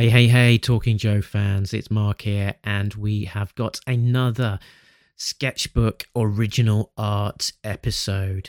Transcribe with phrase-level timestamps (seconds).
[0.00, 4.58] Hey, hey, hey, Talking Joe fans, it's Mark here, and we have got another
[5.16, 8.48] sketchbook original art episode.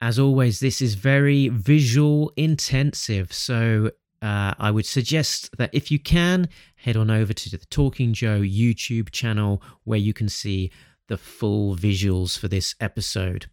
[0.00, 3.92] As always, this is very visual intensive, so
[4.22, 8.40] uh, I would suggest that if you can, head on over to the Talking Joe
[8.40, 10.72] YouTube channel where you can see
[11.06, 13.46] the full visuals for this episode.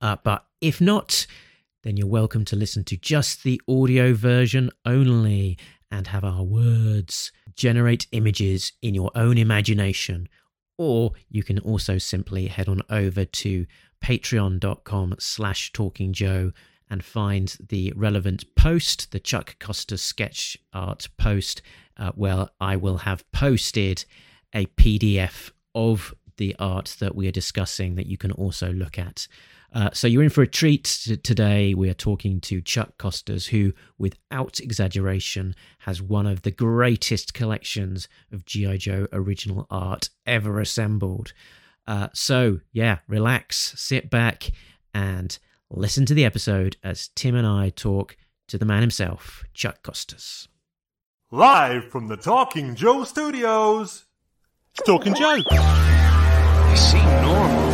[0.00, 1.26] Uh, but if not,
[1.82, 5.58] then you're welcome to listen to just the audio version only
[5.94, 10.28] and have our words generate images in your own imagination.
[10.76, 13.66] Or you can also simply head on over to
[14.02, 16.52] patreon.com slash talkingjoe
[16.90, 21.62] and find the relevant post, the Chuck Costas sketch art post,
[21.96, 24.04] uh, where I will have posted
[24.52, 29.28] a PDF of the art that we are discussing that you can also look at.
[29.74, 31.74] Uh, so you're in for a treat today.
[31.74, 38.08] We are talking to Chuck Costas, who, without exaggeration, has one of the greatest collections
[38.32, 38.76] of G.I.
[38.76, 41.32] Joe original art ever assembled.
[41.88, 44.52] Uh, so, yeah, relax, sit back,
[44.94, 45.36] and
[45.70, 50.46] listen to the episode as Tim and I talk to the man himself, Chuck Costas.
[51.32, 54.04] Live from the Talking Joe studios,
[54.70, 55.38] it's Talking Joe.
[55.50, 57.73] I see normal.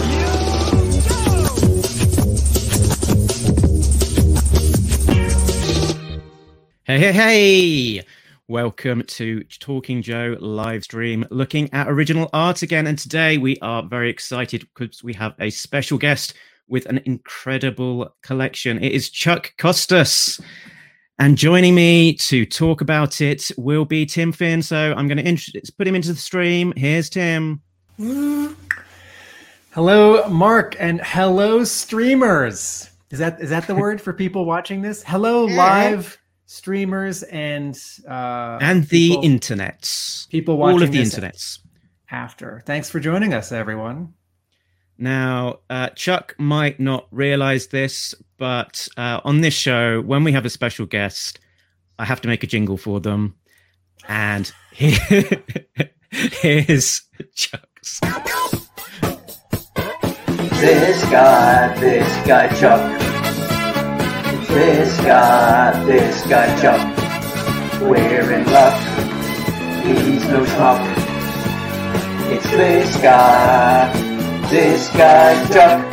[6.90, 8.02] Hey, hey, hey!
[8.48, 12.88] Welcome to Talking Joe live stream, looking at original art again.
[12.88, 16.34] And today we are very excited because we have a special guest
[16.66, 18.82] with an incredible collection.
[18.82, 20.40] It is Chuck Costas.
[21.20, 24.60] And joining me to talk about it will be Tim Finn.
[24.60, 26.72] So I'm going to put him into the stream.
[26.76, 27.62] Here's Tim.
[29.70, 32.90] Hello, Mark, and hello, streamers.
[33.10, 35.04] Is that is that the word for people watching this?
[35.06, 36.18] Hello, live
[36.50, 40.28] streamers and uh, and the people, internets.
[40.30, 41.60] people watching All of the internets.
[42.10, 42.60] after.
[42.66, 44.14] Thanks for joining us, everyone.
[44.98, 50.44] Now, uh, Chuck might not realize this, but uh, on this show, when we have
[50.44, 51.38] a special guest,
[51.98, 53.36] I have to make a jingle for them.
[54.08, 54.98] And here,
[56.10, 57.02] here's
[57.34, 58.00] Chuck's.
[60.60, 63.09] This guy, this guy Chuck.
[64.52, 67.80] This guy, this guy Chuck.
[67.80, 68.74] We're in luck.
[69.84, 70.80] He's no schmuck.
[72.32, 73.92] It's this guy,
[74.50, 75.86] this guy Chuck.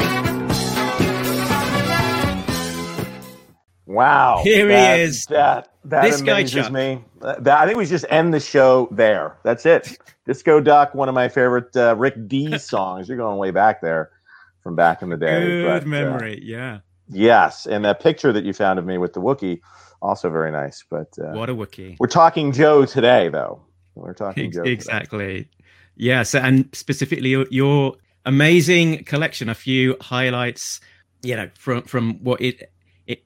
[3.85, 4.41] Wow.
[4.43, 5.25] Here he is.
[5.27, 6.71] That that This guy, amazes Chuck.
[6.73, 7.03] me.
[7.21, 9.37] That, I think we just end the show there.
[9.43, 9.97] That's it.
[10.25, 13.07] Disco Duck, one of my favorite uh, Rick Dees songs.
[13.07, 14.11] You're going way back there
[14.61, 15.45] from back in the day.
[15.45, 16.79] Good but, uh, memory, yeah.
[17.09, 19.61] Yes, and that picture that you found of me with the Wookie,
[20.01, 20.83] also very nice.
[20.89, 21.97] But uh, What a Wookie!
[21.99, 23.61] we're talking Joe today, though.
[23.95, 24.63] We're talking Joe.
[24.63, 25.49] exactly.
[25.95, 26.23] Yeah.
[26.23, 27.95] So, and specifically your, your
[28.25, 30.79] amazing collection, a few highlights,
[31.23, 32.71] you know, from, from what it,
[33.07, 33.23] it,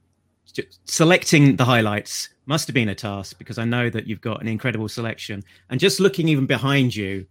[0.86, 4.48] selecting the highlights must have been a task because I know that you've got an
[4.48, 7.26] incredible selection and just looking even behind you,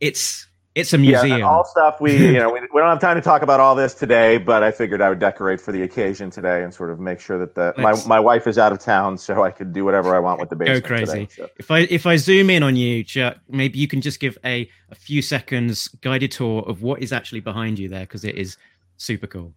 [0.00, 1.42] it's, it's a Yeah, museum.
[1.42, 3.94] all stuff we you know we, we don't have time to talk about all this
[3.94, 7.18] today, but I figured I would decorate for the occasion today and sort of make
[7.18, 10.14] sure that the my, my wife is out of town, so I could do whatever
[10.14, 10.84] I want with the Go basement.
[10.84, 11.26] crazy.
[11.26, 11.48] Today, so.
[11.58, 14.68] If I if I zoom in on you, Chuck, maybe you can just give a,
[14.90, 18.56] a few seconds guided tour of what is actually behind you there because it is
[18.98, 19.52] super cool.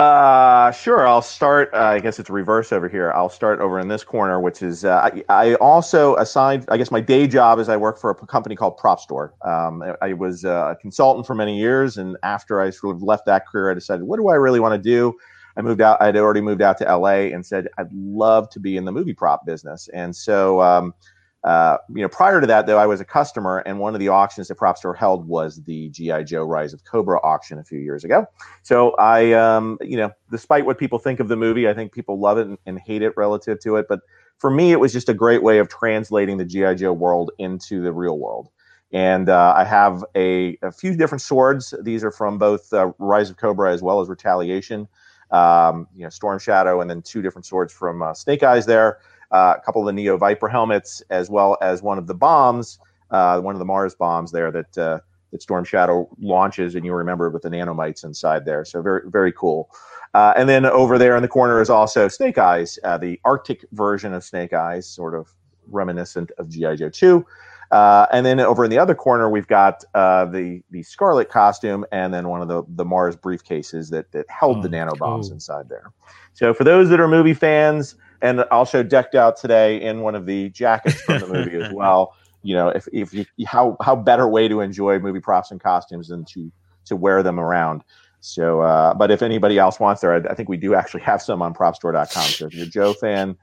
[0.00, 1.06] Uh, sure.
[1.06, 1.68] I'll start.
[1.74, 3.12] Uh, I guess it's reverse over here.
[3.12, 6.64] I'll start over in this corner, which is uh, I, I also assigned.
[6.68, 9.34] I guess my day job is I work for a company called Prop Store.
[9.44, 13.02] Um, I, I was uh, a consultant for many years, and after I sort of
[13.02, 15.12] left that career, I decided, what do I really want to do?
[15.58, 16.00] I moved out.
[16.00, 19.12] I'd already moved out to LA, and said I'd love to be in the movie
[19.12, 19.86] prop business.
[19.92, 20.94] And so, um,
[21.42, 24.08] uh, you know, prior to that, though, I was a customer, and one of the
[24.08, 27.78] auctions that Prop Store held was the GI Joe Rise of Cobra auction a few
[27.78, 28.26] years ago.
[28.62, 32.20] So I, um, you know, despite what people think of the movie, I think people
[32.20, 33.86] love it and, and hate it relative to it.
[33.88, 34.00] But
[34.36, 37.80] for me, it was just a great way of translating the GI Joe world into
[37.82, 38.50] the real world.
[38.92, 41.72] And uh, I have a, a few different swords.
[41.82, 44.88] These are from both uh, Rise of Cobra as well as Retaliation.
[45.30, 48.66] Um, you know, Storm Shadow, and then two different swords from uh, Snake Eyes.
[48.66, 48.98] There,
[49.30, 52.78] uh, a couple of the Neo Viper helmets, as well as one of the bombs,
[53.10, 54.98] uh, one of the Mars bombs there that uh,
[55.32, 58.64] that Storm Shadow launches, and you remember with the nanomites inside there.
[58.64, 59.70] So very very cool.
[60.12, 63.64] Uh, and then over there in the corner is also Snake Eyes, uh, the Arctic
[63.72, 65.32] version of Snake Eyes, sort of
[65.68, 67.24] reminiscent of GI Joe 2.
[67.70, 71.84] Uh, and then over in the other corner, we've got uh, the the Scarlett costume,
[71.92, 75.28] and then one of the the Mars briefcases that that held the Oh, nano bombs
[75.28, 75.34] cool.
[75.34, 75.92] inside there.
[76.32, 80.26] So for those that are movie fans, and also decked out today in one of
[80.26, 82.14] the jackets from the movie as well.
[82.42, 86.08] You know, if if you how how better way to enjoy movie props and costumes
[86.08, 86.50] than to
[86.86, 87.84] to wear them around.
[88.20, 91.22] So, uh, but if anybody else wants there, I, I, think we do actually have
[91.22, 92.06] some on propstore.com.
[92.24, 93.36] So if you're a Joe fan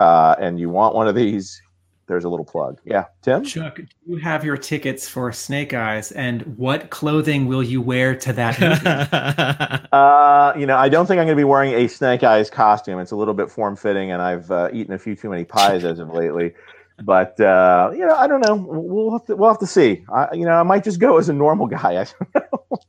[0.00, 1.60] uh, and you want one of these,
[2.06, 2.80] there's a little plug.
[2.84, 3.44] Yeah, Tim.
[3.44, 8.14] Chuck, do you have your tickets for Snake Eyes, and what clothing will you wear
[8.14, 9.88] to that movie?
[9.92, 13.00] uh, you know, I don't think I'm going to be wearing a Snake Eyes costume.
[13.00, 15.84] It's a little bit form fitting, and I've uh, eaten a few too many pies
[15.84, 16.54] as of lately.
[17.02, 18.54] But uh, you know, I don't know.
[18.54, 20.04] We'll have to, we'll have to see.
[20.12, 22.06] I, you know, I might just go as a normal guy.
[22.34, 22.44] I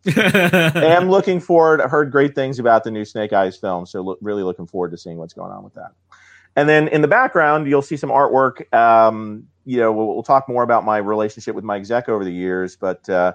[0.96, 1.82] am looking forward.
[1.82, 4.92] I heard great things about the new Snake Eyes film, so lo- really looking forward
[4.92, 5.92] to seeing what's going on with that.
[6.58, 8.74] And then in the background, you'll see some artwork.
[8.74, 12.32] Um, you know, we'll, we'll, talk more about my relationship with Mike Zeck over the
[12.32, 13.34] years, but uh,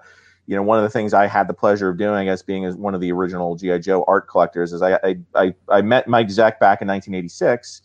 [0.48, 2.74] you know, one of the things I had the pleasure of doing as being as
[2.74, 6.26] one of the original GI Joe art collectors is I I, I, I met Mike
[6.28, 7.82] Zeck back in 1986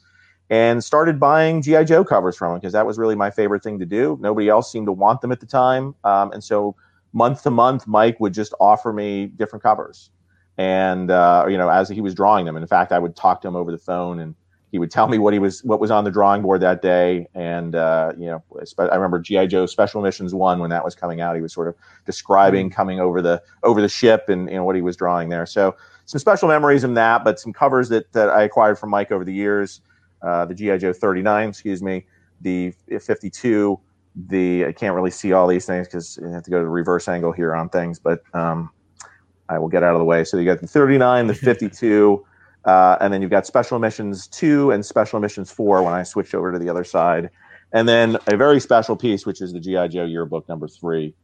[0.49, 3.77] and started buying GI Joe covers from him because that was really my favorite thing
[3.77, 4.17] to do.
[4.19, 6.75] Nobody else seemed to want them at the time, um, and so
[7.13, 10.09] month to month, Mike would just offer me different covers,
[10.57, 12.57] and uh, you know, as he was drawing them.
[12.57, 14.33] In fact, I would talk to him over the phone and
[14.71, 17.27] he would tell me what he was what was on the drawing board that day.
[17.33, 18.43] And uh, you know
[18.79, 21.67] i remember gi joe special missions one when that was coming out he was sort
[21.67, 21.75] of
[22.05, 22.75] describing mm-hmm.
[22.75, 25.45] coming over the over the ship and you know what he was drawing there.
[25.45, 25.75] So
[26.05, 29.25] some special memories in that but some covers that, that i acquired from mike over
[29.25, 29.81] the years
[30.21, 32.05] uh, the gi joe 39 excuse me
[32.41, 33.79] the 52
[34.27, 36.69] the i can't really see all these things because you have to go to the
[36.69, 38.71] reverse angle here on things but um,
[39.49, 40.23] i will get out of the way.
[40.23, 42.25] So you got the 39 the 52
[42.67, 46.35] uh, and then you've got Special Missions 2 and Special Missions 4 when I switched
[46.35, 47.29] over to the other side.
[47.71, 49.87] And then a very special piece, which is the G.I.
[49.87, 51.15] Joe yearbook number three.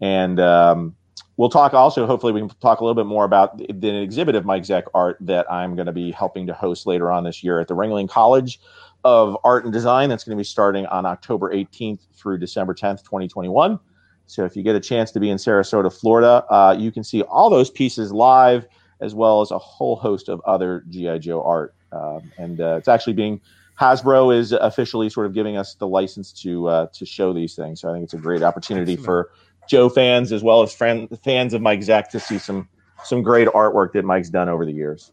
[0.00, 0.96] And um,
[1.36, 4.34] we'll talk also, hopefully, we can talk a little bit more about the, the exhibit
[4.34, 7.44] of Mike Zeck art that I'm going to be helping to host later on this
[7.44, 8.58] year at the Ringling College
[9.04, 10.08] of Art and Design.
[10.08, 13.78] That's going to be starting on October 18th through December 10th, 2021.
[14.26, 17.20] So if you get a chance to be in Sarasota, Florida, uh, you can see
[17.22, 18.66] all those pieces live
[19.00, 21.74] as well as a whole host of other GI Joe art.
[21.92, 23.40] Um, and uh, it's actually being
[23.80, 27.80] Hasbro is officially sort of giving us the license to uh, to show these things.
[27.80, 29.06] So I think it's a great opportunity Excellent.
[29.06, 29.30] for
[29.68, 32.68] Joe fans as well as friend, fans of Mike Zeck to see some
[33.04, 35.12] some great artwork that Mike's done over the years.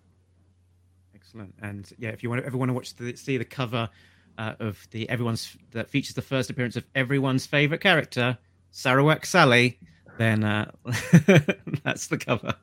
[1.15, 1.55] Excellent.
[1.61, 3.89] And yeah, if you want to, ever want to watch the, see the cover
[4.37, 8.37] uh, of the everyone's that features the first appearance of everyone's favorite character,
[8.71, 9.79] Sarawak Sally,
[10.17, 10.71] then uh,
[11.83, 12.53] that's the cover.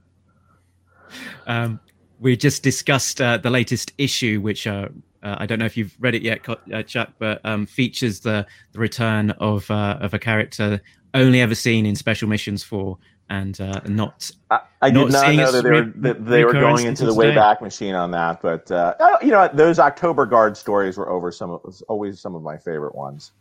[1.47, 1.81] Um,
[2.21, 4.89] we just discussed uh, the latest issue, which uh,
[5.23, 8.47] uh, I don't know if you've read it yet, uh, Chuck, but um, features the,
[8.73, 10.81] the return of uh, of a character
[11.13, 12.99] only ever seen in Special Missions Four,
[13.31, 14.31] and uh, not.
[14.51, 17.15] I, I not did not know that they were that they were going into the
[17.15, 18.71] Wayback Machine on that, but
[19.23, 22.95] you know those October Guard stories were over some of, always some of my favorite
[22.95, 23.33] ones,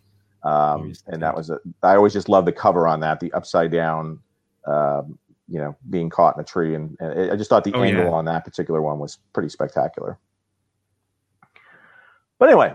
[0.43, 3.71] um, and that was a, I always just loved the cover on that, the upside
[3.71, 4.19] down
[4.65, 5.17] um,
[5.47, 8.05] you know being caught in a tree and, and i just thought the oh, angle
[8.05, 8.11] yeah.
[8.11, 10.17] on that particular one was pretty spectacular
[12.39, 12.73] but anyway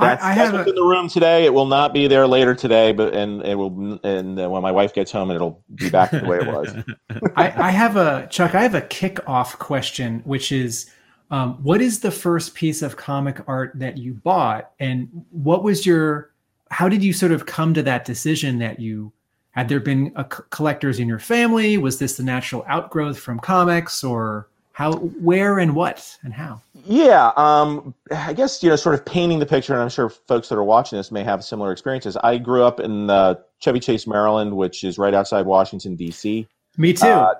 [0.00, 1.44] that's, I, I that's what's a, in the room today.
[1.44, 4.00] It will not be there later today, but and it will.
[4.02, 6.74] And uh, when my wife gets home, it'll be back to the way it was.
[7.36, 8.54] I, I, have a Chuck.
[8.54, 10.90] I have a kickoff question, which is,
[11.30, 15.84] um, what is the first piece of comic art that you bought, and what was
[15.84, 16.32] your?
[16.70, 19.12] How did you sort of come to that decision that you
[19.60, 21.76] had there been a, collectors in your family?
[21.76, 26.62] Was this the natural outgrowth from comics, or how, where, and what, and how?
[26.86, 30.48] Yeah, um, I guess you know, sort of painting the picture, and I'm sure folks
[30.48, 32.16] that are watching this may have similar experiences.
[32.24, 36.48] I grew up in uh, Chevy Chase, Maryland, which is right outside Washington D.C.
[36.78, 37.06] Me too.
[37.06, 37.34] Uh,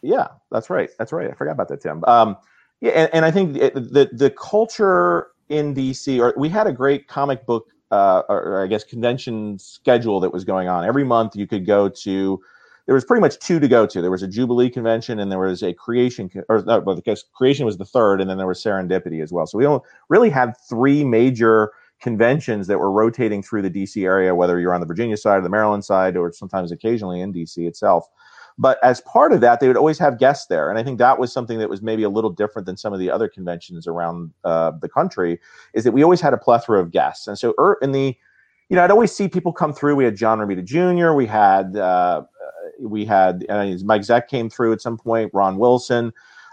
[0.00, 0.88] yeah, that's right.
[0.98, 1.30] That's right.
[1.30, 2.02] I forgot about that, Tim.
[2.06, 2.38] Um,
[2.80, 6.72] yeah, and, and I think it, the the culture in DC, or we had a
[6.72, 10.84] great comic book uh, or I guess convention schedule that was going on.
[10.84, 12.40] Every month you could go to.
[12.86, 14.00] There was pretty much two to go to.
[14.00, 17.66] There was a Jubilee convention and there was a Creation, or no, well, because Creation
[17.66, 19.44] was the third, and then there was Serendipity as well.
[19.46, 19.66] So we
[20.08, 24.80] really had three major conventions that were rotating through the DC area, whether you're on
[24.80, 28.08] the Virginia side or the Maryland side, or sometimes occasionally in DC itself.
[28.58, 31.18] But as part of that, they would always have guests there, and I think that
[31.18, 34.32] was something that was maybe a little different than some of the other conventions around
[34.44, 35.38] uh, the country.
[35.74, 38.16] Is that we always had a plethora of guests, and so er, in the
[38.68, 39.94] you know, I'd always see people come through.
[39.96, 41.12] We had John Romita Jr.
[41.12, 42.24] We had uh,
[42.80, 45.30] we had uh, Mike Zeck came through at some point.
[45.32, 46.12] Ron Wilson.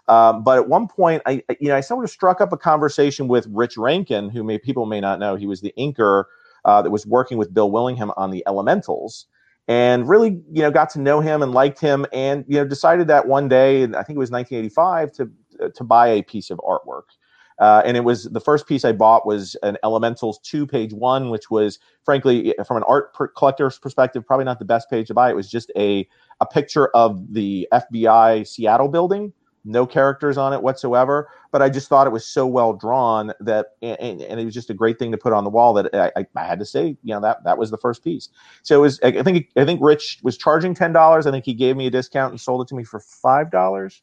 [0.10, 3.28] Um, but at one point, I you know I sort of struck up a conversation
[3.28, 5.36] with Rich Rankin, who may people may not know.
[5.36, 6.26] He was the inker
[6.66, 9.26] uh, that was working with Bill Willingham on the Elementals,
[9.68, 13.08] and really you know got to know him and liked him and you know decided
[13.08, 15.30] that one day i think it was 1985 to
[15.74, 17.16] to buy a piece of artwork
[17.60, 21.30] Uh, and it was the first piece I bought was an Elementals two page one,
[21.30, 25.14] which was frankly from an art per- collector's perspective probably not the best page to
[25.14, 25.30] buy.
[25.30, 26.08] It was just a
[26.42, 29.32] a picture of the FBI Seattle building,
[29.66, 31.30] no characters on it whatsoever.
[31.52, 34.70] But I just thought it was so well drawn that, and, and it was just
[34.70, 37.14] a great thing to put on the wall that I, I, had to say, you
[37.14, 38.30] know, that that was the first piece.
[38.64, 41.28] So it was, I think, I think Rich was charging ten dollars.
[41.28, 44.02] I think he gave me a discount and sold it to me for five dollars.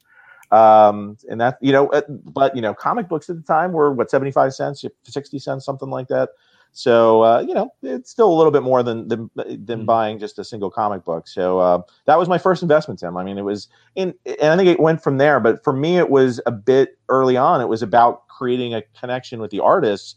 [0.51, 3.93] Um, and that, you know, uh, but you know, comic books at the time were
[3.93, 6.31] what seventy five cents, sixty cents, something like that.
[6.73, 9.85] So uh, you know, it's still a little bit more than than, than mm-hmm.
[9.85, 11.27] buying just a single comic book.
[11.27, 13.17] So uh, that was my first investment, Tim.
[13.17, 15.41] I mean, it was in, and I think it went from there.
[15.41, 17.61] But for me, it was a bit early on.
[17.61, 20.15] It was about creating a connection with the artists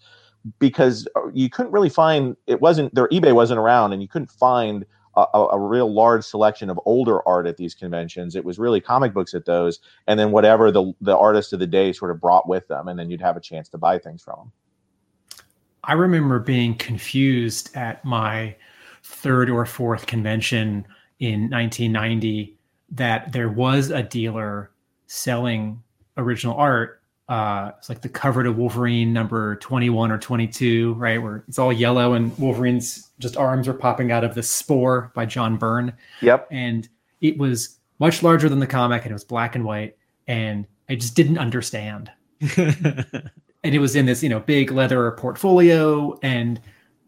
[0.60, 2.36] because uh, you couldn't really find.
[2.48, 4.86] It wasn't their eBay wasn't around, and you couldn't find.
[5.16, 8.36] A, a, real large selection of older art at these conventions.
[8.36, 11.68] It was really comic books at those, and then whatever the the artist of the
[11.68, 14.24] day sort of brought with them, and then you'd have a chance to buy things
[14.24, 14.52] from them.
[15.84, 18.56] I remember being confused at my
[19.04, 20.86] third or fourth convention
[21.20, 22.58] in 1990
[22.92, 24.72] that there was a dealer
[25.08, 25.82] selling
[26.18, 27.02] original art.
[27.30, 31.22] Uh, it's like the cover to Wolverine number 21 or 22, right?
[31.22, 35.26] Where it's all yellow and Wolverine's just arms are popping out of the spore by
[35.26, 35.94] John Byrne.
[36.22, 36.48] Yep.
[36.52, 36.88] And
[37.22, 39.98] it was much larger than the comic and it was black and white.
[40.28, 42.12] And I just didn't understand.
[43.64, 46.60] and it was in this you know big leather portfolio and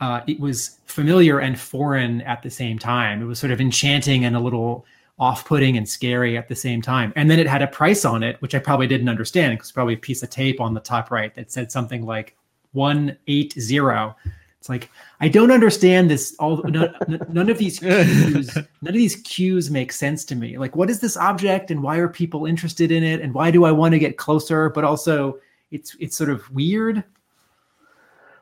[0.02, 3.22] uh, it was familiar and foreign at the same time.
[3.22, 4.86] It was sort of enchanting and a little
[5.18, 7.14] off-putting and scary at the same time.
[7.16, 9.94] And then it had a price on it which i probably didn't understand because probably
[9.94, 12.36] a piece of tape on the top right that said something like
[12.74, 14.14] 180
[14.60, 14.90] it's like
[15.22, 16.94] i don't understand this all none,
[17.30, 20.58] none of these cues none of these cues make sense to me.
[20.58, 23.22] Like what is this object and why are people interested in it?
[23.22, 24.70] And why do i want to get closer?
[24.70, 25.40] But also
[25.72, 27.04] it's it's sort of weird.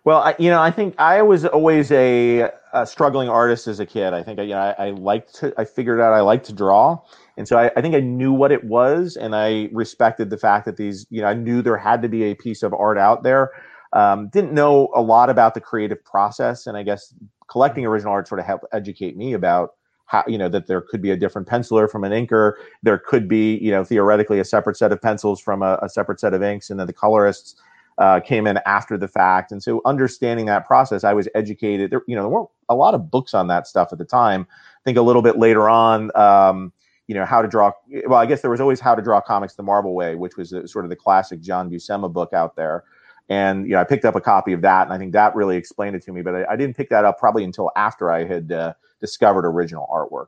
[0.06, 3.86] Well, I, you know, I think I was always a, a struggling artist as a
[3.86, 4.13] kid.
[4.13, 6.53] I think I, you know, I, I liked to, I figured out I liked to
[6.53, 7.00] draw,
[7.38, 10.65] and so I, I, think I knew what it was, and I respected the fact
[10.65, 13.24] that these, you know, I knew there had to be a piece of art out
[13.24, 13.51] there.
[13.94, 17.13] Um, didn't know a lot about the creative process, and I guess
[17.50, 19.75] collecting original art sort of helped educate me about
[20.13, 22.53] how you know that there could be a different penciler from an inker.
[22.84, 26.20] There could be you know theoretically a separate set of pencils from a, a separate
[26.20, 27.55] set of inks and then the colorists
[27.98, 29.51] uh, came in after the fact.
[29.51, 31.89] And so understanding that process i was educated.
[31.89, 34.48] There you know there weren't a lot of books on that stuff at the time.
[34.51, 36.72] I think a little bit later on um,
[37.08, 37.70] you know how to draw
[38.08, 40.53] well i guess there was always how to draw comics the marvel way which was
[40.53, 42.86] a, sort of the classic john buscema book out there
[43.30, 45.58] and you know i picked up a copy of that and i think that really
[45.58, 48.25] explained it to me but i, I didn't pick that up probably until after i
[48.25, 50.27] had uh, discovered original artwork.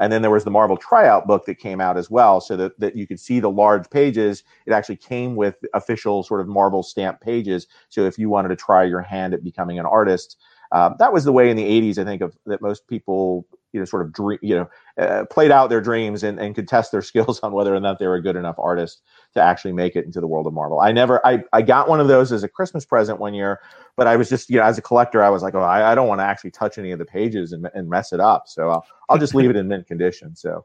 [0.00, 2.78] And then there was the Marvel tryout book that came out as well, so that,
[2.80, 4.42] that you could see the large pages.
[4.66, 7.68] It actually came with official sort of Marvel stamp pages.
[7.88, 10.38] So if you wanted to try your hand at becoming an artist,
[10.72, 13.80] um, that was the way in the 80s, I think, of that most people you
[13.80, 14.68] know sort of dream you know
[15.02, 17.98] uh, played out their dreams and, and could test their skills on whether or not
[17.98, 19.02] they were a good enough artist
[19.34, 22.00] to actually make it into the world of marvel i never i, I got one
[22.00, 23.60] of those as a christmas present one year
[23.96, 25.94] but i was just you know as a collector i was like oh i, I
[25.94, 28.70] don't want to actually touch any of the pages and, and mess it up so
[28.70, 30.64] i'll, I'll just leave it in mint condition so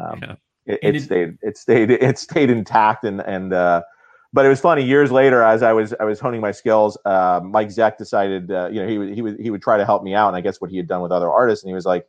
[0.00, 0.34] um, yeah.
[0.66, 3.82] it, it, it, stayed it stayed it stayed intact and and uh,
[4.32, 6.96] but it was funny years later as I was I was honing my skills.
[7.04, 9.84] Uh, Mike Zeck decided uh, you know he would he would he would try to
[9.84, 11.74] help me out, and I guess what he had done with other artists, and he
[11.74, 12.06] was like,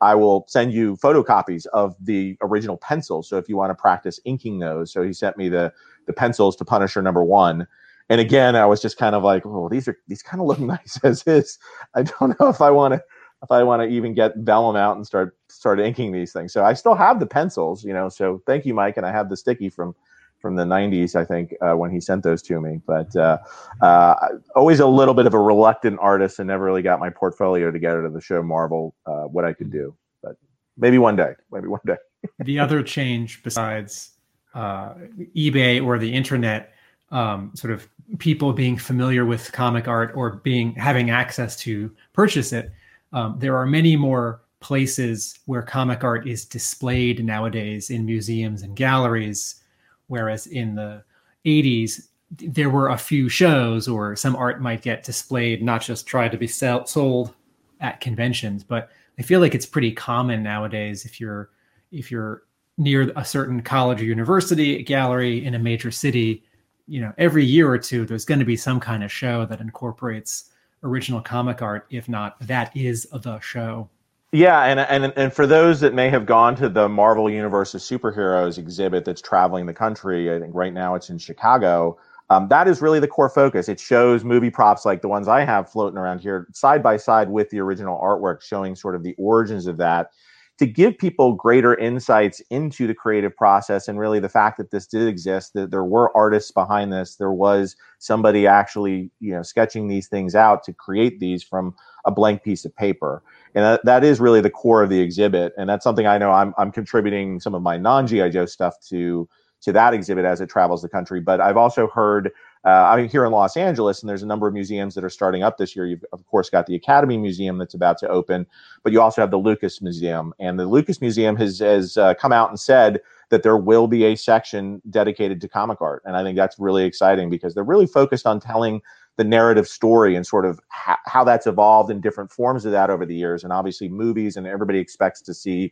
[0.00, 3.28] I will send you photocopies of the original pencils.
[3.28, 5.72] So if you want to practice inking those, so he sent me the
[6.06, 7.66] the pencils to Punisher number one.
[8.08, 10.60] And again, I was just kind of like, oh, these are these kind of look
[10.60, 11.58] nice as is.
[11.94, 13.02] I don't know if I want to
[13.42, 16.52] if I want to even get vellum out and start start inking these things.
[16.52, 18.08] So I still have the pencils, you know.
[18.08, 19.94] So thank you, Mike, and I have the sticky from
[20.40, 22.80] from the 90s, I think, uh, when he sent those to me.
[22.86, 23.38] But uh,
[23.80, 24.14] uh,
[24.54, 28.08] always a little bit of a reluctant artist and never really got my portfolio together
[28.08, 29.94] to show Marvel uh, what I could do.
[30.22, 30.36] But
[30.76, 31.96] maybe one day, maybe one day.
[32.40, 34.10] the other change besides
[34.54, 34.94] uh,
[35.36, 36.72] eBay or the internet,
[37.10, 42.52] um, sort of people being familiar with comic art or being having access to purchase
[42.52, 42.72] it,
[43.12, 48.76] um, there are many more places where comic art is displayed nowadays in museums and
[48.76, 49.62] galleries
[50.08, 51.04] Whereas in the
[51.46, 56.28] 80s, there were a few shows or some art might get displayed, not just try
[56.28, 57.34] to be sell- sold
[57.80, 58.64] at conventions.
[58.64, 61.50] But I feel like it's pretty common nowadays if you're
[61.90, 62.42] if you're
[62.76, 66.44] near a certain college or university gallery in a major city,
[66.86, 69.60] you know, every year or two there's going to be some kind of show that
[69.60, 70.50] incorporates
[70.82, 71.86] original comic art.
[71.90, 73.88] If not, that is the show.
[74.32, 77.80] Yeah, and and and for those that may have gone to the Marvel Universe of
[77.80, 81.98] Superheroes exhibit that's traveling the country, I think right now it's in Chicago.
[82.30, 83.70] Um, that is really the core focus.
[83.70, 87.30] It shows movie props like the ones I have floating around here, side by side
[87.30, 90.10] with the original artwork, showing sort of the origins of that
[90.58, 94.86] to give people greater insights into the creative process and really the fact that this
[94.86, 99.88] did exist that there were artists behind this there was somebody actually you know sketching
[99.88, 103.22] these things out to create these from a blank piece of paper
[103.54, 105.52] and that, that is really the core of the exhibit.
[105.56, 109.28] And that's something i know i'm, I'm contributing some of my non-gi joe stuff to
[109.60, 111.20] to that exhibit as it travels the country.
[111.20, 112.32] But i've also heard
[112.64, 115.42] uh, I'm here in Los Angeles, and there's a number of museums that are starting
[115.42, 115.86] up this year.
[115.86, 118.46] You've of course got the Academy Museum that's about to open,
[118.82, 122.32] but you also have the Lucas Museum, and the Lucas Museum has has uh, come
[122.32, 123.00] out and said
[123.30, 126.84] that there will be a section dedicated to comic art, and I think that's really
[126.84, 128.82] exciting because they're really focused on telling
[129.18, 132.88] the narrative story and sort of ha- how that's evolved in different forms of that
[132.88, 135.70] over the years, and obviously movies, and everybody expects to see,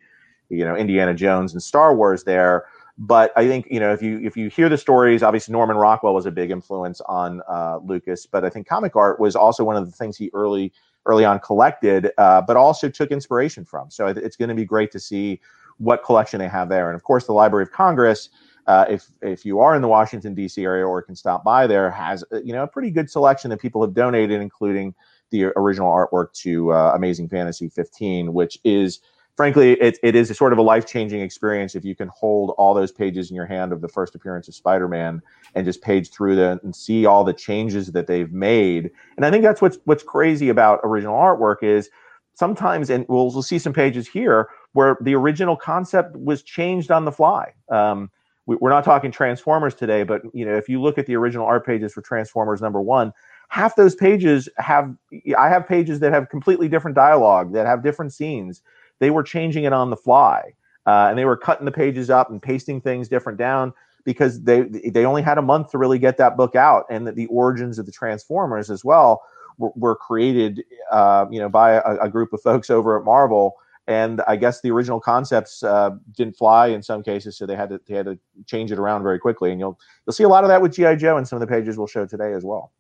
[0.51, 2.67] you know, Indiana Jones and Star Wars there
[2.99, 6.15] but I think you know if you if you hear the stories, obviously Norman Rockwell
[6.15, 9.77] was a big influence on uh, Lucas, but I think comic art was also one
[9.77, 10.73] of the things he early
[11.05, 13.91] early on collected, uh, but also took inspiration from.
[13.91, 15.41] So it's going to be great to see
[15.79, 18.31] what collection they have there, and of course the Library of Congress.
[18.67, 20.63] Uh, if if you are in the Washington D.C.
[20.65, 23.61] area or can stop by there, has uh, you know a pretty good selection that
[23.61, 24.95] people have donated, including
[25.31, 29.01] the original artwork to uh, Amazing Fantasy 15, which is
[29.37, 32.75] frankly, it, it is sort of a life changing experience if you can hold all
[32.75, 35.23] those pages in your hand of the first appearance of Spider Man
[35.55, 38.91] and just page through them and see all the changes that they've made.
[39.17, 41.91] And I think that's what's what's crazy about original artwork is
[42.35, 47.05] sometimes, and we'll, we'll see some pages here where the original concept was changed on
[47.05, 47.53] the fly.
[47.69, 48.11] Um,
[48.47, 51.47] we, we're not talking Transformers today, but you know, if you look at the original
[51.47, 53.13] art pages for Transformers number one,
[53.49, 54.95] half those pages have
[55.37, 58.63] I have pages that have completely different dialogue that have different scenes
[58.99, 60.55] they were changing it on the fly,
[60.87, 63.73] uh, and they were cutting the pages up and pasting things different down
[64.05, 67.17] because they they only had a month to really get that book out, and that
[67.17, 69.23] the origins of the Transformers as well
[69.59, 73.57] were, were created, uh, you know, by a, a, group of folks over at Marvel.
[73.89, 77.69] And I guess the original concepts uh, didn't fly in some cases, so they had
[77.71, 79.53] to they had to change it around very quickly.
[79.53, 81.53] And you'll you'll see a lot of that with GI Joe and some of the
[81.53, 82.73] pages we'll show today as well.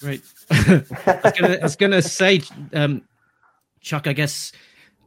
[0.00, 0.22] Great.
[0.50, 2.42] I was going to say,
[2.74, 3.02] um,
[3.80, 4.50] Chuck, I guess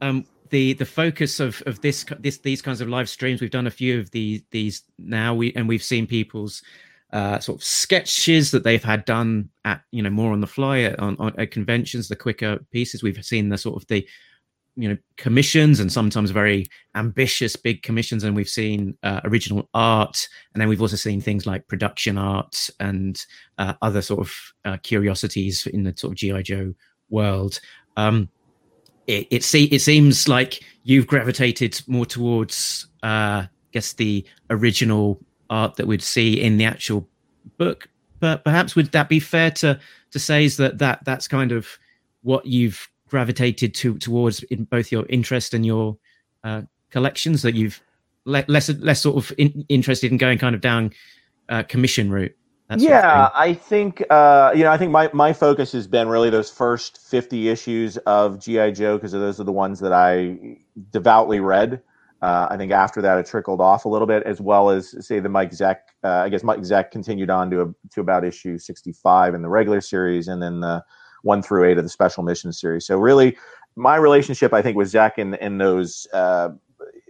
[0.01, 3.67] um, the the focus of of this this these kinds of live streams, we've done
[3.67, 6.63] a few of these these now, we and we've seen people's
[7.15, 10.93] uh, sort of sketches that they've had done at you know more on the fly
[10.99, 13.01] on, on at conventions, the quicker pieces.
[13.01, 14.05] We've seen the sort of the
[14.75, 18.25] you know commissions and sometimes very ambitious big commissions.
[18.25, 20.27] And we've seen uh, original art.
[20.53, 23.17] And then we've also seen things like production art and
[23.57, 26.73] uh, other sort of uh, curiosities in the sort of gi joe
[27.09, 27.61] world.
[27.95, 28.27] Um,
[29.07, 35.21] it it, see, it seems like you've gravitated more towards, uh, I guess, the original
[35.49, 37.07] art that we'd see in the actual
[37.57, 37.87] book.
[38.19, 39.79] But perhaps would that be fair to
[40.11, 41.77] to say is that that that's kind of
[42.21, 45.97] what you've gravitated to towards in both your interest and your
[46.43, 47.81] uh, collections that you've
[48.25, 50.91] le- less less sort of in, interested in going kind of down
[51.49, 52.35] uh, commission route
[52.77, 54.71] yeah, I think uh, you know.
[54.71, 58.97] I think my my focus has been really those first fifty issues of GI Joe
[58.97, 60.57] because those are the ones that I
[60.91, 61.81] devoutly read.
[62.21, 65.19] Uh, I think after that it trickled off a little bit, as well as say
[65.19, 65.77] the Mike Zeck.
[66.03, 69.41] Uh, I guess Mike Zeck continued on to a, to about issue sixty five in
[69.41, 70.83] the regular series, and then the
[71.23, 72.85] one through eight of the special mission series.
[72.85, 73.37] So really,
[73.75, 76.49] my relationship I think with Zeck in in those uh,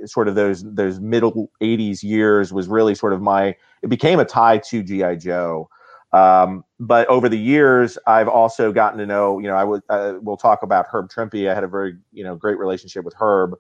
[0.06, 4.26] sort of those those middle 80s years was really sort of my it became a
[4.26, 5.70] tie to gi joe
[6.14, 10.14] um, but over the years i've also gotten to know you know i would uh,
[10.22, 13.56] we'll talk about herb trimpe i had a very you know great relationship with herb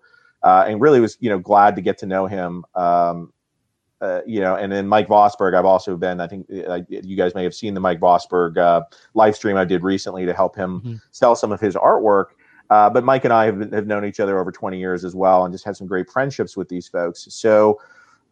[0.46, 3.34] uh, and really was you know glad to get to know him um,
[4.02, 6.20] uh, you know, and then Mike Vosburg, I've also been.
[6.20, 8.82] I think uh, you guys may have seen the Mike Vosburg uh,
[9.14, 10.96] live stream I did recently to help him mm-hmm.
[11.12, 12.26] sell some of his artwork.
[12.70, 15.46] Uh, but Mike and I have, have known each other over 20 years as well,
[15.46, 17.28] and just had some great friendships with these folks.
[17.30, 17.80] So,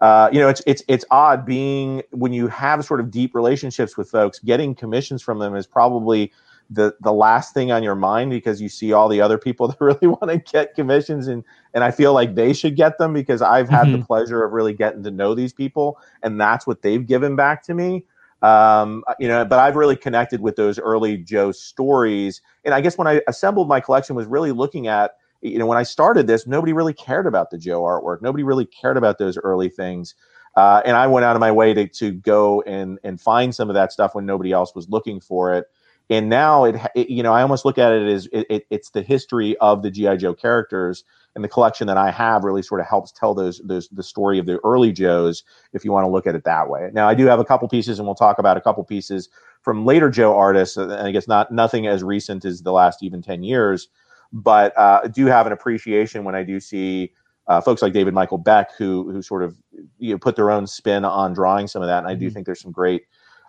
[0.01, 3.95] uh, you know, it's it's it's odd being when you have sort of deep relationships
[3.95, 4.39] with folks.
[4.39, 6.31] Getting commissions from them is probably
[6.69, 9.79] the the last thing on your mind because you see all the other people that
[9.79, 13.41] really want to get commissions and and I feel like they should get them because
[13.41, 13.99] I've had mm-hmm.
[13.99, 17.63] the pleasure of really getting to know these people and that's what they've given back
[17.63, 18.05] to me.
[18.43, 22.41] Um, you know, but I've really connected with those early Joe stories.
[22.65, 25.77] And I guess when I assembled my collection was really looking at, you know, when
[25.77, 28.21] I started this, nobody really cared about the Joe artwork.
[28.21, 30.13] Nobody really cared about those early things.
[30.57, 33.69] Uh, and I went out of my way to, to go and, and find some
[33.69, 35.65] of that stuff when nobody else was looking for it.
[36.13, 38.91] And now it, it you know I almost look at it as it, it, it's
[38.91, 41.03] the history of the GI Joe characters
[41.35, 44.37] and the collection that I have really sort of helps tell those those the story
[44.37, 46.91] of the early Joes if you want to look at it that way.
[46.93, 49.29] Now I do have a couple pieces and we'll talk about a couple pieces
[49.61, 53.21] from later Joe artists and I guess not nothing as recent as the last even
[53.21, 53.87] 10 years
[54.31, 57.11] but uh, I do have an appreciation when I do see
[57.47, 59.57] uh, folks like David Michael Beck who who sort of
[59.97, 62.35] you know, put their own spin on drawing some of that and I do mm-hmm.
[62.35, 63.03] think there's some great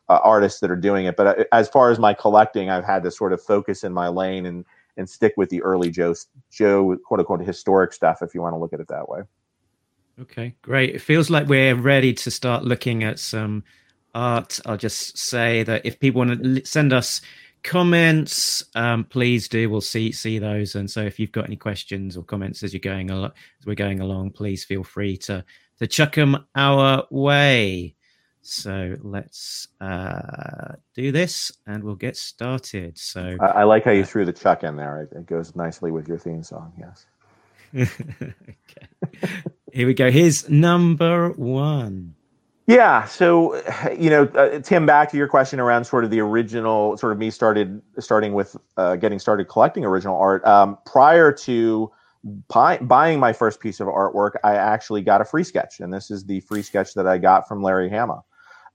[0.08, 1.16] uh, artists that are doing it.
[1.16, 4.08] But uh, as far as my collecting, I've had to sort of focus in my
[4.08, 4.64] lane and
[4.96, 6.14] and stick with the early Joe
[6.50, 9.22] Joe quote unquote historic stuff, if you want to look at it that way.
[10.20, 10.94] Okay, great.
[10.94, 13.64] It feels like we're ready to start looking at some
[14.14, 14.60] art.
[14.64, 17.20] I'll just say that if people want to send us
[17.64, 19.68] comments, um, please do.
[19.68, 20.76] We'll see see those.
[20.76, 23.74] And so, if you've got any questions or comments as you're going al- as we're
[23.74, 25.44] going along, please feel free to
[25.80, 27.96] to chuck them our way.
[28.46, 32.98] So let's uh, do this and we'll get started.
[32.98, 35.02] So I, I like how you uh, threw the chuck in there.
[35.02, 36.72] It, it, goes nicely with your theme song.
[36.78, 37.07] Yes.
[37.74, 39.33] okay.
[39.72, 40.11] Here we go.
[40.11, 42.14] Here's number one.
[42.66, 43.07] Yeah.
[43.07, 43.57] So,
[43.98, 47.18] you know, uh, Tim, back to your question around sort of the original, sort of
[47.18, 50.44] me started starting with uh, getting started collecting original art.
[50.44, 51.90] Um, prior to
[52.48, 56.11] buy, buying my first piece of artwork, I actually got a free sketch, and this
[56.11, 58.22] is the free sketch that I got from Larry Hama.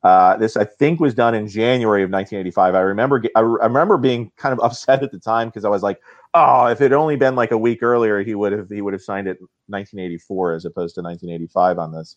[0.02, 2.76] Uh, this I think was done in January of 1985.
[2.76, 6.02] I remember I, remember being kind of upset at the time because I was like,
[6.34, 8.94] oh, if it had only been like a week earlier, he would have he would
[8.94, 12.16] have signed it 1984 as opposed to 1985 on this.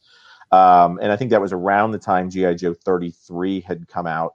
[0.53, 4.35] Um, and I think that was around the time GI Joe 33 had come out,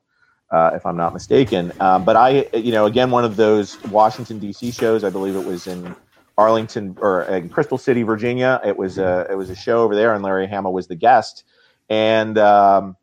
[0.49, 1.71] uh, if I'm not mistaken.
[1.79, 4.71] Um, but I, you know, again, one of those Washington D.C.
[4.71, 5.03] shows.
[5.03, 5.95] I believe it was in
[6.37, 8.59] Arlington or in Crystal City, Virginia.
[8.65, 11.43] It was a it was a show over there, and Larry Hama was the guest.
[11.89, 12.97] And um,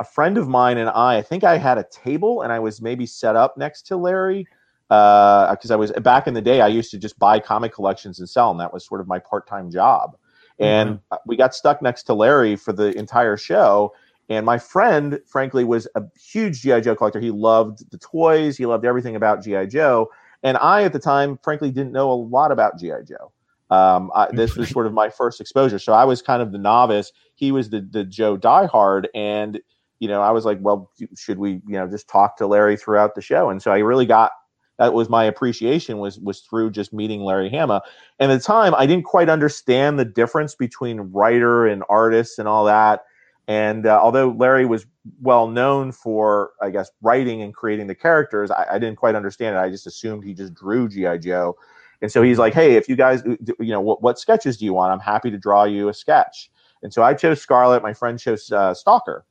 [0.00, 2.80] a friend of mine and I, I think I had a table and I was
[2.80, 4.48] maybe set up next to Larry
[4.88, 6.62] because uh, I was back in the day.
[6.62, 8.58] I used to just buy comic collections and sell them.
[8.58, 10.16] That was sort of my part-time job.
[10.58, 11.16] And mm-hmm.
[11.26, 13.94] we got stuck next to Larry for the entire show.
[14.30, 17.20] And my friend, frankly, was a huge GI Joe collector.
[17.20, 18.56] He loved the toys.
[18.56, 20.10] He loved everything about GI Joe.
[20.42, 23.32] And I, at the time, frankly, didn't know a lot about GI Joe.
[23.70, 25.78] Um, I, this was sort of my first exposure.
[25.78, 27.12] So I was kind of the novice.
[27.34, 29.60] He was the the Joe diehard, and
[30.00, 33.14] you know, I was like, well, should we, you know, just talk to Larry throughout
[33.14, 33.50] the show?
[33.50, 34.32] And so I really got
[34.78, 37.82] that was my appreciation was was through just meeting Larry Hama.
[38.18, 42.48] And at the time, I didn't quite understand the difference between writer and artist and
[42.48, 43.04] all that.
[43.46, 44.86] And uh, although Larry was
[45.20, 49.54] well known for, I guess, writing and creating the characters, I, I didn't quite understand
[49.54, 49.58] it.
[49.58, 51.56] I just assumed he just drew GI Joe.
[52.00, 54.72] And so he's like, "Hey, if you guys, you know, what, what sketches do you
[54.72, 54.92] want?
[54.92, 56.50] I'm happy to draw you a sketch."
[56.82, 57.82] And so I chose Scarlett.
[57.82, 59.26] My friend chose uh, Stalker.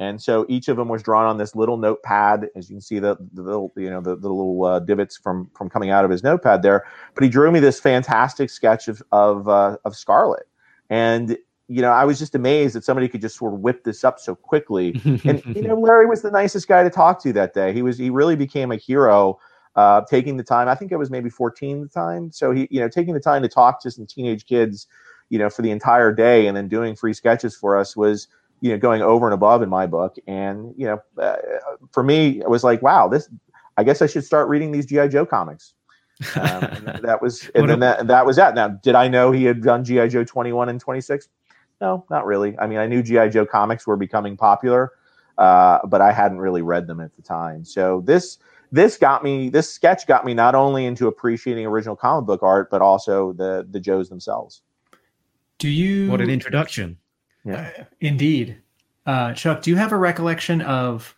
[0.00, 2.98] And so each of them was drawn on this little notepad, as you can see
[2.98, 6.10] the, the little you know the, the little uh, divots from from coming out of
[6.10, 6.86] his notepad there.
[7.14, 10.48] But he drew me this fantastic sketch of of uh, of Scarlett,
[10.88, 11.36] and
[11.68, 14.18] you know I was just amazed that somebody could just sort of whip this up
[14.18, 14.98] so quickly.
[15.04, 17.74] and you know Larry was the nicest guy to talk to that day.
[17.74, 19.38] He was he really became a hero.
[19.76, 22.32] Uh, taking the time, I think I was maybe 14 at the time.
[22.32, 24.88] So he, you know, taking the time to talk to some teenage kids,
[25.28, 28.26] you know, for the entire day and then doing free sketches for us was,
[28.60, 30.16] you know going over and above in my book.
[30.26, 31.36] And you know uh,
[31.92, 33.28] for me it was like wow this
[33.76, 35.74] i guess i should start reading these gi joe comics.
[36.36, 36.60] Um,
[37.02, 38.54] that was and then that, that was that.
[38.54, 41.28] Now did i know he had done gi joe 21 and 26
[41.80, 42.58] no not really.
[42.58, 44.92] I mean i knew gi joe comics were becoming popular
[45.38, 47.64] uh, but i hadn't really read them at the time.
[47.64, 48.38] So this
[48.72, 52.70] this got me this sketch got me not only into appreciating original comic book art
[52.70, 54.62] but also the the joes themselves.
[55.58, 56.98] Do you what an introduction
[57.44, 58.58] yeah, uh, indeed.
[59.06, 61.14] Uh, Chuck, do you have a recollection of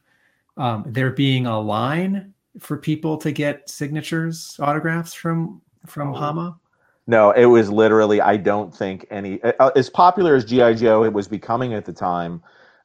[0.56, 6.14] um, there being a line for people to get signatures, autographs from from oh.
[6.14, 6.58] Hama?
[7.06, 8.20] No, it was literally.
[8.20, 11.92] I don't think any uh, as popular as GI Joe it was becoming at the
[11.92, 12.40] time,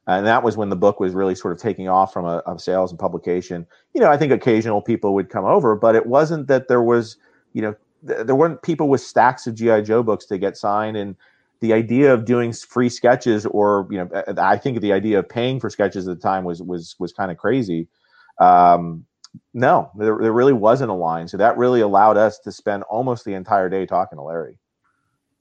[0.07, 2.57] and that was when the book was really sort of taking off from a, a
[2.57, 3.67] sales and publication.
[3.93, 7.17] You know, I think occasional people would come over, but it wasn't that there was,
[7.53, 7.75] you know,
[8.07, 11.15] th- there weren't people with stacks of GI Joe books to get signed and
[11.59, 15.59] the idea of doing free sketches or you know i think the idea of paying
[15.59, 17.87] for sketches at the time was was was kind of crazy.
[18.39, 19.05] Um,
[19.53, 23.25] no there, there really wasn't a line so that really allowed us to spend almost
[23.25, 24.57] the entire day talking to larry.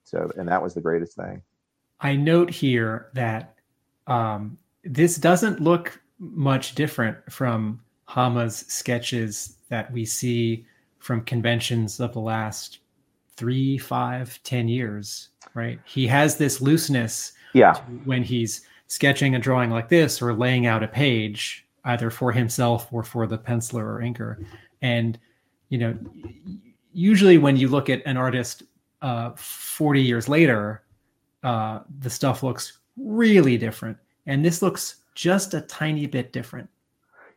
[0.05, 1.43] So and that was the greatest thing.
[2.01, 3.55] I note here that
[4.07, 10.65] um, this doesn't look much different from hama's sketches that we see
[10.99, 12.79] from conventions of the last
[13.37, 15.81] three five ten years right?
[15.85, 17.77] He has this looseness yeah.
[18.05, 22.93] when he's sketching a drawing like this or laying out a page either for himself
[22.93, 24.45] or for the penciler or inker.
[24.83, 25.19] And
[25.71, 25.99] you know,
[26.93, 28.63] usually when you look at an artist
[29.03, 30.83] uh, 40 years later,
[31.43, 33.97] uh, the stuff looks really different,
[34.27, 36.69] and this looks just a tiny bit different.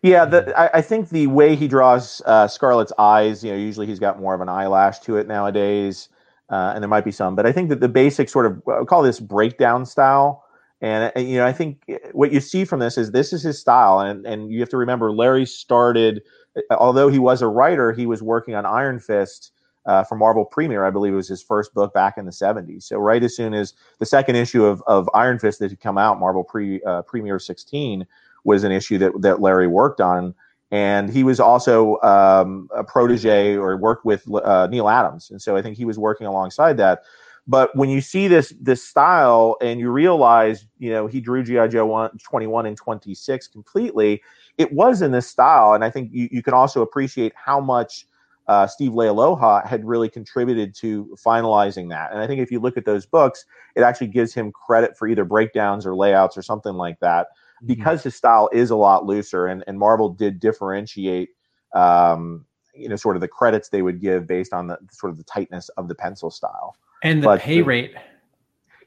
[0.02, 3.86] Yeah, the, I, I, think the way he draws uh, Scarlett's eyes, you know, usually
[3.86, 6.08] he's got more of an eyelash to it nowadays,
[6.50, 8.86] uh, and there might be some, but I think that the basic sort of I'll
[8.86, 10.46] call this breakdown style,
[10.80, 11.84] and uh, you know, I think
[12.14, 14.78] what you see from this is this is his style, and and you have to
[14.78, 16.22] remember Larry started,
[16.56, 19.52] uh, although he was a writer, he was working on Iron Fist.
[19.86, 22.84] Uh, for Marvel Premiere, I believe it was his first book back in the 70s.
[22.84, 25.98] So right as soon as the second issue of, of Iron Fist that had come
[25.98, 28.06] out, Marvel Pre uh, Premiere 16,
[28.44, 30.34] was an issue that that Larry worked on,
[30.72, 35.56] and he was also um, a protege or worked with uh, Neal Adams, and so
[35.56, 37.04] I think he was working alongside that.
[37.48, 41.70] But when you see this this style and you realize, you know, he drew GI
[41.70, 44.22] Joe 1, 21 and 26 completely,
[44.60, 48.06] it was in this style, and I think you, you can also appreciate how much.
[48.48, 52.12] Uh, Steve Leialoha had really contributed to finalizing that.
[52.12, 55.08] And I think if you look at those books, it actually gives him credit for
[55.08, 57.28] either breakdowns or layouts or something like that.
[57.60, 57.74] Mm-hmm.
[57.74, 61.30] because his style is a lot looser and, and Marvel did differentiate
[61.76, 65.18] um, you know sort of the credits they would give based on the sort of
[65.18, 66.78] the tightness of the pencil style.
[67.04, 67.96] And the but pay the, rate.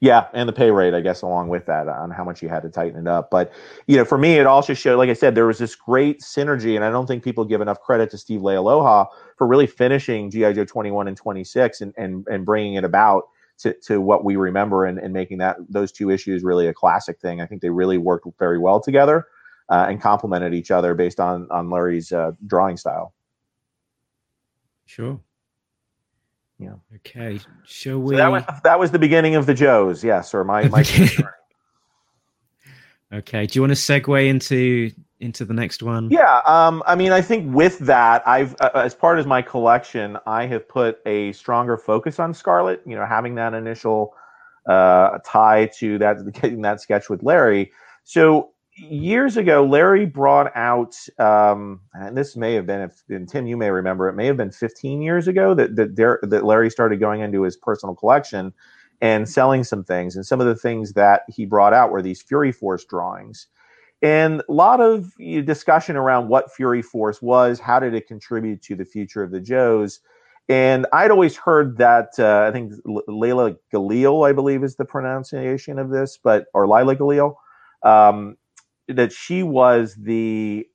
[0.00, 2.62] Yeah and the pay rate i guess along with that on how much you had
[2.62, 3.30] to tighten it up.
[3.30, 3.52] But
[3.86, 6.74] you know for me it also showed like i said there was this great synergy
[6.74, 9.06] and i don't think people give enough credit to steve Leialoha
[9.36, 13.24] for really finishing gi joe 21 and 26 and, and, and bringing it about
[13.58, 17.20] to, to what we remember and, and making that those two issues really a classic
[17.20, 17.40] thing.
[17.40, 19.26] I think they really worked very well together
[19.68, 23.14] uh, and complemented each other based on on Larry's uh, drawing style.
[24.86, 25.20] Sure.
[26.58, 26.74] Yeah.
[26.96, 27.40] Okay.
[27.64, 28.14] Shall we?
[28.14, 30.04] So that was that was the beginning of the Joes.
[30.04, 30.82] Yes, or my my.
[33.12, 33.46] okay.
[33.46, 36.10] Do you want to segue into into the next one?
[36.10, 40.18] Yeah, um, I mean, I think with that, I've uh, as part of my collection,
[40.26, 42.82] I have put a stronger focus on Scarlett.
[42.84, 44.14] You know, having that initial
[44.68, 47.72] uh, tie to that, getting that sketch with Larry.
[48.04, 53.46] So years ago, Larry brought out, um, and this may have been, if and Tim,
[53.46, 56.70] you may remember, it may have been 15 years ago that that, there, that Larry
[56.70, 58.52] started going into his personal collection
[59.00, 60.16] and selling some things.
[60.16, 63.46] And some of the things that he brought out were these Fury Force drawings
[64.02, 68.74] and a lot of discussion around what Fury Force was, how did it contribute to
[68.74, 70.00] the future of the Joes.
[70.48, 75.78] And I'd always heard that uh, I think Layla Galil, I believe, is the pronunciation
[75.78, 77.36] of this, but or Lila Galil,
[77.84, 78.36] um,
[78.88, 80.66] that she was the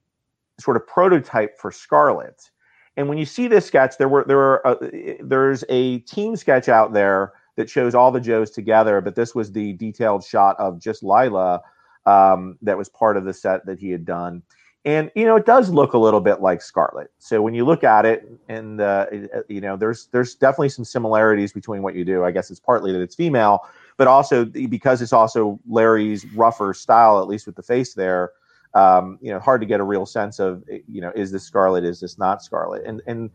[0.58, 2.50] sort of prototype for Scarlett.
[2.96, 4.76] And when you see this sketch, there were there were uh,
[5.22, 9.52] there's a team sketch out there that shows all the Joes together, but this was
[9.52, 11.62] the detailed shot of just Lila
[12.08, 14.42] um, that was part of the set that he had done.
[14.86, 17.12] And you know, it does look a little bit like Scarlett.
[17.20, 19.08] So when you look at it, and uh,
[19.50, 22.24] you know, there's there's definitely some similarities between what you do.
[22.24, 23.68] I guess it's partly that it's female,
[23.98, 28.32] but also because it's also Larry's rougher style, at least with the face there.
[28.74, 31.84] Um, you know, hard to get a real sense of you know, is this Scarlett?
[31.84, 32.86] Is this not Scarlett?
[32.86, 33.30] And and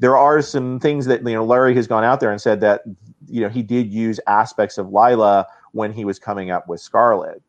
[0.00, 2.82] there are some things that you know Larry has gone out there and said that
[3.26, 7.42] you know he did use aspects of Lila when he was coming up with Scarlett.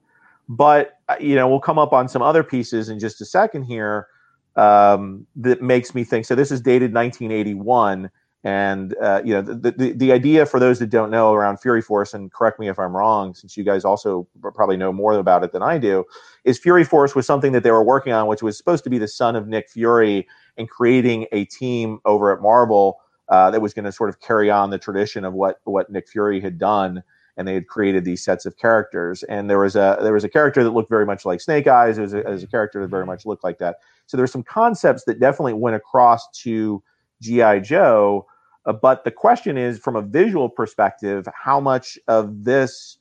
[0.49, 3.63] But uh, you know, we'll come up on some other pieces in just a second
[3.63, 4.07] here
[4.55, 6.25] um, that makes me think.
[6.25, 8.09] So this is dated 1981,
[8.43, 11.83] and uh, you know, the, the the idea for those that don't know around Fury
[11.83, 15.43] Force, and correct me if I'm wrong, since you guys also probably know more about
[15.43, 16.03] it than I do,
[16.45, 18.97] is Fury Force was something that they were working on, which was supposed to be
[18.97, 22.99] the son of Nick Fury, and creating a team over at Marvel.
[23.29, 26.09] Uh, that was going to sort of carry on the tradition of what what Nick
[26.09, 27.03] Fury had done
[27.39, 29.23] and they had created these sets of characters.
[29.23, 31.95] And there was a there was a character that looked very much like Snake Eyes.
[31.95, 33.77] There was a, there was a character that very much looked like that.
[34.07, 36.83] So there's some concepts that definitely went across to
[37.21, 38.27] GI Joe.
[38.65, 42.97] Uh, but the question is, from a visual perspective, how much of this?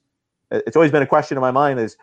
[0.52, 1.96] It's always been a question in my mind: is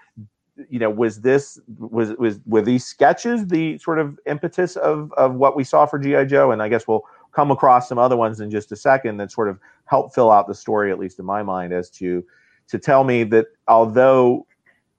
[0.69, 5.35] you know, was this was was were these sketches the sort of impetus of of
[5.35, 6.51] what we saw for GI Joe?
[6.51, 9.49] And I guess we'll come across some other ones in just a second that sort
[9.49, 12.23] of help fill out the story, at least in my mind, as to
[12.67, 14.47] to tell me that although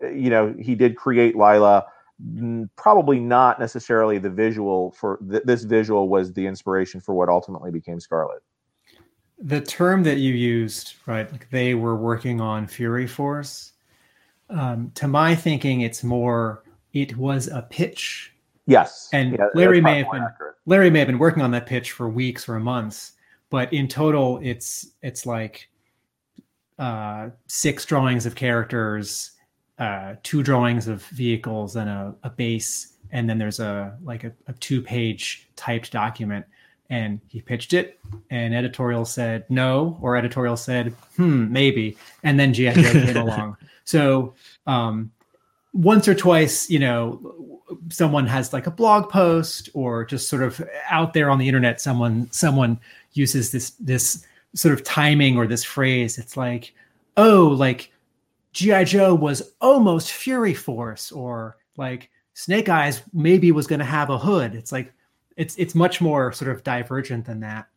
[0.03, 1.87] you know he did create Lila,
[2.77, 7.71] probably not necessarily the visual for th- this visual was the inspiration for what ultimately
[7.71, 8.43] became Scarlett.
[9.39, 11.31] The term that you used, right?
[11.31, 13.73] Like they were working on Fury Force.
[14.49, 18.33] Um, to my thinking, it's more it was a pitch
[18.67, 19.09] Yes.
[19.13, 20.56] And yeah, Larry may have been accurate.
[20.67, 23.13] Larry may have been working on that pitch for weeks or months,
[23.51, 25.69] but in total it's it's like
[26.79, 29.33] uh, six drawings of characters,
[29.79, 34.33] uh, two drawings of vehicles and a, a base and then there's a like a,
[34.47, 36.45] a two page typed document.
[36.89, 37.99] And he pitched it
[38.31, 41.97] and editorial said no or editorial said hmm maybe.
[42.23, 43.57] And then gi joe came along.
[43.85, 44.35] So
[44.67, 45.11] um,
[45.77, 47.61] once or twice you know
[47.91, 51.81] someone has like a blog post or just sort of out there on the internet
[51.81, 52.79] someone someone
[53.13, 56.75] uses this this sort of timing or this phrase it's like
[57.17, 57.93] oh like
[58.53, 64.11] gi joe was almost fury force or like snake eyes maybe was going to have
[64.11, 64.93] a hood it's like
[65.37, 67.69] it's it's much more sort of divergent than that.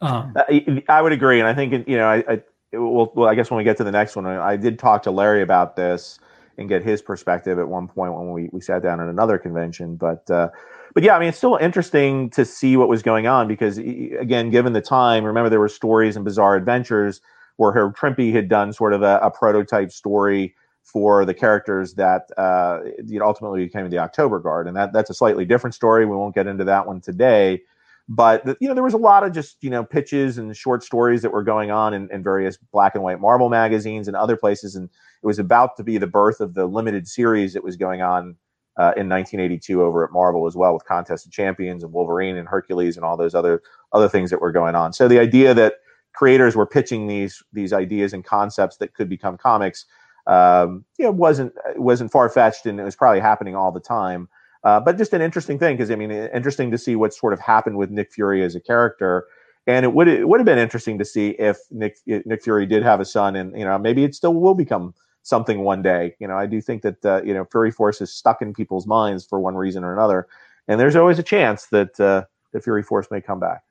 [0.00, 3.34] Um, I, I, would agree, and I think you know, I, I well, well, I
[3.34, 6.18] guess when we get to the next one, I did talk to Larry about this
[6.58, 9.96] and get his perspective at one point when we, we sat down at another convention.
[9.96, 10.48] But uh,
[10.94, 14.50] but yeah, I mean, it's still interesting to see what was going on because again,
[14.50, 17.20] given the time, remember there were stories and bizarre adventures
[17.56, 22.80] where Herb had done sort of a, a prototype story for the characters that uh,
[23.06, 26.04] you know, ultimately became the October Guard, and that that's a slightly different story.
[26.04, 27.62] We won't get into that one today,
[28.08, 31.22] but you know there was a lot of just you know pitches and short stories
[31.22, 34.74] that were going on in, in, various black and white Marvel magazines and other places,
[34.74, 34.88] and
[35.22, 38.36] it was about to be the birth of the limited series that was going on
[38.76, 42.48] uh, in 1982 over at Marvel as well, with Contest of Champions and Wolverine and
[42.48, 43.62] Hercules and all those other
[43.92, 44.92] other things that were going on.
[44.92, 45.74] So the idea that
[46.12, 49.86] creators were pitching these these ideas and concepts that could become comics
[50.26, 54.28] um, you know, wasn't wasn't far fetched, and it was probably happening all the time.
[54.64, 57.40] Uh, but just an interesting thing because I mean, interesting to see what sort of
[57.40, 59.26] happened with Nick Fury as a character,
[59.66, 62.82] and it would it would have been interesting to see if Nick Nick Fury did
[62.82, 66.14] have a son, and you know, maybe it still will become something one day.
[66.20, 68.86] You know, I do think that uh, you know Fury Force is stuck in people's
[68.86, 70.28] minds for one reason or another,
[70.68, 73.62] and there's always a chance that uh, the Fury Force may come back.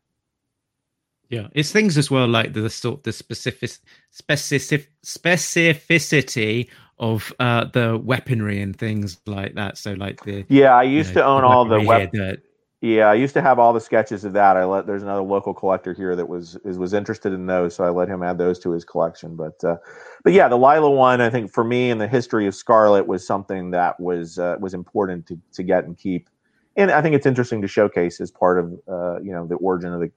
[1.29, 3.71] Yeah, it's things as well like the sort the specific
[4.09, 6.67] specific specificity
[7.01, 9.77] of uh, the weaponry and things like that.
[9.77, 12.37] So like the yeah, I used you know, to own the all the weapons.
[12.81, 14.57] Yeah, I used to have all the sketches of that.
[14.57, 17.83] I let there's another local collector here that was is, was interested in those, so
[17.83, 19.35] I let him add those to his collection.
[19.35, 19.77] But uh,
[20.23, 23.25] but yeah, the Lila one, I think for me in the history of Scarlett was
[23.25, 26.27] something that was uh, was important to to get and keep,
[26.75, 29.93] and I think it's interesting to showcase as part of uh, you know the origin
[29.93, 30.11] of the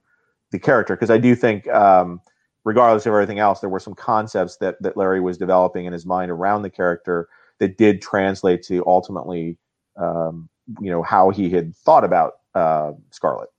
[0.51, 2.21] the character because I do think, um,
[2.65, 6.05] regardless of everything else, there were some concepts that that Larry was developing in his
[6.05, 9.57] mind around the character that did translate to ultimately,
[9.95, 10.49] um,
[10.81, 13.49] you know, how he had thought about uh, Scarlett.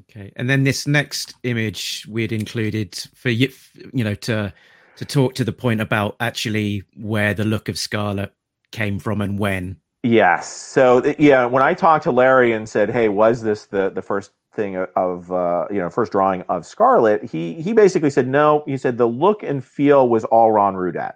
[0.00, 3.50] Okay, and then this next image we had included for you,
[3.92, 4.52] you know, to
[4.96, 8.32] to talk to the point about actually where the look of Scarlett
[8.70, 9.76] came from and when.
[10.02, 10.50] Yes.
[10.50, 14.30] So yeah, when I talked to Larry and said, "Hey, was this the the first
[14.54, 18.62] thing of uh, you know first drawing of Scarlett, he he basically said no.
[18.66, 21.14] He said the look and feel was all Ron Rudat,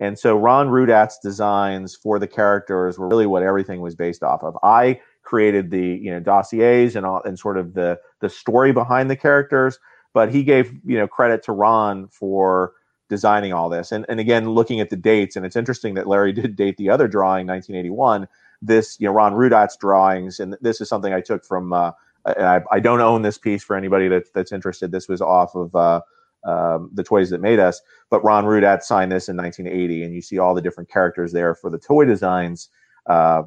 [0.00, 4.42] and so Ron Rudat's designs for the characters were really what everything was based off
[4.42, 4.56] of.
[4.62, 9.10] I created the you know dossiers and all and sort of the the story behind
[9.10, 9.78] the characters,
[10.12, 12.72] but he gave you know credit to Ron for
[13.08, 13.92] designing all this.
[13.92, 16.90] And and again, looking at the dates, and it's interesting that Larry did date the
[16.90, 18.28] other drawing, 1981.
[18.62, 21.72] This you know Ron Rudat's drawings, and this is something I took from.
[21.72, 21.92] Uh,
[22.26, 24.90] I, I, don't own this piece for anybody that, that's interested.
[24.90, 26.00] This was off of uh,
[26.44, 30.22] um, the toys that made us, but Ron Rudat signed this in 1980, and you
[30.22, 32.68] see all the different characters there for the toy designs,
[33.06, 33.42] uh,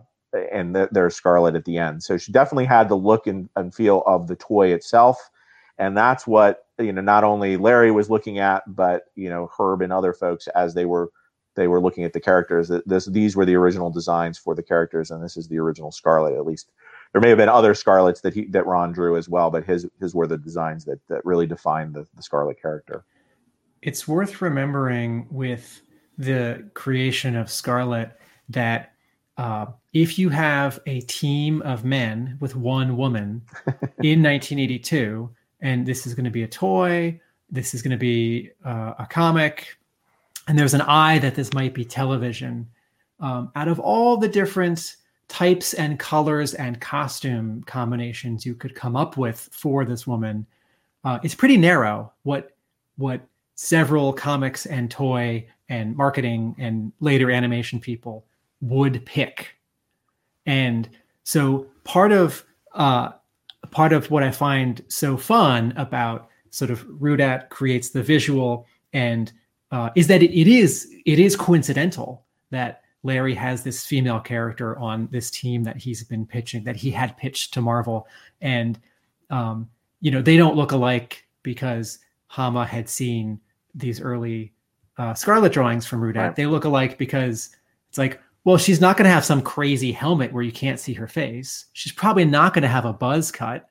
[0.51, 2.03] and th- there's Scarlett at the end.
[2.03, 5.29] So she definitely had the look and, and feel of the toy itself,
[5.77, 7.01] and that's what you know.
[7.01, 10.85] Not only Larry was looking at, but you know Herb and other folks as they
[10.85, 11.09] were
[11.55, 12.71] they were looking at the characters.
[12.85, 16.35] This these were the original designs for the characters, and this is the original Scarlett,
[16.35, 16.71] at least
[17.11, 19.87] there may have been other Scarletts that he that Ron drew as well, but his
[19.99, 23.03] his were the designs that that really defined the, the Scarlett character.
[23.81, 25.81] It's worth remembering with
[26.17, 28.19] the creation of Scarlett
[28.49, 28.93] that
[29.37, 33.41] uh, if you have a team of men with one woman
[34.03, 35.29] in 1982,
[35.61, 37.19] and this is going to be a toy,
[37.49, 39.77] this is going to be uh, a comic,
[40.47, 42.67] and there's an eye that this might be television.
[43.21, 44.97] Um, out of all the different
[45.29, 50.45] types and colors and costume combinations you could come up with for this woman.
[51.05, 52.51] Uh, it's pretty narrow what
[52.97, 53.21] what
[53.55, 58.25] several comics and toy and marketing and later animation people
[58.61, 59.55] would pick.
[60.45, 60.89] And
[61.23, 63.11] so part of uh,
[63.71, 69.31] part of what i find so fun about sort of rudat creates the visual and
[69.71, 74.77] uh, is that it, it is it is coincidental that Larry has this female character
[74.77, 78.07] on this team that he's been pitching, that he had pitched to Marvel.
[78.41, 78.79] And,
[79.29, 79.69] um,
[80.01, 83.39] you know, they don't look alike because Hama had seen
[83.73, 84.53] these early
[84.97, 86.15] uh, Scarlett drawings from Rudat.
[86.15, 86.35] Right.
[86.35, 87.55] They look alike because
[87.87, 90.93] it's like, well, she's not going to have some crazy helmet where you can't see
[90.93, 91.65] her face.
[91.73, 93.69] She's probably not going to have a buzz cut.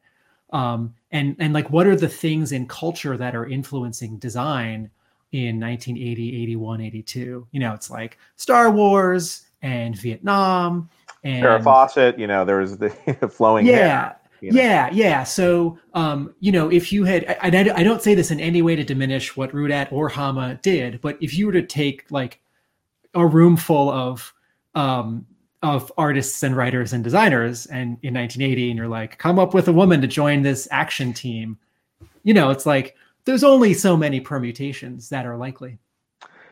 [0.50, 4.90] Um, and and like, what are the things in culture that are influencing design
[5.32, 7.46] in 1980, 81, 82?
[7.50, 10.88] You know, it's like Star Wars and Vietnam
[11.24, 12.90] and Farrah Fawcett, you know, there was the
[13.32, 13.74] flowing yeah.
[13.74, 14.16] hair.
[14.40, 14.60] you know.
[14.60, 15.24] Yeah, yeah.
[15.24, 18.62] So, um, you know, if you had, I, I, I don't say this in any
[18.62, 22.40] way to diminish what Rudat or Hama did, but if you were to take like
[23.14, 24.32] a room full of,
[24.74, 25.26] um,
[25.62, 29.66] of artists and writers and designers, and in 1980, and you're like, come up with
[29.66, 31.58] a woman to join this action team,
[32.22, 32.94] you know, it's like
[33.28, 35.78] there's only so many permutations that are likely.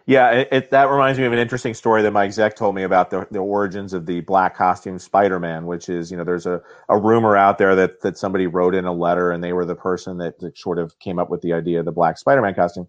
[0.05, 2.83] Yeah, it, it, that reminds me of an interesting story that Mike Zeck told me
[2.83, 6.61] about the, the origins of the black costume Spider-Man, which is, you know, there's a,
[6.91, 9.75] a rumor out there that, that somebody wrote in a letter and they were the
[9.75, 12.87] person that, that sort of came up with the idea of the black Spider-Man costume.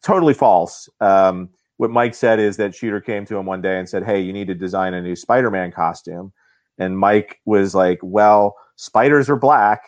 [0.00, 0.88] Totally false.
[1.00, 4.20] Um, what Mike said is that Shooter came to him one day and said, Hey,
[4.20, 6.32] you need to design a new Spider-Man costume.
[6.78, 9.82] And Mike was like, Well, spiders are black.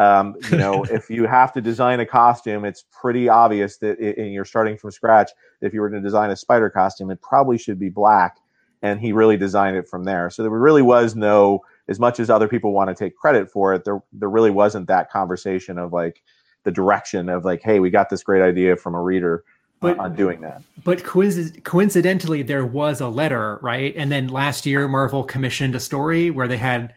[0.00, 4.16] Um, you know, if you have to design a costume, it's pretty obvious that it,
[4.16, 5.30] and you're starting from scratch.
[5.60, 8.38] If you were to design a spider costume, it probably should be black.
[8.82, 10.30] And he really designed it from there.
[10.30, 13.74] So there really was no, as much as other people want to take credit for
[13.74, 16.22] it, there there really wasn't that conversation of like
[16.64, 19.44] the direction of like, hey, we got this great idea from a reader
[19.80, 20.62] But- on doing that.
[20.82, 23.94] But coinc- coincidentally, there was a letter, right?
[23.94, 26.94] And then last year, Marvel commissioned a story where they had,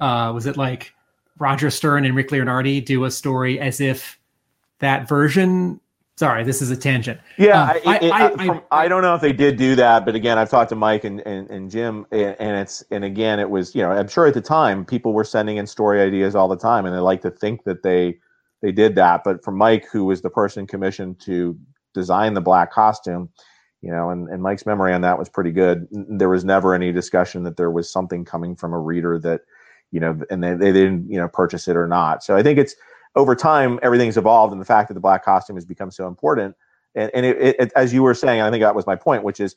[0.00, 0.94] uh, was it like
[1.38, 4.18] Roger Stern and Rick Leonardi do a story as if
[4.80, 5.80] that version.
[6.18, 7.20] Sorry, this is a tangent.
[7.36, 10.06] Yeah, Um, I, it- I- I, from- I don't know if they did do that,
[10.06, 13.38] but again, I've talked to Mike and, and, and Jim, and, and it's and again,
[13.38, 16.34] it was you know I'm sure at the time people were sending in story ideas
[16.34, 18.16] all the time, and they like to think that they
[18.62, 21.54] they did that, but for Mike, who was the person commissioned to
[21.92, 23.28] design the black costume,
[23.82, 25.86] you know, and, and Mike's memory on that was pretty good.
[25.90, 29.42] There was never any discussion that there was something coming from a reader that
[29.92, 32.24] you know, and they, they didn't you know purchase it or not.
[32.24, 32.74] So I think it's
[33.14, 36.54] over time everything's evolved, and the fact that the black costume has become so important
[36.96, 39.38] and, and it, it, as you were saying, I think that was my point, which
[39.38, 39.54] is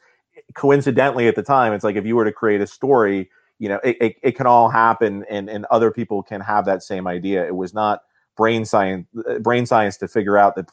[0.53, 3.79] coincidentally at the time, it's like if you were to create a story, you know,
[3.83, 7.45] it, it, it can all happen, and and other people can have that same idea.
[7.45, 8.03] It was not
[8.37, 10.69] brain science, uh, brain science to figure out that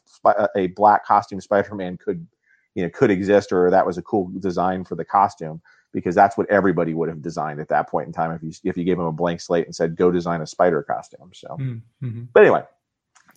[0.55, 2.27] a black costume Spider-Man could,
[2.75, 5.61] you know, could exist, or that was a cool design for the costume.
[5.97, 8.77] Because that's what everybody would have designed at that point in time if you if
[8.77, 11.31] you gave them a blank slate and said go design a spider costume.
[11.33, 12.25] So, Mm-hmm.
[12.35, 12.63] but anyway,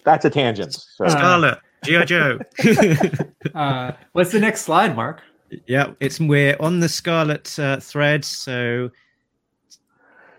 [0.03, 0.74] that's a tangent.
[0.74, 1.07] So.
[1.07, 2.03] Scarlett, G.I.
[2.05, 2.39] Joe.
[3.55, 5.22] Uh, what's the next slide, Mark?
[5.68, 8.89] yeah, it's we're on the Scarlett uh, thread, so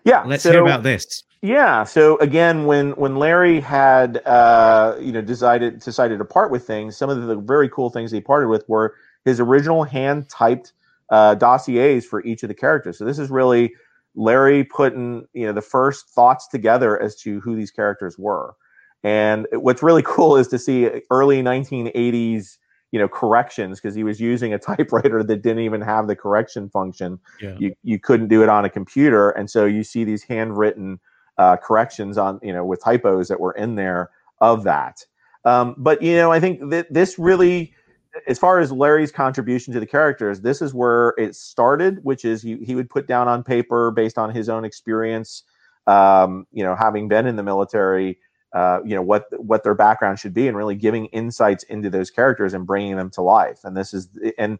[0.04, 1.24] yeah, let's so- hear about this.
[1.42, 1.84] Yeah.
[1.84, 6.98] So again, when when Larry had uh, you know decided decided to part with things,
[6.98, 8.94] some of the very cool things he parted with were
[9.24, 10.72] his original hand typed
[11.10, 12.98] uh, dossiers for each of the characters.
[12.98, 13.72] So this is really
[14.14, 18.54] Larry putting you know the first thoughts together as to who these characters were.
[19.02, 22.56] And what's really cool is to see early 1980s
[22.92, 26.68] you know corrections because he was using a typewriter that didn't even have the correction
[26.68, 27.54] function Yeah.
[27.58, 30.98] you you couldn't do it on a computer and so you see these handwritten
[31.38, 35.04] uh, corrections on you know with typos that were in there of that
[35.44, 37.72] um, but you know i think that this really
[38.26, 42.42] as far as larry's contribution to the characters this is where it started which is
[42.42, 45.44] he, he would put down on paper based on his own experience
[45.86, 48.18] um, you know having been in the military
[48.52, 52.10] uh, you know what what their background should be and really giving insights into those
[52.10, 53.60] characters and bringing them to life.
[53.64, 54.08] And this is
[54.38, 54.58] and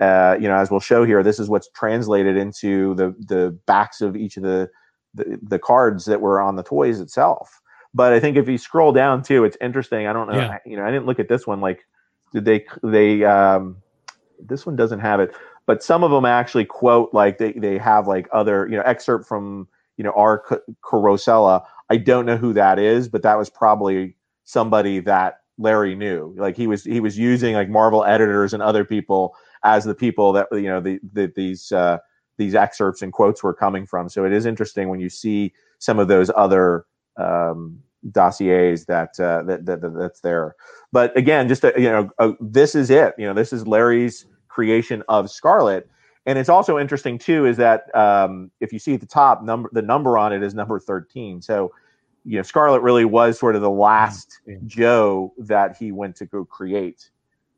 [0.00, 4.00] uh, you know as we'll show here this is what's translated into the the backs
[4.00, 4.70] of each of the
[5.14, 7.60] the, the cards that were on the toys itself.
[7.92, 10.06] But i think if you scroll down too it's interesting.
[10.06, 10.38] I don't know.
[10.38, 10.58] Yeah.
[10.64, 11.84] you know i didn't look at this one like
[12.32, 13.76] they they um
[14.40, 15.34] this one doesn't have it
[15.66, 19.26] but some of them actually quote like they, they have like other you know excerpt
[19.26, 20.42] from you know R.
[20.48, 21.64] C- Carosella.
[21.90, 26.34] I don't know who that is, but that was probably somebody that Larry knew.
[26.38, 30.32] Like he was he was using like Marvel editors and other people as the people
[30.32, 31.98] that you know the, the these uh,
[32.38, 34.08] these excerpts and quotes were coming from.
[34.08, 37.80] So it is interesting when you see some of those other um,
[38.12, 40.54] dossiers that, uh, that, that that that's there.
[40.92, 43.14] But again, just uh you know, uh, this is it.
[43.18, 45.88] You know, this is Larry's creation of Scarlett.
[46.28, 49.70] And it's also interesting too is that um, if you see at the top number,
[49.72, 51.40] the number on it is number thirteen.
[51.40, 51.72] So,
[52.24, 54.56] you know, Scarlett really was sort of the last Yeah.
[54.66, 57.10] Joe that he went to go create,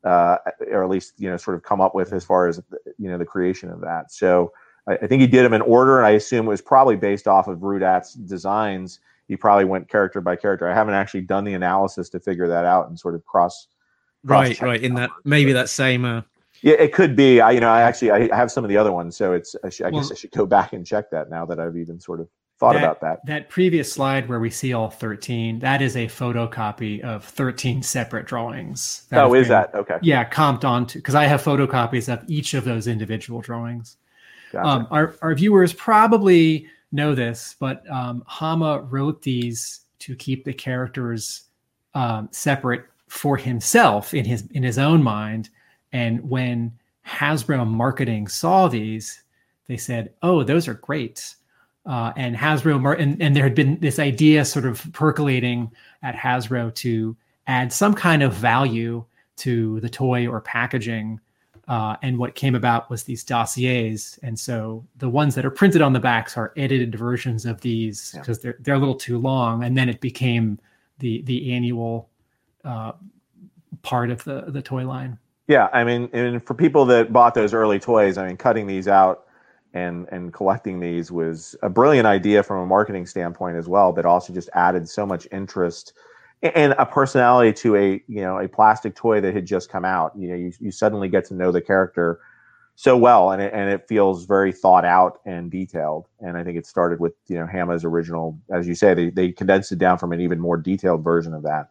[0.03, 0.37] uh,
[0.71, 2.61] or at least you know, sort of come up with as far as
[2.99, 4.11] you know the creation of that.
[4.11, 4.51] So,
[4.87, 7.27] I, I think he did them in order, and I assume it was probably based
[7.27, 8.99] off of Rudat's designs.
[9.29, 10.67] He probably went character by character.
[10.67, 13.67] I haven't actually done the analysis to figure that out and sort of cross.
[14.25, 14.83] Right, cross-check right.
[14.83, 16.23] In that maybe but- that same uh,
[16.61, 17.39] Yeah, it could be.
[17.39, 19.55] I, you know, I actually I have some of the other ones, so it's.
[19.63, 21.77] I, should, I Well- guess I should go back and check that now that I've
[21.77, 22.27] even sort of
[22.59, 23.25] thought about that.
[23.25, 28.25] That previous slide where we see all 13, that is a photocopy of 13 separate
[28.25, 29.05] drawings.
[29.11, 29.97] that Oh, is been- that okay?
[30.01, 33.95] Yeah, comped onto because I have photocopies of each of those individual drawings.
[34.51, 34.67] Gotcha.
[34.67, 40.53] Um, our, our viewers probably know this, but um, Hama wrote these to keep the
[40.53, 41.43] characters
[41.93, 45.49] um, separate for himself in his in his own mind.
[45.91, 46.71] And when
[47.05, 49.23] Hasbro marketing saw these,
[49.67, 51.35] they said, "Oh, those are great."
[51.85, 55.71] Uh, and Hasbro mar- and, and there had been this idea sort of percolating
[56.03, 57.15] at Hasbro to
[57.47, 59.03] add some kind of value
[59.37, 61.19] to the toy or packaging
[61.69, 64.19] uh, and what came about was these dossiers.
[64.23, 68.11] And so the ones that are printed on the backs are edited versions of these
[68.13, 68.21] Yeah.
[68.21, 69.63] because they're they're a little too long.
[69.63, 70.59] And then it became
[70.97, 72.09] the the annual
[72.65, 72.93] uh,
[73.83, 75.17] part of the the toy line.
[75.47, 78.87] Yeah, I mean, and for people that bought those early toys, I mean, cutting these
[78.87, 79.25] out
[79.73, 84.05] and and collecting these was a brilliant idea from a marketing standpoint as well, but
[84.05, 85.93] also just added so much interest
[86.41, 90.13] and a personality to a you know a plastic toy that had just come out.
[90.17, 92.19] You know, you, you suddenly get to know the character
[92.75, 96.07] so well, and it, and it feels very thought out and detailed.
[96.21, 99.31] And I think it started with you know Hama's original, as you say, they they
[99.31, 101.69] condensed it down from an even more detailed version of that.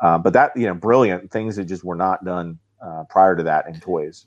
[0.00, 3.42] Uh, but that you know, brilliant things that just were not done uh, prior to
[3.42, 4.26] that in toys.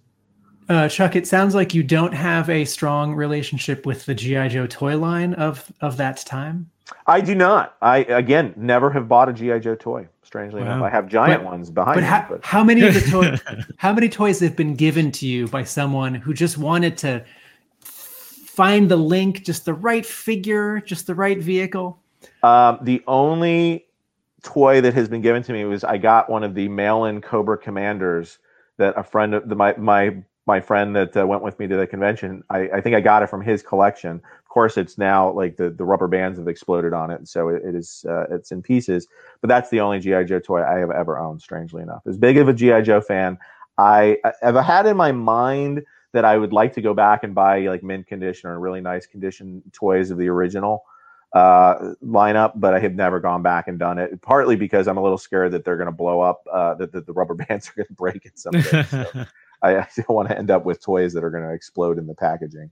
[0.70, 4.66] Uh, Chuck, it sounds like you don't have a strong relationship with the GI Joe
[4.66, 6.72] toy line of of that time.
[7.08, 7.76] I do not.
[7.82, 10.08] I again never have bought a GI Joe toy.
[10.24, 12.08] Strangely enough, I have giant But- ones behind But me.
[12.08, 13.42] how, but how many of the toys
[13.78, 17.24] how many toys have been given to you by someone who just wanted to
[17.80, 22.00] find the link, just the right figure, just the right vehicle?
[22.42, 23.86] um, the only
[24.44, 27.58] toy that has been given to me was I got one of the mail-in Cobra
[27.58, 28.40] Commanders
[28.78, 30.16] that a friend of the, my my
[30.46, 32.44] my friend that uh, went with me to the convention.
[32.50, 34.22] I, I think I got it from his collection.
[34.54, 37.64] Of course, it's now like the, the rubber bands have exploded on it, so it,
[37.66, 39.08] it is uh, it's in pieces.
[39.42, 41.42] But that's the only GI Joe toy I have ever owned.
[41.42, 43.40] Strangely enough, as big of a GI Joe fan,
[43.80, 47.62] I have had in my mind that I would like to go back and buy
[47.62, 50.84] like mint condition or really nice condition toys of the original
[51.34, 54.22] uh, lineup, but I have never gone back and done it.
[54.22, 57.08] Partly because I'm a little scared that they're going to blow up, uh, that, that
[57.08, 58.88] the rubber bands are going to break at some point.
[58.88, 59.26] So
[59.64, 62.06] I, I don't want to end up with toys that are going to explode in
[62.06, 62.70] the packaging.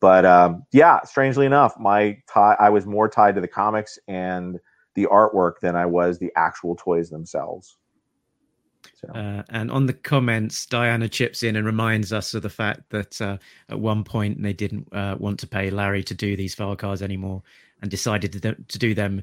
[0.00, 4.58] But um, yeah, strangely enough, my tie I was more tied to the comics and
[4.94, 7.76] the artwork than I was the actual toys themselves.
[8.94, 12.88] So Uh, and on the comments, Diana chips in and reminds us of the fact
[12.90, 13.36] that uh,
[13.68, 17.02] at one point they didn't uh, want to pay Larry to do these file cards
[17.02, 17.42] anymore
[17.82, 19.22] and decided to, to do them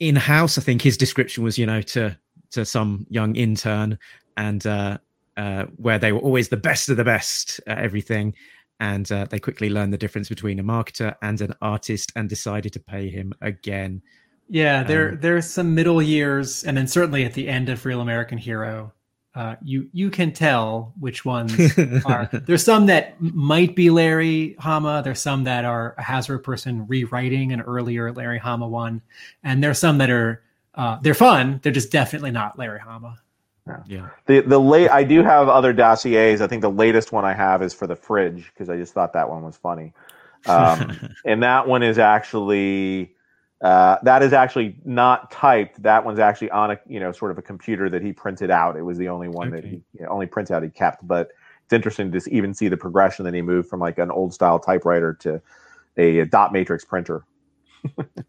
[0.00, 0.58] in house.
[0.58, 2.16] I think his description was, you know, to
[2.52, 3.98] to some young intern,
[4.36, 4.98] and uh,
[5.36, 8.34] uh, where they were always the best of the best at everything.
[8.78, 12.72] And uh, they quickly learned the difference between a marketer and an artist and decided
[12.74, 14.02] to pay him again.
[14.48, 18.00] Yeah, there Um, there's some middle years, and then certainly at the end of Real
[18.00, 18.92] American Hero,
[19.34, 21.52] uh, you you can tell which ones
[22.06, 22.28] are.
[22.32, 25.02] There's some that might be Larry Hama.
[25.04, 29.02] There's some that are a Hasbro person rewriting an earlier Larry Hama one,
[29.42, 30.42] and there's some that are
[30.74, 31.60] uh, they're fun.
[31.62, 33.18] They're just definitely not Larry Hama.
[33.86, 34.08] Yeah.
[34.26, 36.40] the the late I do have other dossiers.
[36.40, 39.12] I think the latest one I have is for the fridge because I just thought
[39.14, 39.92] that one was funny.
[40.46, 43.14] Um, and that one is actually
[43.60, 45.82] uh, that is actually not typed.
[45.82, 48.76] That one's actually on a you know sort of a computer that he printed out.
[48.76, 51.06] It was the only one that he you know, only printout he kept.
[51.06, 51.30] But
[51.64, 54.32] it's interesting to s- even see the progression that he moved from like an old
[54.34, 55.40] style typewriter to
[55.96, 57.24] a, dot matrix printer.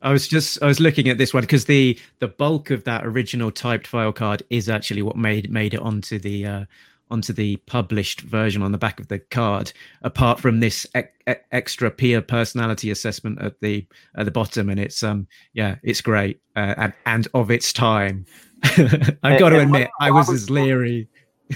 [0.02, 3.06] I was just I was looking at this one because the the bulk of that
[3.06, 6.66] original typed file card is actually what made made it onto the uh,
[7.10, 9.72] onto the published version on the back of the card.
[10.02, 10.86] Apart from this
[11.52, 13.86] extra peer personality assessment at the
[14.18, 18.26] at the bottom, and it's um yeah it's great uh, and and of its time.
[18.64, 21.08] I've got to and admit, I was as leery.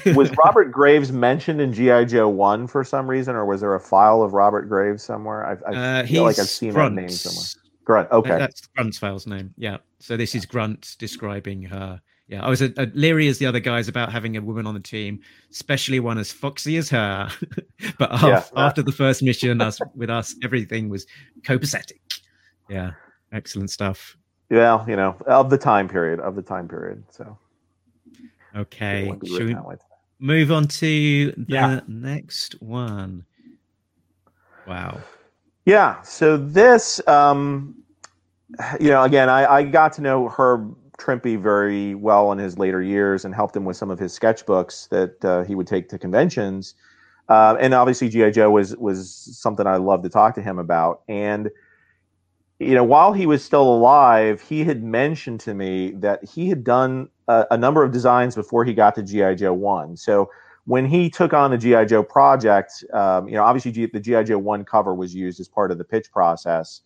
[0.16, 3.80] was Robert Graves mentioned in GI Joe One for some reason, or was there a
[3.80, 5.46] file of Robert Graves somewhere?
[5.46, 6.96] I, I Uh, feel like I've seen Grunt.
[6.96, 7.44] that name somewhere.
[7.86, 8.12] Grunt.
[8.12, 8.32] Okay.
[8.32, 9.54] Uh, That's Grunt's file's name.
[9.58, 9.78] Yeah.
[10.00, 12.02] So this is Grunt describing her.
[12.28, 14.74] Yeah, I was a, a leery as the other guys about having a woman on
[14.74, 15.20] the team,
[15.52, 17.30] especially one as foxy as her.
[18.00, 18.44] but af- Yeah.
[18.56, 21.06] after the first mission, us with us, everything was
[21.42, 22.00] copacetic.
[22.70, 22.92] Yeah,
[23.34, 24.16] excellent stuff.
[24.50, 27.04] Yeah, you know, of the time period, of the time period.
[27.10, 27.38] So
[28.56, 29.56] Okay, should we
[30.20, 31.80] move on to the Yeah.
[31.88, 33.26] next one?
[34.68, 35.02] Wow.
[35.66, 36.02] Yeah.
[36.02, 37.76] So this, um,
[38.80, 42.82] you know, again, I, I got to know Herb Trimpe very well in his later
[42.82, 45.98] years and helped him with some of his sketchbooks that uh, he would take to
[45.98, 46.76] conventions.
[47.30, 49.10] Uh, and obviously, GI Joe was was
[49.40, 51.02] something I loved to talk to him about.
[51.08, 51.50] And
[52.60, 56.64] you know, while he was still alive, he had mentioned to me that he had
[56.64, 59.96] done a, a number of designs before he got to GI Joe One.
[59.96, 60.30] So
[60.66, 64.26] when he took on the GI Joe project, um, you know, obviously G- the GI
[64.26, 66.82] Joe One cover was used as part of the pitch process.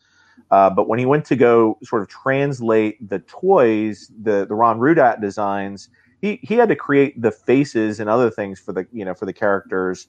[0.52, 4.80] Uh, but when he went to go sort of translate the toys, the the Ron
[4.80, 5.90] Rudat designs,
[6.22, 9.26] he he had to create the faces and other things for the you know for
[9.26, 10.08] the characters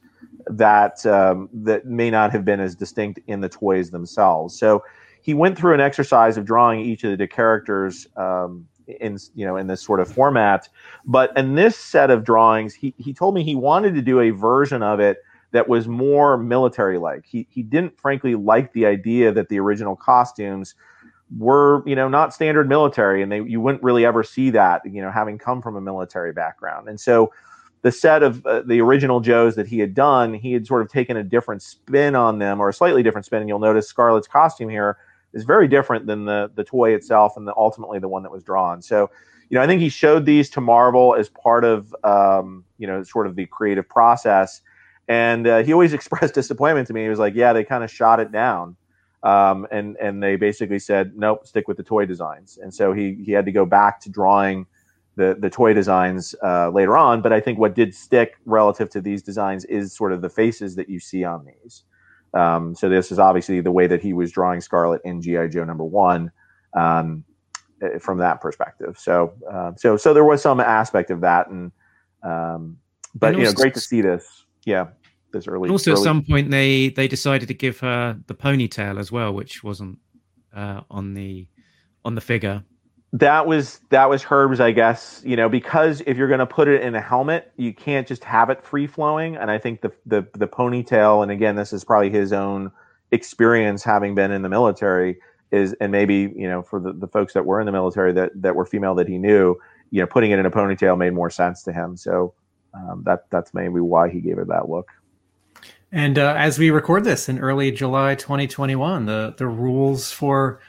[0.49, 4.59] that um, that may not have been as distinct in the toys themselves.
[4.59, 4.83] So
[5.23, 9.57] he went through an exercise of drawing each of the characters um, in you know
[9.57, 10.68] in this sort of format.
[11.05, 14.30] But in this set of drawings, he he told me he wanted to do a
[14.30, 15.18] version of it
[15.53, 17.24] that was more military like.
[17.26, 20.74] He he didn't frankly like the idea that the original costumes
[21.39, 25.03] were you know not standard military and they you wouldn't really ever see that you
[25.03, 27.32] know having come from a military background and so
[27.82, 30.89] the set of uh, the original joes that he had done he had sort of
[30.89, 34.28] taken a different spin on them or a slightly different spin and you'll notice scarlett's
[34.28, 34.99] costume here
[35.37, 38.43] is very different than the the toy itself and the, ultimately the one that was
[38.43, 39.11] drawn so
[39.51, 43.03] you know i think he showed these to marvel as part of um, you know
[43.03, 44.61] sort of the creative process
[45.09, 47.91] and uh, he always expressed disappointment to me he was like yeah they kind of
[47.91, 48.76] shot it down
[49.26, 52.59] um, and and they basically said nope, stick with the toy designs.
[52.62, 54.66] And so he he had to go back to drawing
[55.16, 57.22] the the toy designs uh, later on.
[57.22, 60.76] But I think what did stick relative to these designs is sort of the faces
[60.76, 61.82] that you see on these.
[62.37, 65.64] Um, so this is obviously the way that he was drawing Scarlett in GI Joe
[65.64, 66.30] number one.
[66.74, 67.24] Um,
[67.82, 71.72] eh, from that perspective, so uh, so so there was some aspect of that, and
[72.22, 72.76] um,
[73.14, 74.45] but and you know, great to see this.
[74.66, 74.89] Yeah,
[75.32, 75.68] this early.
[75.68, 76.01] And also, early...
[76.01, 79.99] at some point, they they decided to give her the ponytail as well, which wasn't
[80.55, 81.47] uh, on the
[82.05, 82.64] on the figure.
[83.19, 85.23] That was that was Herb's, I guess.
[85.25, 88.25] You know, because if you're going to put it in a helmet, you can't just
[88.25, 89.37] have it free flowing.
[89.37, 92.73] And I think the the the ponytail, and again, this is probably his own
[93.12, 95.19] experience having been in the military
[95.53, 98.31] is and maybe you know for the, the folks that were in the military that
[98.35, 99.55] that were female that he knew
[99.93, 102.35] you know putting it in a ponytail made more sense to him so
[102.75, 104.91] um, that that's maybe why he gave it that look
[105.93, 110.61] and uh, as we record this in early July 2021, the the rules for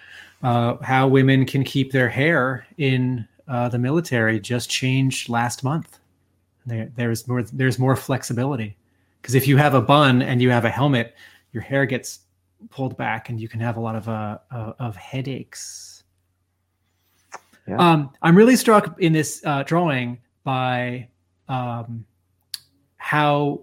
[0.43, 5.99] uh, how women can keep their hair in uh, the military just changed last month.
[6.65, 8.75] There, there's more there's more flexibility
[9.21, 11.15] because if you have a bun and you have a helmet,
[11.53, 12.19] your hair gets
[12.69, 16.03] pulled back and you can have a lot of uh, uh of headaches.
[17.67, 17.77] Yeah.
[17.77, 21.09] Um, I'm really struck in this uh, drawing by
[21.49, 22.05] um,
[22.97, 23.61] how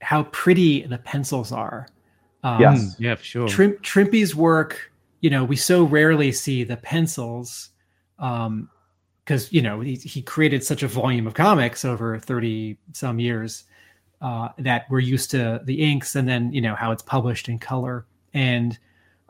[0.00, 1.88] how pretty the pencils are.
[2.42, 3.48] Um, yes, mm, yeah, sure.
[3.48, 4.89] Trim, Trimpe's work,
[5.20, 7.70] you know, we so rarely see the pencils,
[8.16, 8.68] because um,
[9.50, 13.64] you know he, he, created such a volume of comics over thirty some years
[14.20, 17.58] uh, that we're used to the inks and then you know how it's published in
[17.58, 18.06] color.
[18.34, 18.78] And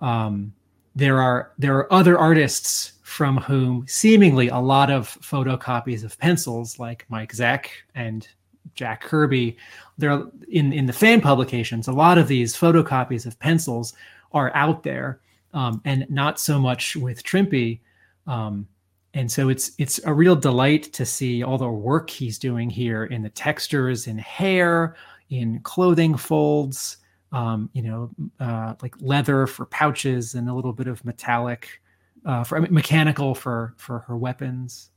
[0.01, 0.53] um,
[0.95, 6.79] there are there are other artists from whom seemingly a lot of photocopies of pencils,
[6.79, 8.27] like Mike Zeck and
[8.75, 9.57] Jack Kirby.
[9.99, 13.95] There in in the fan publications, a lot of these photocopies of pencils
[14.33, 15.21] are out there,
[15.53, 17.81] um, and not so much with Trimpe.
[18.27, 18.67] Um,
[19.15, 23.05] and so it's it's a real delight to see all the work he's doing here
[23.07, 24.95] in the textures, in hair,
[25.31, 26.99] in clothing folds,
[27.33, 31.83] um, you know, uh, like leather for pouches, and a little bit of metallic,
[32.25, 34.91] uh, for I mean, mechanical for for her weapons.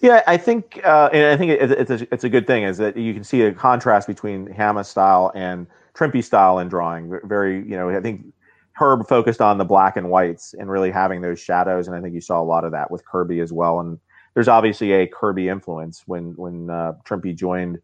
[0.00, 2.78] Yeah, I think, uh, and I think it, it's a, it's a good thing is
[2.78, 7.18] that you can see a contrast between Hama style and Trimpe style in drawing.
[7.24, 8.32] Very, you know, I think
[8.74, 12.14] Herb focused on the black and whites and really having those shadows, and I think
[12.14, 13.80] you saw a lot of that with Kirby as well.
[13.80, 13.98] And
[14.34, 17.78] there's obviously a Kirby influence when when uh, Trimpe joined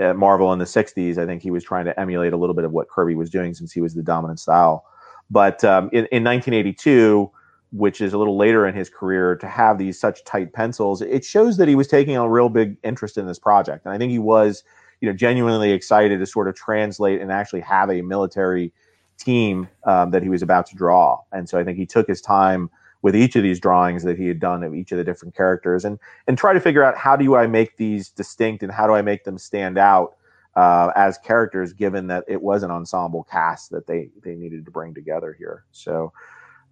[0.00, 1.18] uh, Marvel in the '60s.
[1.18, 3.54] I think he was trying to emulate a little bit of what Kirby was doing
[3.54, 4.84] since he was the dominant style.
[5.30, 7.30] But um, in, in 1982
[7.72, 11.24] which is a little later in his career, to have these such tight pencils, it
[11.24, 13.84] shows that he was taking a real big interest in this project.
[13.84, 14.62] And I think he was,
[15.00, 18.72] you know, genuinely excited to sort of translate and actually have a military
[19.16, 21.20] team um, that he was about to draw.
[21.32, 22.70] And so I think he took his time
[23.02, 25.84] with each of these drawings that he had done of each of the different characters
[25.84, 28.94] and and try to figure out how do I make these distinct and how do
[28.94, 30.16] I make them stand out
[30.56, 34.70] uh, as characters, given that it was an ensemble cast that they they needed to
[34.70, 35.64] bring together here.
[35.72, 36.12] So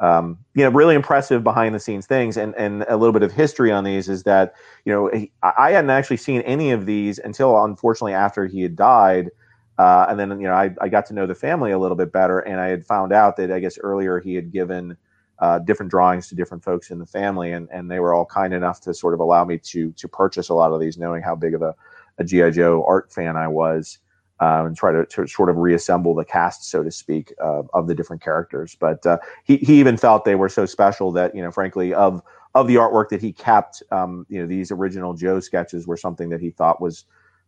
[0.01, 2.36] um, you know, really impressive behind the scenes things.
[2.36, 5.11] And and a little bit of history on these is that you know
[5.42, 9.30] I hadn't actually seen any of these until unfortunately after he had died.
[9.79, 12.12] Uh, and then you know I, I got to know the family a little bit
[12.12, 14.97] better, and I had found out that I guess earlier he had given
[15.41, 18.55] uh, different drawings to different folks in the family, and, and they were all kind
[18.55, 21.35] enough to sort of allow me to to purchase a lot of these, knowing how
[21.35, 21.75] big of a,
[22.18, 23.99] a GI Joe art fan I was.
[24.41, 27.95] uh, and try to, to, sort of reassemble the cast, so to speak, of the
[27.95, 28.77] different characters.
[28.79, 32.22] But uh, he he even felt they were so special that you know, frankly, of
[32.55, 36.29] of the artwork that he kept, um, you know, these original Joe sketches were something
[36.31, 37.05] that he thought was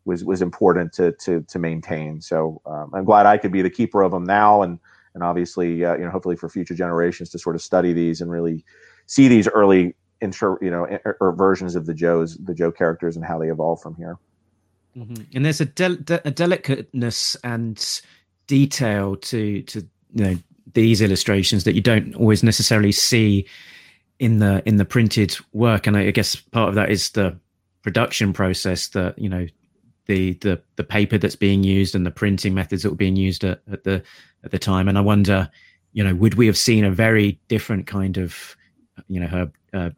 [0.07, 2.21] was was important to to to maintain.
[2.21, 4.79] So um, I'm glad I could be the keeper of them now, and
[5.15, 8.31] and obviously, uh, you know, hopefully for future generations to sort of study these and
[8.31, 8.65] really
[9.07, 10.87] see these early intro, you know,
[11.21, 14.19] or versions of the Joes, the Joe characters, and how they evolve from here.
[14.97, 15.23] Mm-hmm.
[15.35, 18.03] And there's a, del- de- a delicateness and
[18.47, 19.81] detail to to
[20.15, 20.39] you know
[20.73, 23.47] these illustrations that you don't always necessarily see
[24.19, 27.37] in the in the printed work and i guess part of that is the
[27.83, 29.47] production process that you know
[30.07, 33.45] the the the paper that's being used and the printing methods that were being used
[33.45, 34.03] at, at the
[34.45, 34.89] at the time.
[34.89, 35.51] And i wonder
[35.93, 38.55] you know would we have seen a very different kind of
[39.09, 39.91] you know herb uh,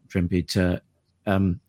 [0.46, 0.80] to
[1.26, 1.60] um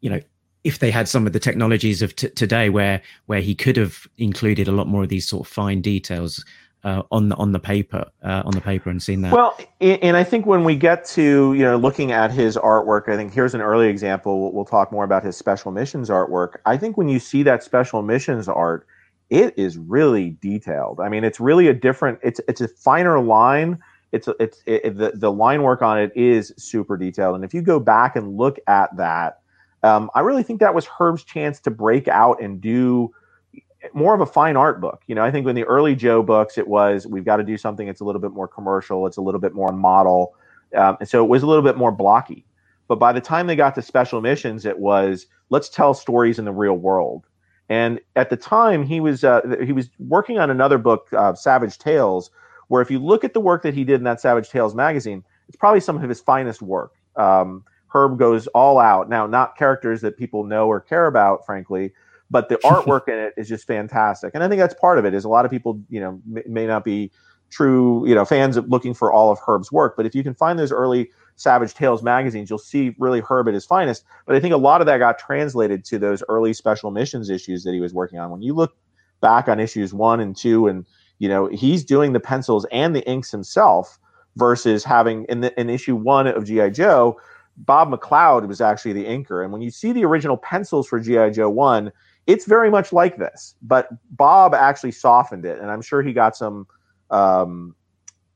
[0.00, 0.20] you know
[0.62, 4.06] if they had some of the technologies of t- today where where he could have
[4.16, 6.44] included a lot more of these sort of fine details
[6.84, 9.32] uh, on the on the paper uh, on the paper and seen that.
[9.32, 13.16] Well, and I think when we get to you know looking at his artwork, I
[13.16, 14.52] think here's an early example.
[14.52, 16.56] We'll talk more about his special missions artwork.
[16.66, 18.86] I think when you see that special missions art,
[19.30, 21.00] it is really detailed.
[21.00, 22.18] I mean, it's really a different.
[22.22, 23.78] It's it's a finer line.
[24.12, 27.34] It's it's it, the the line work on it is super detailed.
[27.34, 29.40] And if you go back and look at that,
[29.82, 33.12] um, I really think that was Herb's chance to break out and do
[33.92, 35.02] more of a fine art book.
[35.06, 37.56] You know, I think in the early Joe books, it was we've got to do
[37.56, 40.34] something that's a little bit more commercial, it's a little bit more model,
[40.76, 42.44] um, and so it was a little bit more blocky.
[42.88, 46.44] But by the time they got to special missions, it was let's tell stories in
[46.44, 47.26] the real world.
[47.68, 51.78] And at the time, he was uh, he was working on another book, uh, Savage
[51.78, 52.30] Tales,
[52.68, 55.24] where if you look at the work that he did in that Savage Tales magazine,
[55.48, 56.92] it's probably some of his finest work.
[57.16, 59.08] Um, Herb goes all out.
[59.08, 61.92] Now, not characters that people know or care about, frankly,
[62.30, 64.32] but the artwork in it is just fantastic.
[64.34, 65.14] And I think that's part of it.
[65.14, 67.10] Is a lot of people, you know, may, not be
[67.50, 70.34] true, you know, fans of looking for all of Herb's work, but if you can
[70.34, 74.04] find those early Savage Tales magazines, you'll see really Herb at his finest.
[74.26, 77.64] But I think a lot of that got translated to those early special missions issues
[77.64, 78.30] that he was working on.
[78.30, 78.76] When you look
[79.20, 80.86] back on issues one and two, and
[81.18, 83.98] you know, he's doing the pencils and the inks himself
[84.36, 87.20] versus having in the in issue one of GI Joe.
[87.56, 91.30] Bob McLeod was actually the inker, and when you see the original pencils for GI
[91.30, 91.92] Joe one,
[92.26, 96.36] it's very much like this, but Bob actually softened it, and I'm sure he got
[96.36, 96.66] some
[97.10, 97.74] um,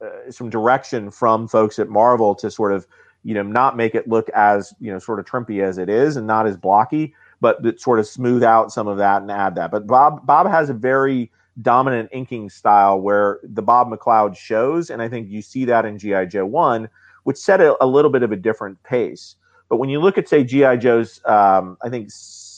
[0.01, 2.87] uh, some direction from folks at Marvel to sort of
[3.25, 6.17] you know not make it look as you know sort of trimpy as it is
[6.17, 9.71] and not as blocky, but sort of smooth out some of that and add that.
[9.71, 11.31] But Bob Bob has a very
[11.63, 15.99] dominant inking style where the Bob McLeod shows, and I think you see that in
[15.99, 16.89] GI Joe one,
[17.25, 19.35] which set a, a little bit of a different pace.
[19.69, 22.11] But when you look at say GI Joe's, um, I think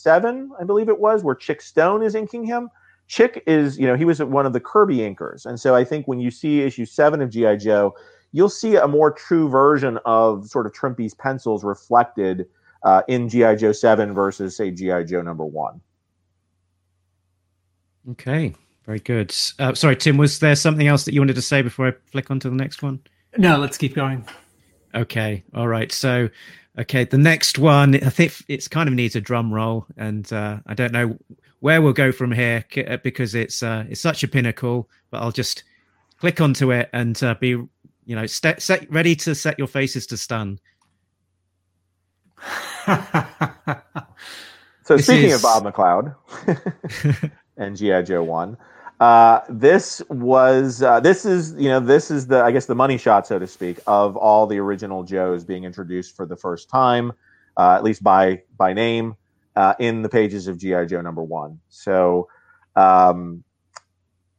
[0.02, 2.70] seven, I believe it was, where Chic Stone is inking him.
[3.06, 5.44] Chic is, you know, he was one of the Kirby inkers.
[5.44, 7.56] And so I think when you see issue seven of G.I.
[7.56, 7.94] Joe,
[8.32, 12.46] you'll see a more true version of sort of Trimpe's pencils reflected
[12.82, 13.56] uh, in G.I.
[13.56, 15.04] Joe 7 versus, say, G.I.
[15.04, 15.80] Joe number one.
[18.12, 18.54] Okay,
[18.86, 19.34] very good.
[19.58, 22.30] Uh, sorry, Tim, was there something else that you wanted to say before I flick
[22.30, 23.00] on to the next one?
[23.36, 24.24] No, let's keep going.
[24.94, 25.92] Okay, all right.
[25.92, 26.28] So
[26.78, 30.58] Okay, the next one, I think it's kind of needs a drum roll, and uh,
[30.66, 31.18] I don't know
[31.58, 34.88] where we'll go from here uh, because it's uh, it's such a pinnacle.
[35.10, 35.64] But I'll just
[36.18, 37.68] click onto it and uh, be, you
[38.06, 40.60] know, st- set ready to set your faces to stun.
[42.86, 42.96] so
[44.96, 45.36] this speaking is...
[45.36, 46.14] of Bob McLeod
[47.56, 48.56] and GI Joe one,
[49.00, 52.98] uh, this was uh, this is you know this is the I guess the money
[52.98, 57.12] shot so to speak of all the original Joes being introduced for the first time,
[57.56, 59.16] uh, at least by by name,
[59.56, 61.60] uh, in the pages of GI Joe number one.
[61.70, 62.28] So,
[62.76, 63.42] um,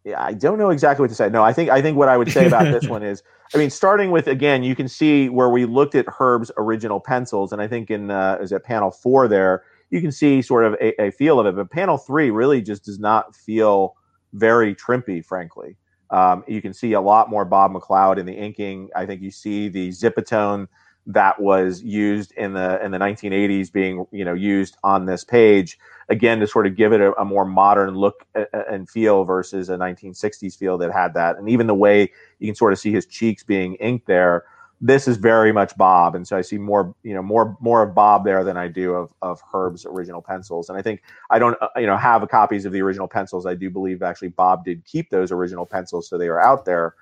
[0.04, 1.28] yeah, I don't know exactly what to say.
[1.28, 3.24] No, I think I think what I would say about this one is,
[3.56, 7.52] I mean, starting with again, you can see where we looked at Herb's original pencils,
[7.52, 10.76] and I think in uh, is at panel four there, you can see sort of
[10.76, 13.96] a, a feel of it, but panel three really just does not feel
[14.34, 15.78] very trimpy, frankly.
[16.10, 18.90] Um, you can see a lot more Bob McLeod in the inking.
[18.96, 20.68] I think you see the Zipatone
[21.08, 25.80] that was used in the in the 1980s being you know used on this page
[26.10, 28.24] again to sort of give it a, a more modern look
[28.70, 32.54] and feel versus a 1960s feel that had that and even the way you can
[32.54, 34.46] sort of see his cheeks being inked there
[34.82, 37.94] this is very much Bob, and so I see more, you know, more more of
[37.94, 40.70] Bob there than I do of of Herb's original pencils.
[40.70, 43.46] And I think I don't, uh, you know, have copies of the original pencils.
[43.46, 46.96] I do believe actually Bob did keep those original pencils, so they are out there,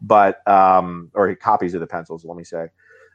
[0.00, 2.68] but um, or copies of the pencils, let me say.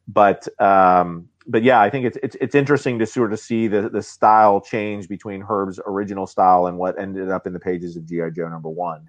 [0.07, 3.89] But um, but yeah, I think it's it's it's interesting to sort of see the
[3.89, 8.05] the style change between Herb's original style and what ended up in the pages of
[8.05, 9.07] GI Joe number one.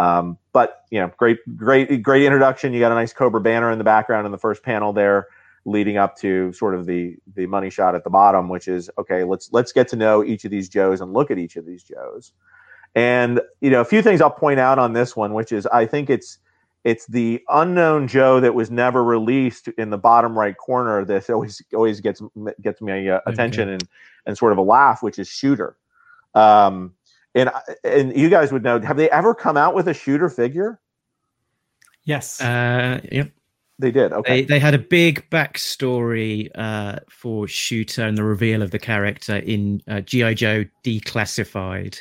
[0.00, 2.72] Um, but you know, great, great, great introduction.
[2.72, 5.26] You got a nice Cobra banner in the background in the first panel there,
[5.66, 9.24] leading up to sort of the the money shot at the bottom, which is okay.
[9.24, 11.82] Let's let's get to know each of these Joes and look at each of these
[11.82, 12.32] Joes.
[12.94, 15.84] And you know, a few things I'll point out on this one, which is I
[15.84, 16.38] think it's
[16.82, 21.60] it's the unknown Joe that was never released in the bottom right corner that always
[21.74, 22.22] always gets
[22.62, 23.72] gets my uh, attention okay.
[23.74, 23.88] and
[24.24, 25.76] and sort of a laugh, which is Shooter.
[26.34, 26.94] Um,
[27.34, 27.50] and
[27.84, 28.80] and you guys would know.
[28.80, 30.80] Have they ever come out with a Shooter figure?
[32.04, 32.40] Yes.
[32.40, 33.30] Uh, yep.
[33.78, 34.12] They did.
[34.12, 34.42] Okay.
[34.42, 39.36] They, they had a big backstory uh, for Shooter and the reveal of the character
[39.36, 42.00] in uh, GI Joe Declassified.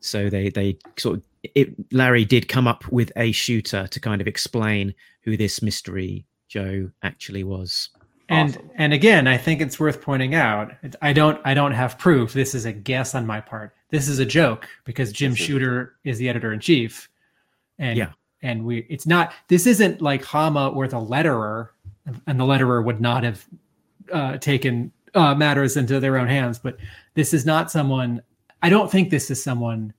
[0.00, 1.22] So they they sort of
[1.54, 6.24] it, Larry did come up with a shooter to kind of explain who this mystery
[6.48, 7.90] Joe actually was.
[8.28, 8.70] And awesome.
[8.74, 10.72] and again, I think it's worth pointing out.
[11.00, 12.32] I don't I don't have proof.
[12.32, 13.75] This is a guess on my part.
[13.90, 17.08] This is a joke because Jim Shooter is the editor in chief,
[17.78, 18.12] and yeah.
[18.42, 19.32] and we it's not.
[19.48, 21.68] This isn't like Hama or the letterer,
[22.26, 23.46] and the letterer would not have
[24.12, 26.58] uh, taken uh, matters into their own hands.
[26.58, 26.78] But
[27.14, 28.22] this is not someone.
[28.62, 29.92] I don't think this is someone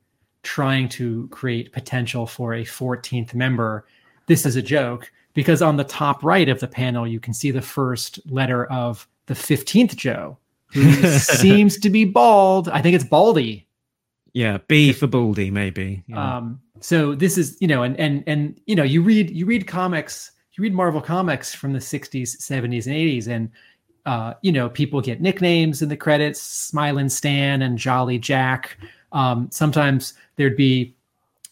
[0.44, 3.86] trying to create potential for a 14th member.
[4.28, 7.52] This is a joke because on the top right of the panel, you can see
[7.52, 12.70] the first letter of the 15th Joe, who seems to be bald.
[12.70, 13.67] I think it's Baldy.
[14.34, 16.04] Yeah, B for Baldy, maybe.
[16.08, 16.38] Yeah.
[16.38, 19.68] Um, so this is, you know, and and and you know, you read you read
[19.68, 23.50] comics, you read Marvel comics from the 60s, 70s, and 80s, and
[24.06, 28.78] uh, you know, people get nicknames in the credits, Smiling Stan and Jolly Jack.
[29.12, 30.96] Um, sometimes there'd be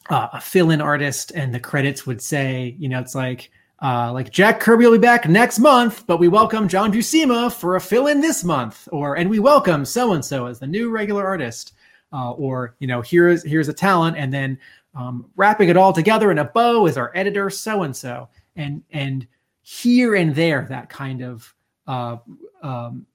[0.10, 3.52] uh, a fill-in artist, and the credits would say, you know, it's like
[3.82, 7.76] uh, like Jack Kirby will be back next month, but we welcome John Buscema for
[7.76, 11.26] a fill-in this month, or and we welcome so and so as the new regular
[11.26, 11.74] artist,
[12.16, 14.58] uh, or you know, here's here's a talent, and then
[14.96, 18.82] um, wrapping it all together in a bow is our editor so and so, and
[18.92, 19.28] and
[19.64, 21.54] here and there that kind of
[21.88, 22.16] uh,
[22.64, 23.06] um,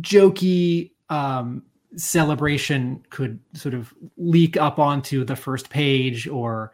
[0.00, 1.62] jokey um,
[1.96, 6.72] celebration could sort of leak up onto the first page or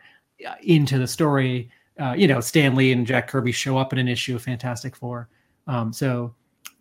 [0.48, 1.70] uh, into the story.
[2.00, 4.96] Uh, you know, Stan Lee and Jack Kirby show up in an issue of Fantastic
[4.96, 5.28] Four.
[5.68, 6.34] Um, so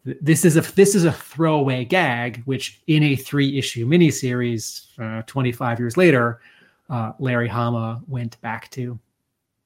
[0.06, 5.22] this is a this is a throwaway gag, which in a three issue miniseries, uh,
[5.28, 6.42] 25 years later,
[6.90, 9.00] uh, Larry Hama went back to.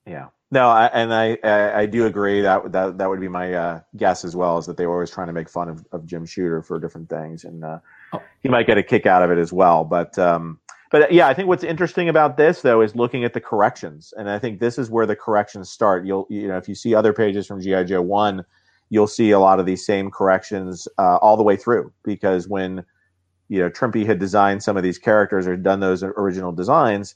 [0.05, 0.27] Yeah.
[0.49, 3.79] No, I, and I, I, I do agree that that that would be my uh,
[3.97, 6.25] guess as well is that they were always trying to make fun of, of Jim
[6.25, 7.79] Shooter for different things, and uh,
[8.13, 8.21] oh.
[8.41, 9.83] he might get a kick out of it as well.
[9.83, 10.59] But um,
[10.89, 14.29] but yeah, I think what's interesting about this though is looking at the corrections, and
[14.29, 16.05] I think this is where the corrections start.
[16.05, 18.45] You'll you know if you see other pages from GI Joe one,
[18.89, 22.83] you'll see a lot of these same corrections uh, all the way through because when
[23.49, 27.15] you know Trimpe had designed some of these characters or done those original designs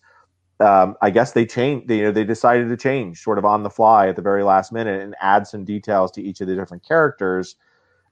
[0.61, 1.88] um, I guess they changed.
[1.88, 4.43] They, you know, they decided to change sort of on the fly at the very
[4.43, 7.55] last minute and add some details to each of the different characters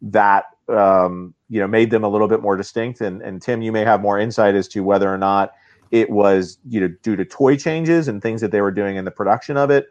[0.02, 3.02] that um, you know made them a little bit more distinct.
[3.02, 5.54] And, and Tim, you may have more insight as to whether or not
[5.92, 9.06] it was you know due to toy changes and things that they were doing in
[9.06, 9.88] the production of it,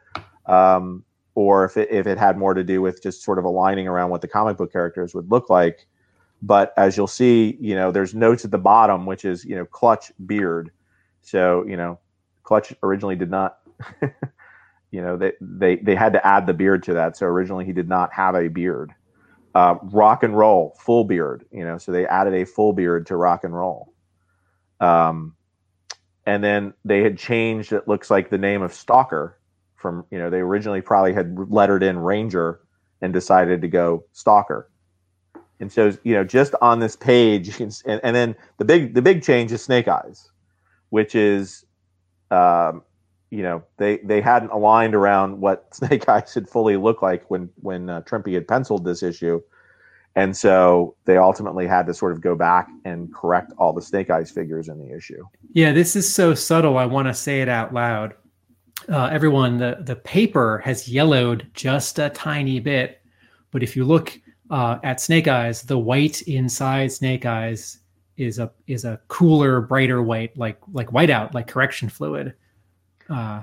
[0.47, 1.05] um,
[1.39, 4.11] or if it, if it had more to do with just sort of aligning around
[4.11, 5.87] what the comic book characters would look like.
[6.43, 9.65] But as you'll see, you know, there's notes at the bottom, which is you know
[9.65, 10.73] clutch beard.
[11.23, 12.01] So you know
[12.43, 13.59] Clutch originally did not.
[14.91, 17.17] you know, they, they they had to add the beard to that.
[17.17, 18.93] So originally he did not have a beard.
[19.55, 21.45] Uh, rock and roll, full beard.
[21.53, 23.93] You know, so they added a full beard to rock and roll.
[24.81, 25.37] Um,
[26.27, 27.73] and then they had changed.
[27.73, 29.39] It looks like the name of Stalker
[29.79, 32.61] from you know they originally probably had lettered in Ranger
[33.01, 34.71] and decided to go Stalker.
[35.61, 39.03] And so you know just on this page, you and, and then the big the
[39.03, 40.31] big change is Snake Eyes,
[40.91, 41.65] which is
[42.31, 42.83] um,
[43.31, 47.51] you know, they they hadn't aligned around what Snake Eyes had fully looked like when
[47.57, 49.41] when uh, Trimpe had penciled this issue,
[50.17, 54.11] and so they ultimately had to sort of go back and correct all the Snake
[54.11, 55.25] Eyes figures in the issue.
[55.53, 56.79] Yeah, this is so subtle.
[56.79, 58.15] I want to say it out loud.
[58.91, 63.03] Uh, everyone, the the paper has yellowed just a tiny bit,
[63.51, 64.19] but if you look
[64.51, 67.79] uh, at Snake Eyes, the white inside Snake Eyes
[68.17, 72.35] is a is a cooler, brighter white, like like whiteout, like correction fluid.
[73.11, 73.43] Uh,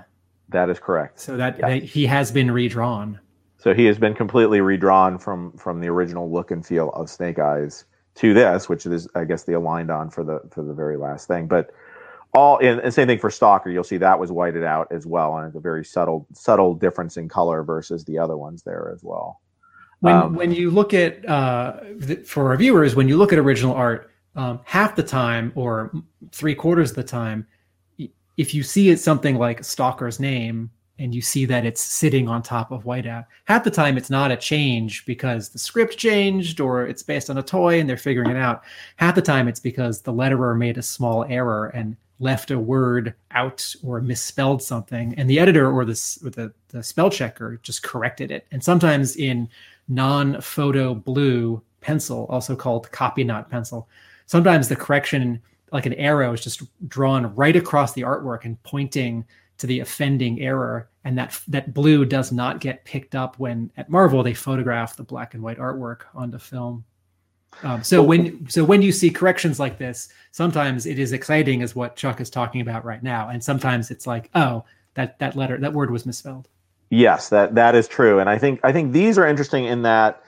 [0.49, 1.19] that is correct.
[1.19, 3.19] So that, that he has been redrawn.
[3.57, 7.39] So he has been completely redrawn from from the original look and feel of Snake
[7.39, 7.85] Eyes
[8.15, 11.27] to this, which is I guess the aligned on for the for the very last
[11.27, 11.47] thing.
[11.47, 11.71] But
[12.36, 13.69] all and, and same thing for Stalker.
[13.69, 17.17] You'll see that was whited out as well, and it's a very subtle subtle difference
[17.17, 19.41] in color versus the other ones there as well.
[20.01, 21.79] When Um, when you look at uh,
[22.25, 25.91] for our viewers, when you look at original art, um, half the time or
[26.31, 27.47] three quarters of the time,
[28.38, 30.69] if you see it something like Stalker's name
[30.99, 34.31] and you see that it's sitting on top of whiteout, half the time it's not
[34.31, 38.29] a change because the script changed or it's based on a toy and they're figuring
[38.29, 38.63] it out.
[38.97, 43.13] Half the time it's because the letterer made a small error and left a word
[43.32, 47.84] out or misspelled something and the editor or the, or the, the spell checker just
[47.84, 48.47] corrected it.
[48.51, 49.49] And sometimes in
[49.88, 53.88] non-photo blue pencil also called copy not pencil
[54.26, 55.41] sometimes the correction
[55.72, 59.26] like an arrow is just drawn right across the artwork and pointing
[59.57, 60.89] to the offending error.
[61.03, 65.03] And that that blue does not get picked up when at marvel they photograph the
[65.03, 66.84] black and white artwork onto film
[67.64, 71.76] um, so when so when you see corrections like this, sometimes it is exciting, as
[71.76, 75.58] what Chuck is talking about right now, and sometimes it's like, oh, that that letter
[75.58, 76.47] that word was misspelled.
[76.89, 80.22] Yes, that that is true, and I think I think these are interesting in that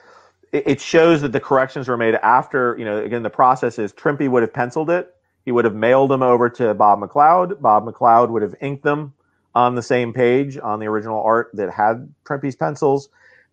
[0.52, 4.28] it, shows that the corrections were made after you know again the process is Trimpe
[4.28, 5.14] would have penciled it,
[5.44, 9.12] he would have mailed them over to Bob McLeod, Bob McLeod would have inked them
[9.54, 13.08] on the same page on the original art that had Trimpe's pencils,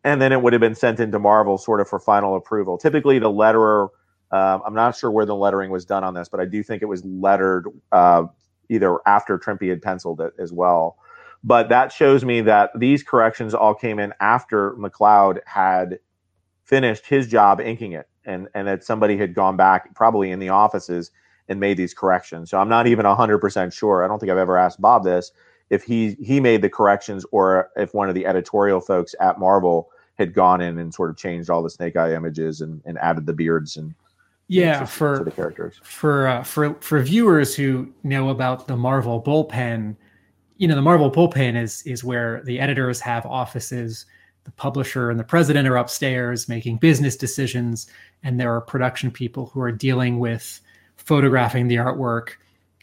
[0.05, 2.77] and then it would have been sent into Marvel sort of for final approval.
[2.77, 3.89] Typically, the letterer.
[4.31, 6.81] Um, I'm not sure where the lettering was done on this, but I do think
[6.81, 8.23] it was lettered uh,
[8.69, 10.97] either after Trimpe had penciled it as well
[11.45, 15.99] but that shows me that these corrections all came in after McLeod had
[16.63, 20.49] finished his job inking it and and that somebody had gone back probably in the
[20.49, 21.11] offices
[21.47, 24.57] and made these corrections so i'm not even 100% sure i don't think i've ever
[24.57, 25.31] asked bob this
[25.69, 29.89] if he he made the corrections or if one of the editorial folks at marvel
[30.15, 33.25] had gone in and sort of changed all the snake eye images and, and added
[33.25, 33.93] the beards and
[34.47, 38.77] Yeah, to, for to the characters for uh, for for viewers who know about the
[38.77, 39.95] Marvel bullpen,
[40.57, 44.05] you know the Marvel bullpen is is where the editors have offices,
[44.43, 47.87] the publisher and the president are upstairs making business decisions,
[48.23, 50.61] and there are production people who are dealing with
[50.95, 52.33] photographing the artwork,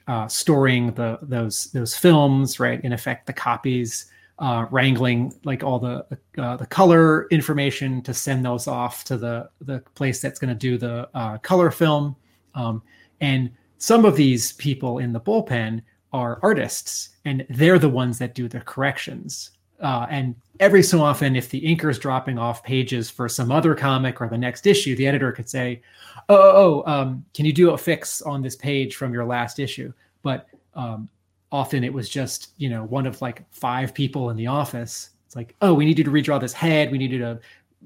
[0.08, 2.82] uh, storing the those those films, right?
[2.84, 4.06] In effect, the copies,
[4.42, 6.04] uh, wrangling like all the
[6.36, 10.54] uh, the color information to send those off to the the place that's going to
[10.54, 12.16] do the uh, color film.
[12.56, 12.82] Um,
[13.20, 15.80] and some of these people in the bullpen
[16.12, 19.52] are artists, and they're the ones that do the corrections.
[19.80, 23.76] Uh, and every so often, if the inker is dropping off pages for some other
[23.76, 25.80] comic or the next issue, the editor could say,
[26.28, 29.60] "Oh, oh, oh um, can you do a fix on this page from your last
[29.60, 29.92] issue?"
[30.24, 31.08] But um,
[31.52, 35.10] often it was just you know one of like five people in the office.
[35.26, 36.90] It's like, "Oh, we need you to redraw this head.
[36.90, 37.40] We need you to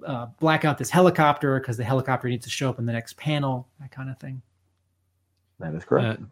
[0.06, 3.16] uh, black out this helicopter because the helicopter needs to show up in the next
[3.16, 4.40] panel." That kind of thing.
[5.58, 6.24] that is correct Uh,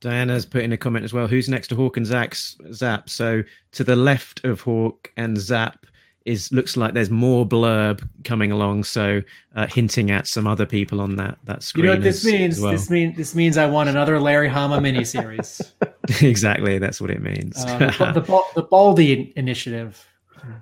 [0.00, 1.26] Diana's put in a comment as well.
[1.26, 3.08] Who's next to Hawk and Zach's Zap?
[3.08, 5.86] So to the left of Hawk and Zap
[6.24, 9.20] is looks like there's more blurb coming along, so
[9.56, 11.84] uh, hinting at some other people on that that screen.
[11.84, 12.56] You know what this as- means?
[12.56, 12.72] as well.
[12.72, 15.60] This means this means I want another Larry Hama miniseries.
[16.22, 17.62] exactly, that's what it means.
[17.64, 20.06] uh, the, the, the Baldy initiative.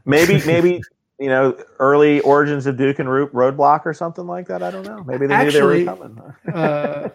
[0.05, 0.81] maybe maybe
[1.19, 4.85] you know early origins of duke and Root roadblock or something like that i don't
[4.87, 7.09] know maybe they Actually- knew they were coming Uh,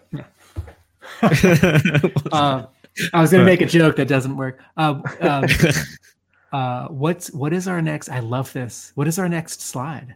[2.32, 2.66] uh,
[3.12, 4.60] I was going to make a joke that doesn't work.
[4.76, 5.44] Uh, um,
[6.52, 8.08] uh, what's what is our next?
[8.08, 8.92] I love this.
[8.94, 10.14] What is our next slide?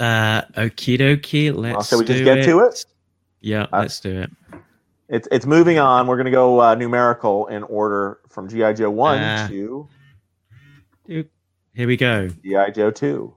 [0.00, 2.84] uh, okie dokie, let's Well, shall we just do get to it?
[3.40, 4.30] Yeah, Uh, let's do it.
[5.08, 8.90] it's it's moving on we're going to go uh, numerical in order from gi joe
[8.90, 9.88] 1 Uh, to
[11.06, 12.28] Here we go.
[12.28, 13.34] gi joe 2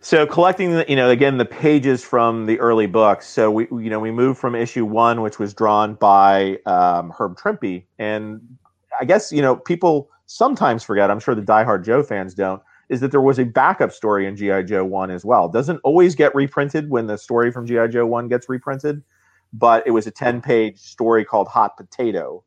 [0.00, 3.84] so collecting the you know again the pages from the early books so we we,
[3.84, 8.40] you know we moved from issue one which was drawn by um, herb trimpe and
[9.00, 13.00] i guess you know people sometimes forget i'm sure the diehard joe fans don't is
[13.00, 15.48] that there was a backup story in gi joe 1 as well.
[15.48, 19.02] Doesn't always get reprinted when the story from gi joe 1 gets reprinted
[19.52, 22.44] but it was a 10 page story called hot potato.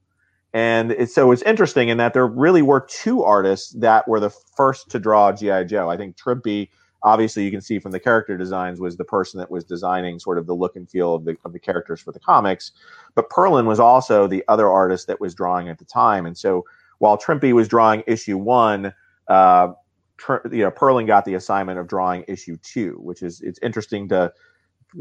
[0.54, 4.30] And it, so it's interesting in that there really were two artists that were the
[4.30, 5.90] first to draw gi joe.
[5.90, 6.70] I think trimpe
[7.04, 10.38] obviously you can see from the character designs was the person that was designing sort
[10.38, 12.72] of the look and feel of the, of the characters for the comics.
[13.16, 16.26] But perlin was also the other artist that was drawing at the time.
[16.26, 16.66] And so
[17.00, 18.94] while trimpe was drawing issue one
[19.28, 19.74] uh,
[20.18, 24.08] Tr- you know perlin got the assignment of drawing issue two which is it's interesting
[24.10, 24.32] to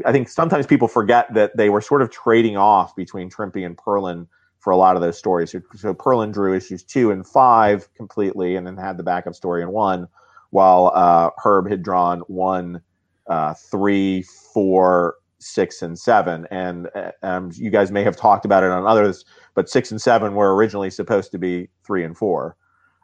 [0.05, 3.77] i think sometimes people forget that they were sort of trading off between trimpe and
[3.77, 4.27] perlin
[4.63, 5.51] for a lot of those stories.
[5.51, 9.61] So, so perlin drew issues two and five completely and then had the backup story
[9.61, 10.07] in one
[10.53, 12.81] while uh, Herb had drawn one,
[13.27, 14.21] uh, three,
[14.53, 16.47] four, six, and seven.
[16.51, 19.25] And uh, um, you guys may have talked about it on others,
[19.55, 22.55] but six and seven were originally supposed to be three and four.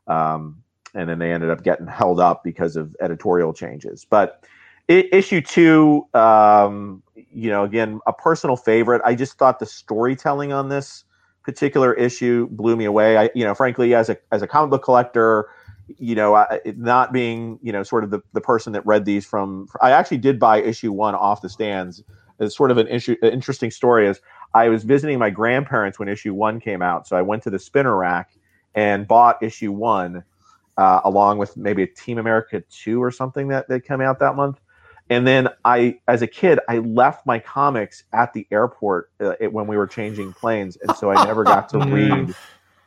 [0.07, 4.05] Um, and then they ended up getting held up because of editorial changes.
[4.05, 4.45] But
[4.89, 9.01] I- issue two, um, you know, again, a personal favorite.
[9.03, 11.03] I just thought the storytelling on this
[11.43, 13.17] particular issue blew me away.
[13.17, 15.49] I, you know, frankly, as a as a comic book collector,
[15.97, 19.25] you know, I, not being you know sort of the, the person that read these
[19.25, 22.03] from, I actually did buy issue one off the stands.
[22.39, 24.07] It's sort of an issue, an interesting story.
[24.07, 24.21] Is
[24.53, 27.59] I was visiting my grandparents when issue one came out, so I went to the
[27.59, 28.31] spinner rack
[28.75, 30.23] and bought issue one
[30.77, 34.35] uh, along with maybe a Team America two or something that that came out that
[34.35, 34.59] month.
[35.09, 39.51] And then I, as a kid, I left my comics at the airport uh, it,
[39.51, 42.35] when we were changing planes, and so I never got to read.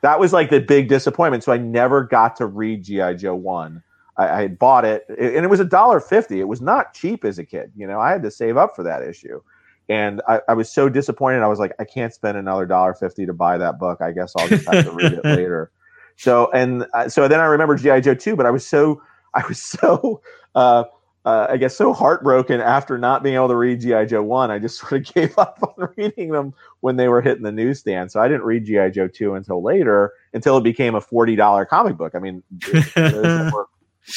[0.03, 1.45] That was like the big disappointment.
[1.45, 3.83] So I never got to read GI Joe one.
[4.17, 6.41] I, I had bought it, and it was a dollar fifty.
[6.41, 7.73] It was not cheap as a kid.
[7.77, 9.41] You know, I had to save up for that issue,
[9.89, 11.43] and I, I was so disappointed.
[11.43, 14.01] I was like, I can't spend another dollar fifty to buy that book.
[14.03, 15.71] I guess I'll just have to read it later.
[16.17, 19.03] So and uh, so then I remember GI Joe two, but I was so
[19.35, 20.21] I was so
[20.55, 20.85] uh,
[21.25, 24.51] uh, I guess so heartbroken after not being able to read GI Joe one.
[24.51, 28.11] I just sort of gave up on reading them when they were hitting the newsstand.
[28.11, 31.65] So I didn't read GI Joe two until later, until it became a forty dollar
[31.65, 32.15] comic book.
[32.15, 32.43] I mean,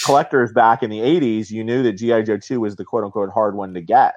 [0.03, 3.29] collectors back in the '80s, you knew that GI Joe two was the quote unquote
[3.29, 4.15] hard one to get.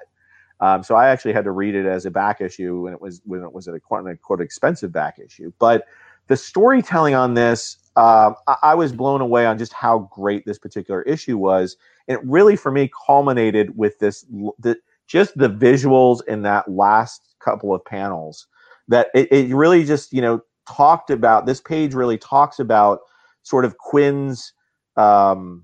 [0.61, 3.21] Um, so I actually had to read it as a back issue when it was
[3.25, 5.53] when it was a quote unquote expensive back issue.
[5.59, 5.85] But
[6.27, 10.59] the storytelling on this, uh, I, I was blown away on just how great this
[10.59, 11.77] particular issue was
[12.09, 14.25] it really for me culminated with this
[14.59, 18.47] the, just the visuals in that last couple of panels
[18.89, 22.99] that it, it really just you know talked about this page really talks about
[23.43, 24.51] sort of quinn's
[24.97, 25.63] um,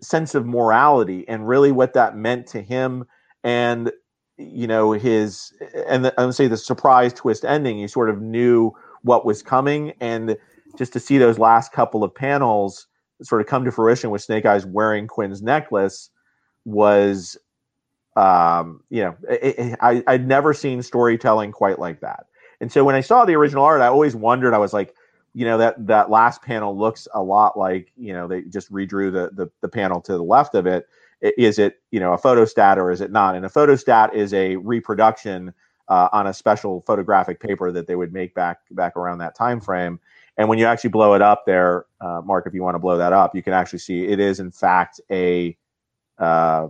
[0.00, 3.04] sense of morality and really what that meant to him
[3.44, 3.90] and
[4.36, 5.52] you know his
[5.88, 7.78] and the, i would say the surprise twist ending.
[7.78, 10.36] He sort of knew what was coming and
[10.76, 12.86] just to see those last couple of panels
[13.22, 16.10] sort of come to fruition with Snake Eyes wearing Quinn's necklace
[16.64, 17.36] was,
[18.16, 22.26] um, you know, it, it, I, I'd never seen storytelling quite like that.
[22.60, 24.94] And so when I saw the original art, I always wondered, I was like,
[25.32, 29.12] you know, that, that last panel looks a lot like, you know, they just redrew
[29.12, 30.88] the, the, the panel to the left of it.
[31.20, 33.34] Is it, you know, a photostat or is it not?
[33.36, 35.52] And a photostat is a reproduction
[35.88, 39.60] uh, on a special photographic paper that they would make back back around that time
[39.60, 40.00] frame.
[40.40, 42.96] And when you actually blow it up there, uh, Mark, if you want to blow
[42.96, 45.54] that up, you can actually see it is in fact a
[46.18, 46.68] uh,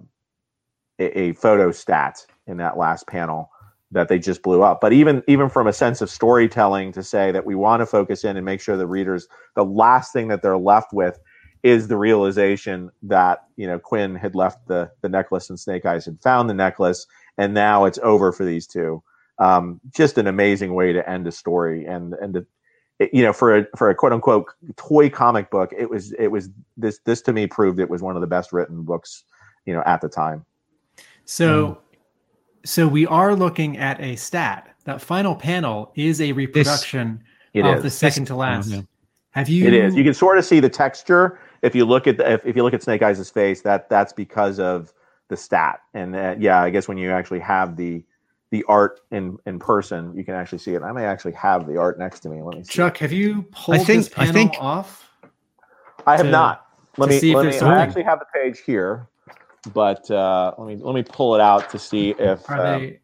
[0.99, 3.49] a, photo stat in that last panel
[3.93, 4.81] that they just blew up.
[4.81, 8.25] But even even from a sense of storytelling, to say that we want to focus
[8.25, 11.21] in and make sure the readers, the last thing that they're left with
[11.63, 16.07] is the realization that you know Quinn had left the the necklace and Snake Eyes
[16.07, 17.07] had found the necklace,
[17.39, 19.01] and now it's over for these two.
[19.39, 22.47] Um, just an amazing way to end a story, and and to,
[23.01, 24.47] it, you know for a for a quote unquote
[24.77, 28.15] toy comic book, it was it was this this to me proved it was one
[28.15, 29.25] of the best written books
[29.67, 30.45] you know at the time.
[31.25, 31.79] So, Mm.
[32.69, 34.69] so we are looking at a stat.
[34.85, 37.23] That final panel is a reproduction
[37.55, 37.83] It of is.
[37.83, 38.71] the second to last.
[38.71, 38.81] yeah.
[39.33, 39.67] Have you?
[39.67, 39.95] It is.
[39.95, 42.63] You can sort of see the texture if you look at the, if, if you
[42.65, 43.61] look at Snake Eyes' face.
[43.63, 44.93] That that's because of
[45.29, 45.81] the stat.
[45.95, 48.03] And uh, yeah, I guess when you actually have the
[48.51, 50.83] the art in in person, you can actually see it.
[50.83, 52.43] I may actually have the art next to me.
[52.43, 52.73] Let me see.
[52.73, 55.09] Chuck, have you pulled think- this I panel think- off?
[56.07, 56.67] I have to- not.
[56.97, 57.19] Let me.
[57.19, 59.09] see if Let there's me I actually have the page here,
[59.73, 62.49] but uh, let me let me pull it out to see if.
[62.51, 63.01] Are um, they?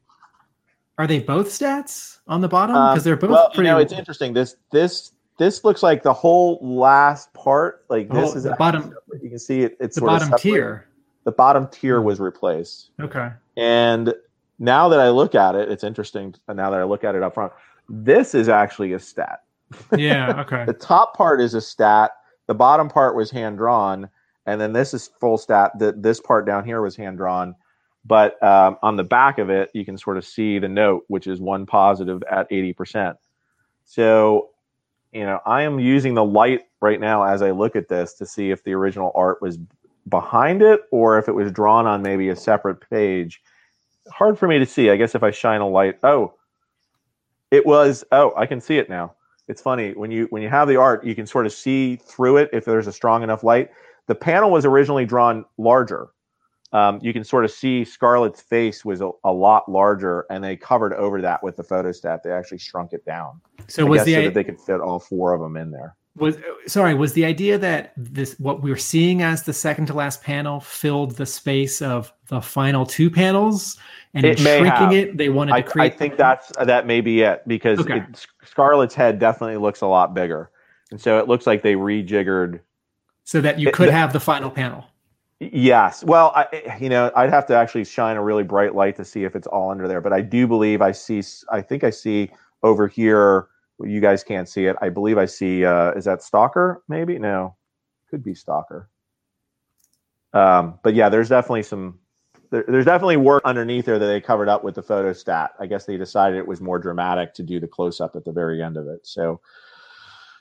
[0.98, 2.74] Are they both stats on the bottom?
[2.74, 3.68] Um, Because they're both well, pretty.
[3.68, 4.32] You know, it's interesting.
[4.32, 7.84] This this this looks like the whole last part.
[7.88, 9.22] Like this Oh, is the bottom- separate.
[9.22, 9.76] You can see it.
[9.78, 10.42] It's the sort bottom separated.
[10.56, 10.88] tier.
[11.24, 12.90] The bottom tier was replaced.
[13.00, 13.30] Okay.
[13.56, 14.14] And
[14.58, 16.34] now that I look at it, it's interesting.
[16.48, 17.52] Now that I look at it up front,
[17.88, 19.42] this is actually a stat.
[19.96, 20.42] Yeah.
[20.42, 20.64] Okay.
[20.64, 22.12] The top part is a stat.
[22.46, 24.08] The bottom part was hand drawn,
[24.46, 25.72] and then this is full stat.
[25.80, 27.56] That this part down here was hand drawn,
[28.04, 31.26] but um, on the back of it, you can sort of see the note, which
[31.26, 33.16] is one positive at eighty percent.
[33.84, 34.50] So,
[35.12, 38.26] you know, I am using the light right now as I look at this to
[38.26, 39.58] see if the original art was
[40.08, 43.42] behind it or if it was drawn on maybe a separate page.
[44.10, 44.90] Hard for me to see.
[44.90, 46.34] I guess if I shine a light, oh,
[47.50, 48.04] it was.
[48.12, 49.14] Oh, I can see it now.
[49.48, 52.38] It's funny when you when you have the art you can sort of see through
[52.38, 53.70] it if there's a strong enough light.
[54.06, 56.08] The panel was originally drawn larger.
[56.72, 60.56] Um, you can sort of see scarlett's face was a, a lot larger and they
[60.56, 63.40] covered over that with the photostat they actually shrunk it down.
[63.68, 65.96] So I was the so that they could fit all four of them in there
[66.16, 66.36] was
[66.66, 70.22] sorry was the idea that this what we were seeing as the second to last
[70.22, 73.76] panel filled the space of the final two panels
[74.14, 74.92] and It shrinking have.
[74.92, 77.98] it they wanted I, to create I think that's that may be it because Okay.
[77.98, 80.50] it, scarlett's head definitely looks a lot bigger
[80.90, 82.60] and so it looks like they rejiggered
[83.24, 84.84] so that you It- could the- have the final panel.
[85.38, 86.02] Yes.
[86.02, 89.04] Well, I, eh, you know, I'd have to actually shine a really bright light to
[89.04, 90.00] see if it's all under there.
[90.00, 91.22] But I do believe I see.
[91.50, 92.30] I think I see
[92.62, 93.48] over here.
[93.78, 94.76] Well, You guys can't see it.
[94.80, 95.64] I believe I see.
[95.64, 96.82] Uh, is that Stalker?
[96.88, 97.56] Maybe no.
[98.10, 98.88] Could be Stalker.
[100.32, 101.98] Um, but yeah, there's definitely some.
[102.50, 105.50] There, there's definitely work underneath there that they covered up with the photo stat.
[105.58, 108.32] I guess they decided it was more dramatic to do the close up at the
[108.32, 109.06] very end of it.
[109.06, 109.40] So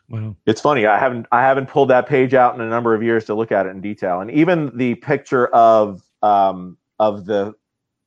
[0.10, 0.36] Wow.
[0.46, 0.86] it's funny.
[0.86, 3.52] I haven't I haven't pulled that page out in a number of years to look
[3.52, 7.56] at it in detail, and even the picture of um, of the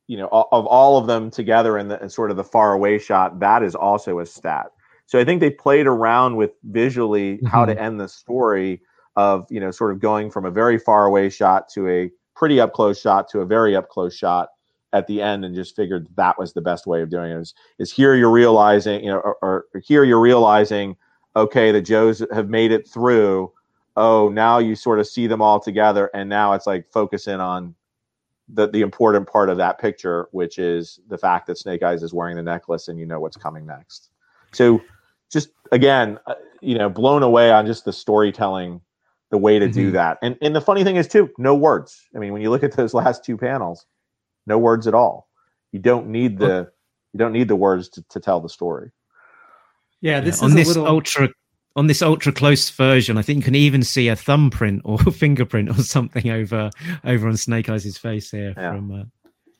[0.06, 2.72] you know of of all of them together in the in sort of the far
[2.72, 4.66] away shot that is also a stat.
[5.08, 7.84] So I think they played around with visually how to mm-hmm.
[7.84, 8.80] end the story
[9.16, 12.60] of you know sort of going from a very far away shot to a pretty
[12.60, 14.50] up close shot to a very up close shot
[14.92, 17.52] at the end and just figured that was the best way of doing it is,
[17.78, 20.96] is here you're realizing you know or, or here you're realizing
[21.38, 23.52] okay, the Joes have made it through.
[23.96, 27.40] Oh, now you sort of see them all together, and now it's like focus in
[27.40, 27.74] on
[28.48, 32.14] the the important part of that picture, which is the fact that Snake Eyes is
[32.14, 34.10] wearing the necklace, and you know what's coming next.
[34.52, 34.80] So,
[35.32, 38.80] just again, uh, you know, blown away on just the storytelling,
[39.30, 39.92] the way to do Mhm.
[39.92, 42.06] that, and and the funny thing is too, no words.
[42.14, 43.86] I mean, when you look at those last two panels,
[44.46, 45.28] no words at all.
[45.72, 46.70] You don't need the
[47.12, 48.90] you don't need the words to, to tell the story.
[50.00, 50.86] Yeah, Yeah, this on is this little.
[50.86, 51.28] ultra
[51.76, 55.68] on this ultra close version, I think you can even see a thumbprint or fingerprint
[55.70, 56.70] or something over
[57.04, 58.72] over on Snake Eyes' face here Yeah.
[58.72, 59.04] from uh,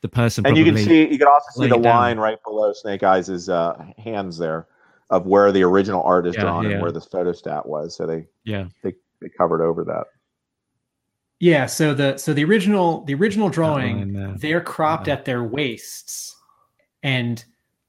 [0.00, 0.46] the person.
[0.46, 1.96] and you can see you can also see laying the down.
[1.96, 4.66] line right below snake eyes' uh, hands there
[5.10, 6.70] of where the original art is Yeah, drawn yeah.
[6.72, 10.04] and where the photostat was so they yeah, they, they covered over that
[11.40, 14.34] Yeah, so the so the original the original drawing there.
[14.38, 15.14] they're cropped Yeah.
[15.14, 16.36] at their waists
[17.02, 17.44] and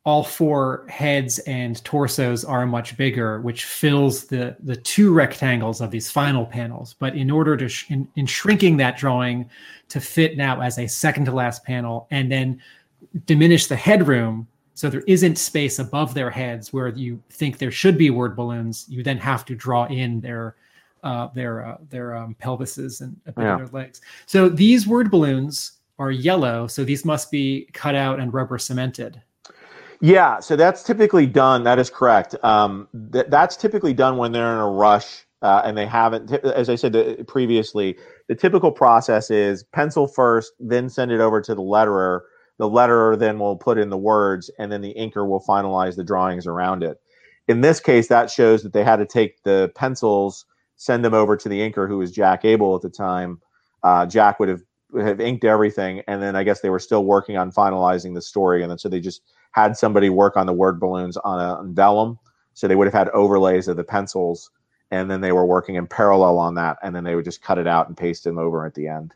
[0.05, 5.91] all four heads and torsos are much bigger which fills the the two rectangles of
[5.91, 9.49] these final panels but in order to sh- in, in shrinking that drawing
[9.89, 12.61] to fit now as a second to last panel and then
[13.25, 14.47] diminish the headroom
[14.79, 18.85] so there isn't space above their heads where you think there should be word balloons
[18.87, 20.55] you then have to draw in their
[21.03, 23.57] uh, their uh, their um, pelvises and Yeah.
[23.57, 28.33] their legs so these word balloons are yellow, so these must be cut out and
[28.33, 29.21] rubber cemented.
[29.99, 34.53] yeah so that's typically done that is correct um, th- that's typically done when they're
[34.53, 36.31] in a rush uh, and they haven't
[36.61, 37.97] as i said uh, previously
[38.29, 42.21] the typical process is pencil first then send it over to the letterer
[42.59, 46.03] the letterer then will put in the words and then the inker will finalize the
[46.03, 47.01] drawings around it.
[47.47, 50.45] In this case that shows that they had to take the pencils
[50.75, 53.41] send them over to the inker who was jack abel at the time.
[53.81, 54.61] Uh, jack would have
[55.01, 58.63] have inked everything and then i guess they were still working on finalizing the story
[58.63, 59.21] and then so they just
[59.51, 62.17] had somebody work on the word balloons on a on vellum
[62.59, 64.51] so they would have had overlays of the pencils
[64.91, 67.57] and then they were working in parallel on that and then they would just cut
[67.57, 69.13] it out and paste them over at the end.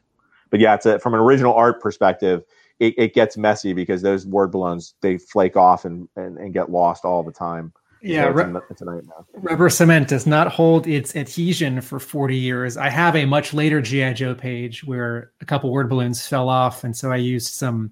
[0.50, 2.44] But yeah it's a, from an original art perspective
[2.80, 6.72] it, it gets messy because those word balloons they flake off and, and, and get
[6.72, 7.72] lost all the time
[8.02, 12.00] Yeah, so it's, a, it's a nightmare rubber cement does not hold its adhesion for
[12.00, 12.78] 40 years.
[12.78, 16.84] I have a much later GI Joe page where a couple word balloons fell off,
[16.84, 17.92] and so I used some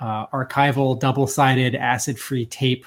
[0.00, 2.84] uh, archival double-sided acid-free tape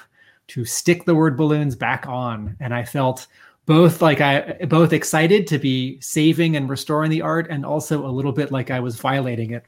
[0.48, 3.26] to stick the word balloons back on, and I felt
[3.64, 8.08] both like I both excited to be saving and restoring the art, and also a
[8.08, 9.64] little bit like I was violating it.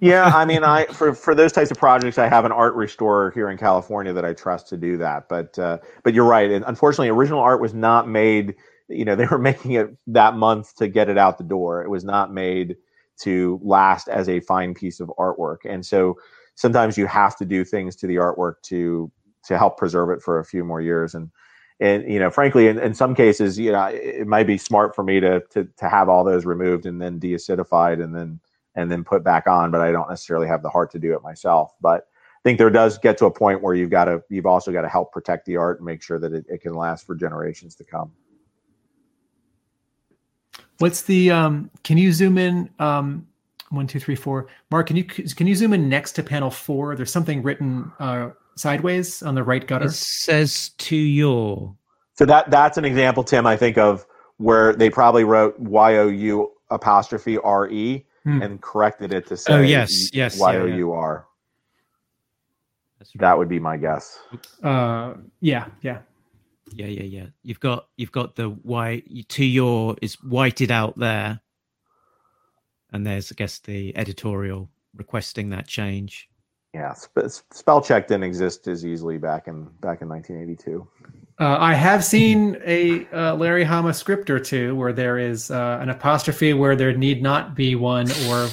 [0.00, 3.30] Yeah, I mean, I for for those types of projects, I have an art restorer
[3.32, 5.28] here in California that I trust to do that.
[5.28, 6.50] But uh, but you're right.
[6.50, 8.54] And unfortunately, original art was not made.
[8.88, 11.82] You know, they were making it that month to get it out the door.
[11.82, 12.76] It was not made
[13.22, 15.58] to last as a fine piece of artwork.
[15.64, 16.16] And so
[16.54, 19.10] sometimes you have to do things to the artwork to
[19.44, 21.14] to help preserve it for a few more years.
[21.14, 21.30] And
[21.80, 25.02] and you know, frankly, in, in some cases, you know, it, might be smart for
[25.02, 28.40] me to to to have all those removed and then deacidified and then
[28.74, 31.22] and then put back on, but I don't necessarily have the heart to do it
[31.22, 31.74] myself.
[31.80, 34.72] But I think there does get to a point where you've got to, you've also
[34.72, 37.14] got to help protect the art and make sure that it, it can last for
[37.14, 38.12] generations to come.
[40.78, 43.26] What's the um can you zoom in um
[43.72, 44.48] one, two, three, four.
[44.70, 46.94] Mark, can you can you zoom in next to panel four?
[46.96, 49.86] There's something written uh sideways on the right gutter.
[49.86, 51.74] it says to your.
[52.14, 56.08] So that that's an example, Tim, I think of where they probably wrote Y O
[56.08, 58.40] U apostrophe R E Hmm.
[58.40, 61.26] and corrected it to say Oh, yes, yes, yeah, Y O U R.
[62.98, 63.20] That's right.
[63.20, 64.18] That would be my guess.
[64.62, 65.98] Uh yeah, yeah.
[66.74, 67.26] Yeah, yeah, yeah.
[67.42, 71.40] You've got you've got the white to your is whited out there,
[72.92, 76.28] and there's I guess the editorial requesting that change.
[76.72, 80.86] Yeah, sp- spell check didn't exist as easily back in back in 1982.
[81.38, 85.78] Uh, I have seen a uh, Larry Hama script or two where there is uh,
[85.80, 88.48] an apostrophe where there need not be one, or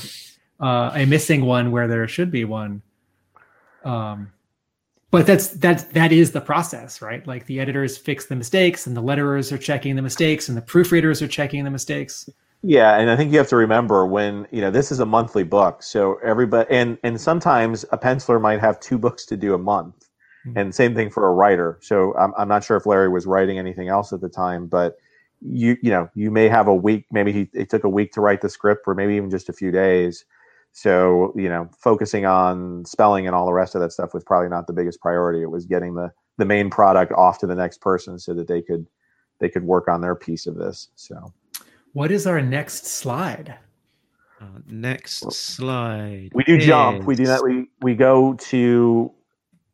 [0.60, 2.81] uh, a missing one where there should be one.
[3.84, 4.31] Um,
[5.11, 7.26] but that's that's that is the process, right?
[7.26, 10.61] Like the editors fix the mistakes, and the letterers are checking the mistakes, and the
[10.61, 12.30] proofreaders are checking the mistakes.
[12.61, 15.43] Yeah, and I think you have to remember when you know this is a monthly
[15.43, 19.57] book, so everybody and and sometimes a penciler might have two books to do a
[19.57, 20.09] month.
[20.56, 21.80] And same thing for a writer.
[21.82, 24.98] So I'm I'm not sure if Larry was writing anything else at the time, but
[25.42, 28.22] you you know you may have a week, maybe he it took a week to
[28.22, 30.26] write the script, or maybe even just a few days
[30.72, 34.50] so, you know, focusing on spelling and all the rest of that stuff was probably
[34.50, 35.42] not the biggest priority.
[35.42, 38.62] It was getting the the main product off to the next person so that they
[38.62, 38.88] could
[39.40, 40.90] they could work on their piece of this.
[40.96, 41.34] So,
[41.94, 43.58] what is our next slide?
[44.40, 46.30] Uh, next slide.
[46.34, 46.66] We do is...
[46.66, 47.04] jump.
[47.04, 47.44] We do that.
[47.44, 49.12] We we go to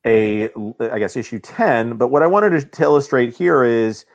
[0.05, 0.49] a
[0.79, 1.97] I guess issue ten.
[1.97, 4.05] But what I wanted to, illustrate here is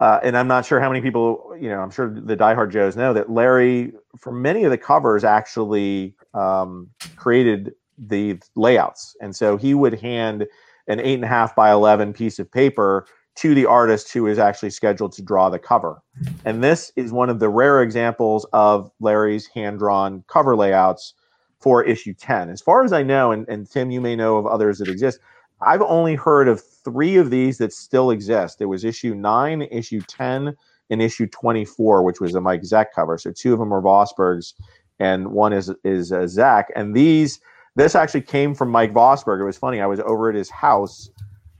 [0.00, 2.96] uh, and I'm not sure how many people, you know, I'm sure the diehard Joes
[2.96, 9.16] know that Larry, for many of the covers, actually um, created the layouts.
[9.20, 10.46] And so he would hand
[10.86, 13.06] an eight and a half by 11 piece of paper
[13.36, 16.02] to the artist who is actually scheduled to draw the cover.
[16.44, 21.14] And this is one of the rare examples of Larry's hand drawn cover layouts
[21.60, 22.50] for issue 10.
[22.50, 25.18] As far as I know, and, and Tim, you may know of others that exist,
[25.60, 28.58] I've only heard of three of these that still exist.
[28.58, 30.54] There was issue nine, issue 10,
[30.90, 33.18] and issue 24, which was a Mike Zeck cover.
[33.18, 34.54] So two of them are Vosburgs,
[35.00, 36.64] and one is is uh, Zeck.
[36.76, 37.40] And these,
[37.76, 39.40] this actually came from Mike Vosburg.
[39.40, 39.80] It was funny.
[39.80, 41.10] I was over at his house,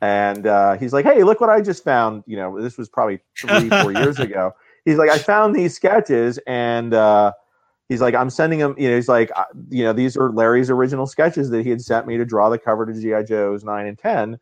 [0.00, 3.20] and uh, he's like, "Hey, look what I just found." You know, this was probably
[3.38, 4.52] three, four years ago.
[4.84, 7.32] He's like, "I found these sketches, and." Uh,
[7.88, 10.70] he's like, I'm sending him, you know, he's like, uh, you know, these are Larry's
[10.70, 13.22] original sketches that he had sent me to draw the cover to G.I.
[13.22, 14.38] Joe's 9 and 10.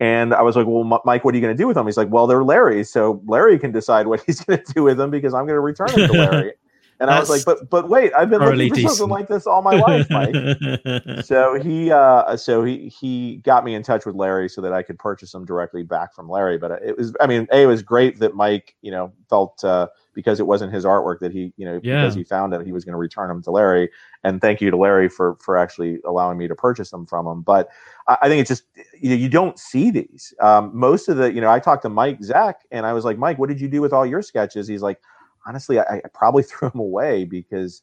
[0.00, 1.86] And I was like, well, Mike, what are you going to do with them?
[1.86, 2.90] He's like, well, they're Larry's.
[2.90, 5.60] So Larry can decide what he's going to do with them because I'm going to
[5.60, 6.52] return them to Larry.
[7.00, 8.94] And I was like, but but wait, I've been looking for decent.
[8.94, 11.24] something like this all my life, Mike.
[11.24, 14.82] so he uh, so he he got me in touch with Larry so that I
[14.82, 16.58] could purchase them directly back from Larry.
[16.58, 19.88] But it was, I mean, a it was great that Mike, you know, felt uh,
[20.12, 22.02] because it wasn't his artwork that he, you know, yeah.
[22.02, 23.88] because he found it, he was going to return them to Larry.
[24.22, 27.40] And thank you to Larry for for actually allowing me to purchase them from him.
[27.40, 27.70] But
[28.08, 28.64] I, I think it's just
[29.00, 30.34] you know you don't see these.
[30.40, 33.16] Um, most of the, you know, I talked to Mike Zeck and I was like,
[33.16, 34.68] Mike, what did you do with all your sketches?
[34.68, 35.00] He's like
[35.46, 37.82] honestly, I, I probably threw them away because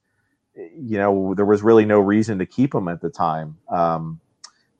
[0.55, 3.57] you know there was really no reason to keep them at the time.
[3.69, 4.19] Um,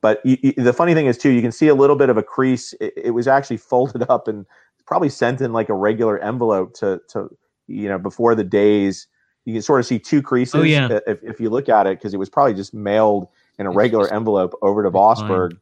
[0.00, 2.16] but you, you, the funny thing is too, you can see a little bit of
[2.16, 2.72] a crease.
[2.80, 4.46] It, it, was actually folded up and
[4.86, 7.36] probably sent in like a regular envelope to to
[7.66, 9.06] you know before the days.
[9.44, 10.98] You can sort of see two creases oh, yeah.
[11.06, 13.28] if, if you look at it because it was probably just mailed
[13.58, 15.56] in a regular envelope over to Vosburg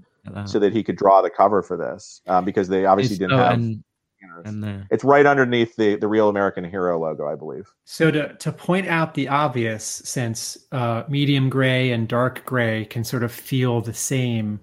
[0.44, 3.34] so that he could draw the cover for this um, because they obviously it's, didn't
[3.34, 3.52] oh, have.
[3.54, 3.84] And-
[4.44, 4.86] and there.
[4.90, 7.72] It's right underneath the the Real American Hero logo, I believe.
[7.84, 13.04] So to to point out the obvious, since uh, medium gray and dark gray can
[13.04, 14.60] sort of feel the same,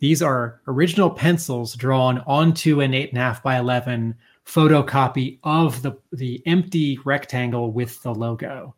[0.00, 4.14] these are original pencils drawn onto an eight and a half by eleven
[4.46, 8.74] photocopy of the the empty rectangle with the logo.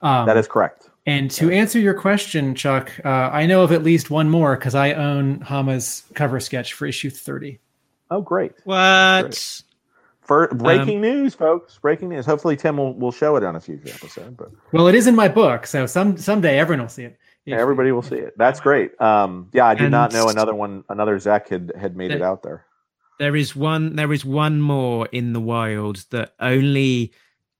[0.00, 0.90] Um, that is correct.
[1.06, 4.74] And to answer your question, Chuck, uh, I know of at least one more because
[4.74, 7.58] I own Hama's cover sketch for issue 30.
[8.12, 8.52] Oh, great.
[8.64, 9.22] What?
[9.22, 9.62] Great.
[10.20, 11.78] For breaking um, news, folks.
[11.78, 12.26] Breaking news.
[12.26, 14.36] Hopefully, Tim will, will show it on a future episode.
[14.36, 17.18] But well, it is in my book, so some someday everyone will see it.
[17.44, 18.34] Yeah, everybody will see it.
[18.36, 18.98] That's great.
[19.00, 20.84] Um, yeah, I did not know another one.
[20.88, 22.66] Another Zach had had made there, it out there.
[23.18, 23.96] There is one.
[23.96, 27.12] There is one more in the wild that only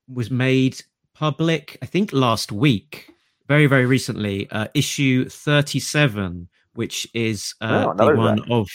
[0.07, 0.83] was made
[1.15, 1.79] public.
[1.83, 3.13] I think last week,
[3.49, 4.49] very very recently.
[4.51, 8.51] Uh, issue thirty seven, which is uh, oh, the one Zeck.
[8.51, 8.69] of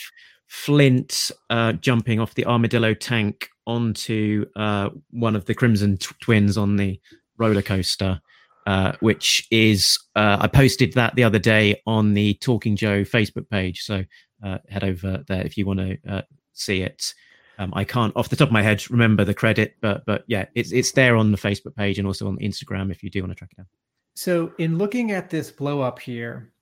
[0.48, 6.76] Flint uh, jumping off the armadillo tank onto uh, one of the Crimson twins on
[6.76, 6.98] the
[7.36, 8.18] roller coaster,
[8.66, 13.48] uh, which is uh, I posted that the other day on the Talking Joe Facebook
[13.50, 13.82] page.
[13.82, 14.04] So
[14.42, 16.22] uh, head over there if you want to uh,
[16.54, 17.14] see it.
[17.58, 20.46] Um, I can't off the top of my head remember the credit, but but yeah,
[20.54, 23.32] it's it's there on the Facebook page and also on Instagram if you do want
[23.32, 23.66] to track it down.
[24.14, 26.52] So in looking at this blow up here,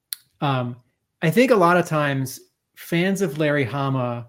[0.41, 0.77] um,
[1.23, 2.41] I think a lot of times
[2.77, 4.29] fans of Larry Hama,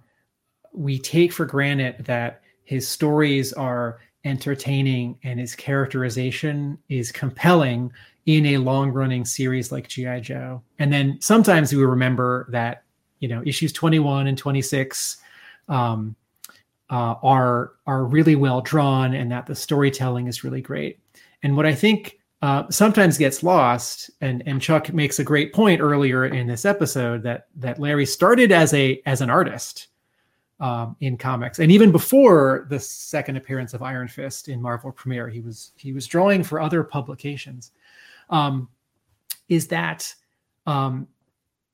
[0.74, 7.92] we take for granted that his stories are entertaining and his characterization is compelling
[8.26, 10.22] in a long running series like G.I.
[10.22, 10.62] Joe.
[10.80, 12.84] And then sometimes we remember that,
[13.20, 15.18] you know, issues 21 and 26
[15.70, 16.16] um,
[16.90, 21.00] uh, are, are really well drawn and that the storytelling is really great.
[21.44, 24.12] And what I think uh, sometimes gets lost.
[24.22, 28.52] And and Chuck makes a great point earlier in this episode that that Larry started
[28.52, 29.88] as a as an artist,
[30.60, 35.30] um, in comics, and even before the second appearance of Iron Fist in Marvel Premiere,
[35.30, 37.72] he was he was drawing for other publications.
[38.30, 38.68] Um,
[39.50, 40.14] is that
[40.66, 41.08] um,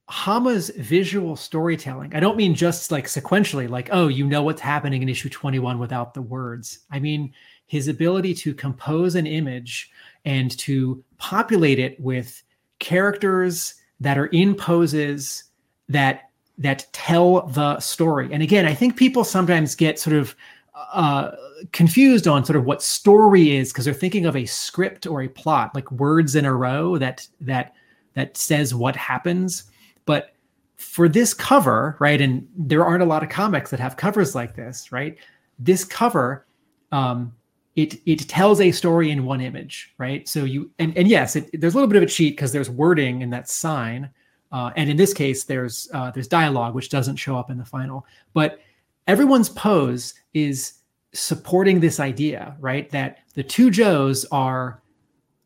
[0.09, 2.13] Hama's visual storytelling?
[2.13, 5.59] I don't mean just like sequentially, like oh, you know what's happening in issue twenty
[5.59, 6.79] one without the words.
[6.91, 7.33] I mean
[7.67, 9.91] his ability to compose an image
[10.25, 12.43] and to populate it with
[12.79, 15.45] characters that are in poses
[15.89, 18.29] that that tell the story.
[18.31, 20.35] And again, I think people sometimes get sort of
[20.75, 21.31] uh,
[21.71, 25.27] confused on sort of what story is because they're thinking of a script or a
[25.27, 27.73] plot, like words in a row that that
[28.13, 29.63] that says what happens.
[30.05, 30.33] But
[30.75, 34.55] for this cover, right, and there aren't a lot of comics that have covers like
[34.55, 35.17] this, right?
[35.57, 36.45] This cover,
[36.91, 37.33] um,
[37.75, 40.27] it it tells a story in one image, right?
[40.27, 42.69] So you and and yes, it, there's a little bit of a cheat because there's
[42.69, 44.09] wording in that sign,
[44.51, 47.65] uh, and in this case, there's uh, there's dialogue which doesn't show up in the
[47.65, 48.05] final.
[48.33, 48.59] But
[49.07, 50.73] everyone's pose is
[51.13, 52.89] supporting this idea, right?
[52.91, 54.81] That the two Joes are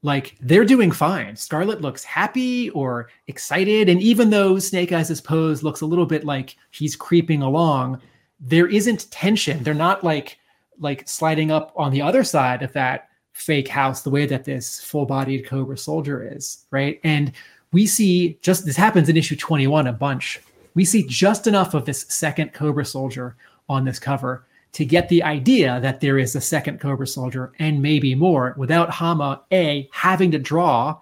[0.02, 1.36] like they're doing fine.
[1.38, 6.26] Scarlett looks happy or excited, and even though Snake Eyes' pose looks a little bit
[6.26, 8.02] like he's creeping along,
[8.38, 9.64] there isn't tension.
[9.64, 10.38] They're not like
[10.80, 14.84] like sliding up on the other side of that fake house the way that this
[14.84, 17.00] full-bodied Cobra soldier is, right?
[17.04, 17.32] And
[17.72, 20.42] we see just this happens in issue 21 a bunch.
[20.74, 23.36] We see just enough of this second Cobra soldier
[23.70, 27.82] on this cover to get the idea that there is a second Cobra soldier and
[27.82, 30.98] maybe more without Hama A having to draw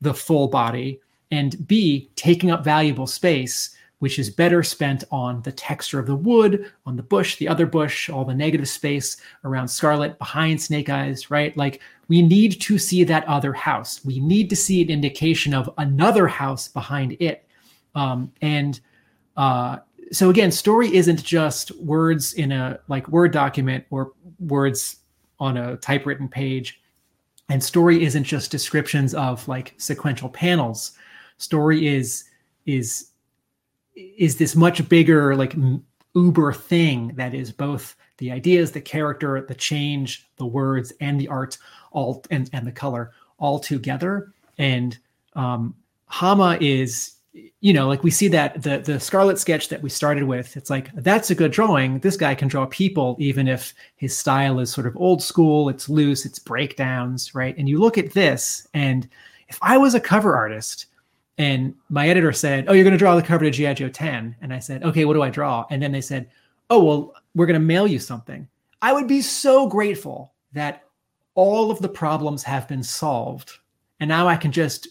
[0.00, 5.52] the full body and B taking up valuable space which is better spent on the
[5.52, 9.68] texture of the wood, on the bush, the other bush, all the negative space around
[9.68, 11.56] Scarlett, behind Snake Eyes, right?
[11.56, 14.04] Like we need to see that other house.
[14.04, 17.46] We need to see an indication of another house behind it.
[17.94, 18.80] Um, and
[19.36, 19.78] uh,
[20.12, 24.96] so again, story isn't just words in a like Word document or words
[25.38, 26.80] on a typewritten page.
[27.50, 30.92] And story isn't just descriptions of like sequential panels.
[31.36, 32.24] Story is
[32.64, 33.09] is
[33.94, 35.54] is this much bigger like
[36.14, 41.28] uber thing that is both the ideas the character the change the words and the
[41.28, 41.56] art
[41.92, 44.32] all and, and the color all together.
[44.58, 44.98] And
[45.34, 45.74] um
[46.06, 47.14] hama is
[47.60, 50.68] you know like we see that the the scarlett sketch that we started with it's
[50.68, 52.00] like that's a good drawing.
[52.00, 55.88] This guy can draw people even if his style is sort of old school it's
[55.88, 57.56] loose it's breakdowns right?
[57.56, 59.08] And you look at this and
[59.48, 60.86] if i was a cover artist
[61.40, 64.36] and my editor said, "Oh, you're going to draw the cover to GI Joe 10."
[64.42, 66.28] And I said, "Okay, what do I draw?" And then they said,
[66.68, 68.46] "Oh, well, we're going to mail you something."
[68.82, 70.84] I would be so grateful that
[71.34, 73.52] all of the problems have been solved,
[74.00, 74.88] and now I can just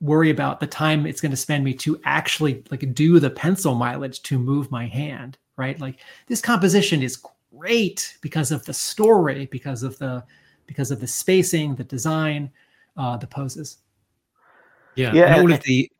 [0.00, 3.74] worry about the time it's going to spend me to actually like do the pencil
[3.74, 5.78] mileage to move my hand, right?
[5.80, 5.98] Like
[6.28, 7.22] this composition is
[7.54, 10.24] great because of the story, because of the
[10.66, 12.50] because of the spacing, the design,
[12.96, 13.78] uh, the poses.
[15.00, 15.40] Yeah, yeah.
[15.40, 15.90] all of the.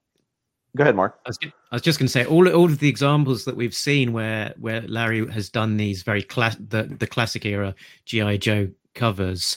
[0.77, 1.19] Go ahead, Mark.
[1.27, 3.75] I was, I was just going to say all all of the examples that we've
[3.75, 7.75] seen where where Larry has done these very class the the classic era
[8.07, 9.57] GI Joe covers.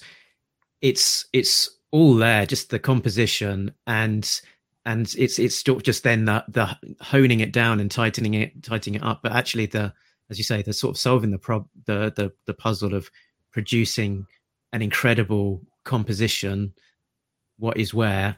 [0.81, 4.41] It's it's all there, just the composition and
[4.85, 9.03] and it's it's just then the the honing it down and tightening it tightening it
[9.03, 9.21] up.
[9.23, 9.93] But actually, the
[10.29, 13.09] as you say, the sort of solving the prob the the the puzzle of
[13.51, 14.25] producing
[14.73, 16.73] an incredible composition.
[17.57, 18.37] What is where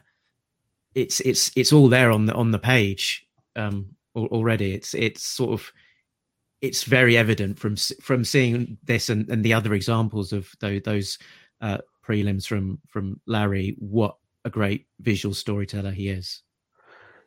[0.96, 3.24] it's it's it's all there on the on the page
[3.54, 4.72] um, already.
[4.72, 5.70] It's it's sort of
[6.62, 11.18] it's very evident from from seeing this and, and the other examples of those, those
[11.60, 14.16] uh, prelims from from Larry what
[14.46, 16.42] a great visual storyteller he is.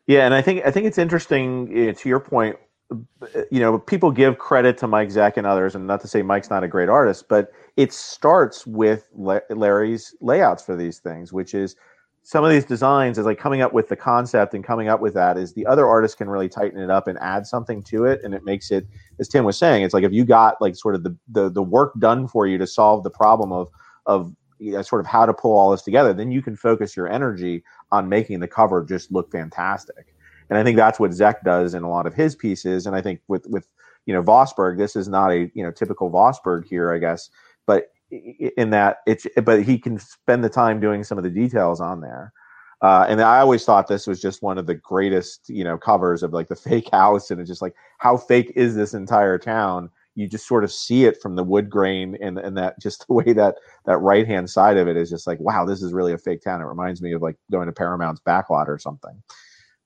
[0.07, 2.57] Yeah, and I think I think it's interesting uh, to your point.
[3.51, 6.49] You know, people give credit to Mike Zeck and others, and not to say Mike's
[6.49, 11.75] not a great artist, but it starts with Larry's layouts for these things, which is
[12.29, 15.15] some of these designs is like coming up with the concept and coming up with
[15.15, 18.21] that is the other artist can really tighten it up and add something to it
[18.23, 18.85] and it makes it
[19.19, 21.63] as tim was saying it's like if you got like sort of the the, the
[21.63, 23.67] work done for you to solve the problem of
[24.05, 26.95] of you know, sort of how to pull all this together then you can focus
[26.95, 30.13] your energy on making the cover just look fantastic.
[30.51, 33.01] And i think that's what Zeck does in a lot of his pieces and i
[33.01, 33.65] think with with
[34.05, 37.31] you know Vosburg this is not a you know typical Vosburg here i guess
[37.65, 41.79] but in that it's but he can spend the time doing some of the details
[41.79, 42.33] on there
[42.81, 46.23] uh, and I always thought this was just one of the greatest, you know, covers
[46.23, 49.89] of like the fake house, and it's just like how fake is this entire town?
[50.15, 53.13] You just sort of see it from the wood grain, and and that just the
[53.13, 53.55] way that
[53.85, 56.41] that right hand side of it is just like, wow, this is really a fake
[56.41, 56.61] town.
[56.61, 59.21] It reminds me of like going to Paramount's backlot or something.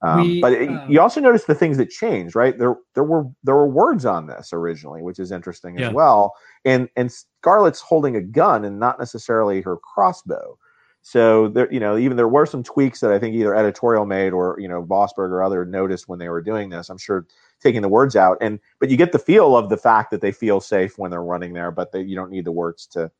[0.03, 2.57] Um, We, but it- um, you also notice the things that changed, right?
[2.57, 5.89] There, there were there were words on this originally, which is interesting Yeah.
[5.89, 6.33] as well.
[6.65, 10.57] And and Scarlett's holding a gun and not necessarily her crossbow.
[11.05, 14.31] So there, you know, even there were some tweaks that I think either editorial made
[14.33, 16.89] or you know Vosburg or other noticed when they were doing this.
[16.89, 17.25] I'm sure
[17.61, 20.31] taking the words out, and but you get the feel of the fact that they
[20.33, 23.11] feel safe when they're running there, but they, you don't need the words to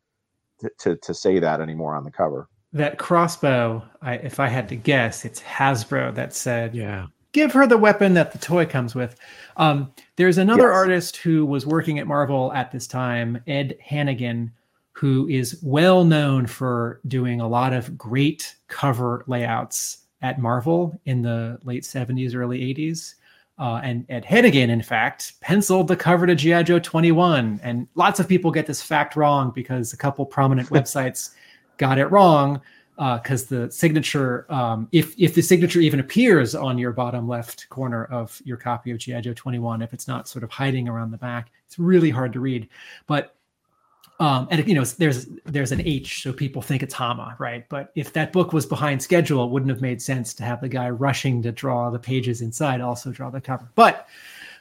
[0.60, 2.48] to to, to say that anymore on the cover.
[2.74, 7.08] That crossbow, I, if I had to guess, it's Hasbro that said, Yeah.
[7.32, 9.16] give her the weapon that the toy comes with.
[9.58, 10.76] Um, there's another Yes.
[10.76, 14.52] artist who was working at Marvel at this time, Ed Hannigan,
[14.92, 21.22] who is well known for doing a lot of great cover layouts at Marvel in
[21.22, 23.16] the late 70s, early 80s.
[23.60, 26.64] Uh, and Ed Hannigan, in fact, penciled the cover to G.I.
[26.64, 27.60] Joe 21.
[27.62, 31.32] And lots of people get this fact wrong because a couple prominent websites
[31.78, 32.62] got it wrong
[32.98, 38.06] because the signature, um, if if the signature even appears on your bottom left corner
[38.06, 41.18] of your copy of GI Joe 21, if it's not sort of hiding around the
[41.18, 42.70] back, it's really hard to read.
[43.08, 43.36] But
[44.20, 47.68] um, and you know, there's there's an H, so people think it's Hama, right?
[47.68, 50.70] But if that book was behind schedule, it wouldn't have made sense to have the
[50.70, 53.68] guy rushing to draw the pages inside also draw the cover.
[53.76, 54.08] But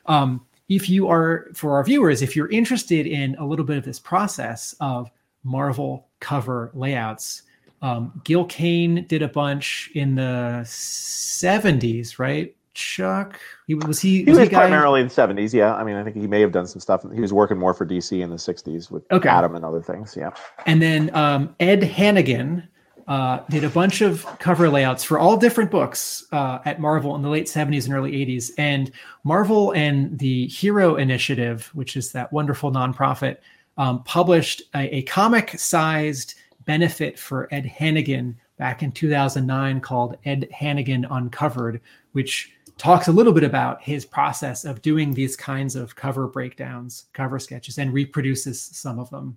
[0.07, 3.85] um, if you are for our viewers, if you're interested in a little bit of
[3.85, 5.11] this process of
[5.45, 7.43] Marvel cover layouts,
[7.83, 12.55] um, Gil Kane did a bunch in the 70s, right?
[12.75, 15.75] Chuck, he was he He was, a guy- primarily in the 70s, yeah.
[15.75, 17.05] I mean, I think he may have done some stuff.
[17.13, 19.29] He was working more for DC in the 60s with Okay.
[19.29, 20.31] Adam and other things, yeah.
[20.65, 22.67] And then um, Ed Hannigan
[23.09, 27.21] uh, did a bunch of cover layouts for all different books uh, at Marvel in
[27.21, 28.53] the late 70s and early 80s.
[28.57, 28.91] And
[29.25, 33.37] Marvel and the Hero Initiative, which is that wonderful nonprofit,
[33.77, 36.35] um, published a, a comic sized
[36.65, 41.81] benefit for Ed Hannigan back in 2009 called Ed Hannigan Uncovered,
[42.13, 47.07] which talks a little bit about his process of doing these kinds of cover breakdowns,
[47.13, 49.37] cover sketches, and reproduces some of them.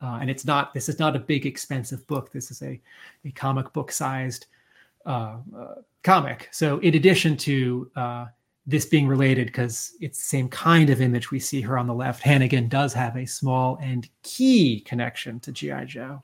[0.00, 2.32] Uh, and it's not this is not a big expensive book.
[2.32, 2.80] This is a
[3.24, 4.46] a comic book sized
[5.06, 6.48] uh, uh, comic.
[6.50, 8.26] So in addition to uh,
[8.66, 11.94] this being related, because it's the same kind of image we see her on the
[11.94, 16.22] left, Hannigan does have a small and key connection to GI Joe.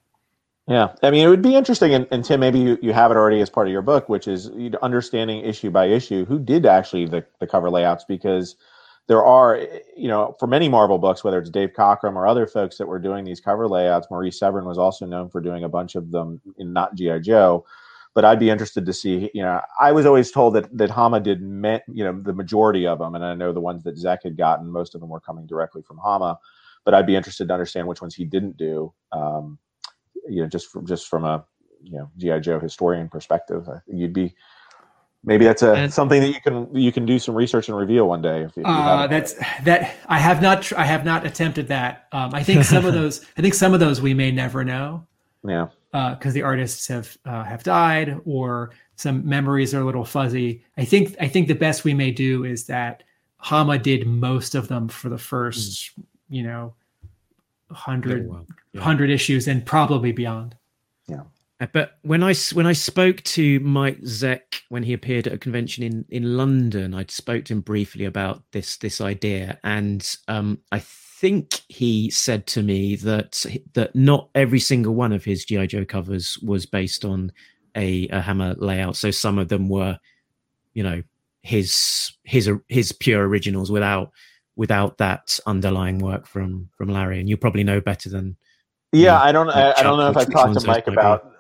[0.69, 3.16] Yeah, I mean, it would be interesting, and, and Tim, maybe you, you have it
[3.16, 4.51] already as part of your book, which is
[4.82, 8.55] understanding issue by issue who did actually the, the cover layouts, because
[9.09, 9.59] there are,
[9.97, 12.98] you know, for many Marvel books, whether it's Dave Cockrum or other folks that were
[12.98, 16.39] doing these cover layouts, Marie Severin was also known for doing a bunch of them
[16.59, 17.65] in not GI Joe.
[18.15, 19.31] But I'd be interested to see.
[19.35, 22.87] You know, I was always told that that Hama did, me, you know, the majority
[22.87, 25.21] of them, and I know the ones that Zeck had gotten, most of them were
[25.21, 26.39] coming directly from Hama.
[26.85, 28.93] But I'd be interested to understand which ones he didn't do.
[29.13, 29.59] Um,
[30.29, 31.45] you know, just from just from a
[31.83, 34.35] you know GI Joe historian perspective, you'd be
[35.23, 38.09] maybe that's a And- something that you can you can do some research and reveal
[38.09, 41.25] one day if, if you Uh, that's that I have not tr- I have not
[41.27, 42.07] attempted that.
[42.13, 45.07] Um, I think some of those I think some of those we may never know.
[45.47, 50.62] yeah because the artists have uh, have died or some memories are a little fuzzy.
[50.77, 53.02] I think I think the best we may do is that
[53.39, 55.93] Hama did most of them for the first,
[56.28, 56.74] you know,
[57.70, 58.28] hundred
[58.73, 58.81] Yeah.
[58.82, 60.56] hundred issues and probably beyond.
[61.06, 61.23] Yeah.
[61.73, 65.39] But when I s- when I spoke to Mike Zeck when he appeared at a
[65.39, 70.59] convention in in London, I spoke to him briefly about this this idea, and um,
[70.70, 70.78] I
[71.19, 75.85] think he said to me that that not every single one of his GI Joe
[75.85, 77.32] covers was based on
[77.77, 78.97] a, a Hama layout.
[78.97, 79.99] So some of them were,
[80.74, 81.03] you know,
[81.43, 84.12] his his his pure originals without
[84.55, 87.19] without that underlying work from from Larry.
[87.19, 88.36] And you probably know better than
[88.93, 89.20] yeah Yeah.
[89.20, 91.32] I don't I, I don't know if I've talked to Mike about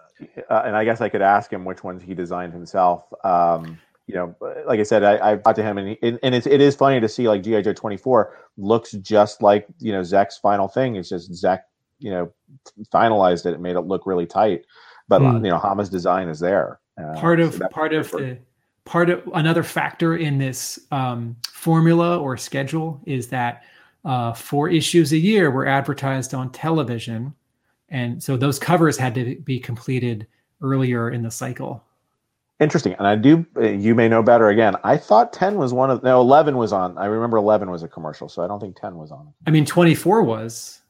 [0.50, 3.04] uh, and I guess I could ask him which ones he designed himself.
[3.24, 3.78] Um,
[4.08, 4.34] you know,
[4.66, 6.74] like I said, I, I talked to him, and he, and, and it's it is
[6.74, 10.66] funny to see like GI Joe twenty four looks just like you know Zeck's final
[10.66, 10.96] thing.
[10.96, 11.64] It's just Zach,
[11.98, 12.32] you know,
[12.92, 14.64] finalized it, and made it look really tight.
[15.08, 15.44] But Hmm.
[15.44, 16.80] you know, Hama's design is there.
[16.98, 18.38] Uh, part of so part of the
[18.86, 23.62] part of another factor in this um, formula or schedule is that
[24.06, 27.34] uh, four issues a year were advertised on television,
[27.90, 30.26] and so those covers had to be completed
[30.62, 31.84] earlier in the cycle.
[32.60, 33.46] Interesting, and I do.
[33.56, 34.48] uh, You may know better.
[34.48, 36.98] Again, I thought ten was one of no eleven was on.
[36.98, 39.32] I remember eleven was a commercial, so I don't think ten was on.
[39.46, 40.80] I mean, twenty four was,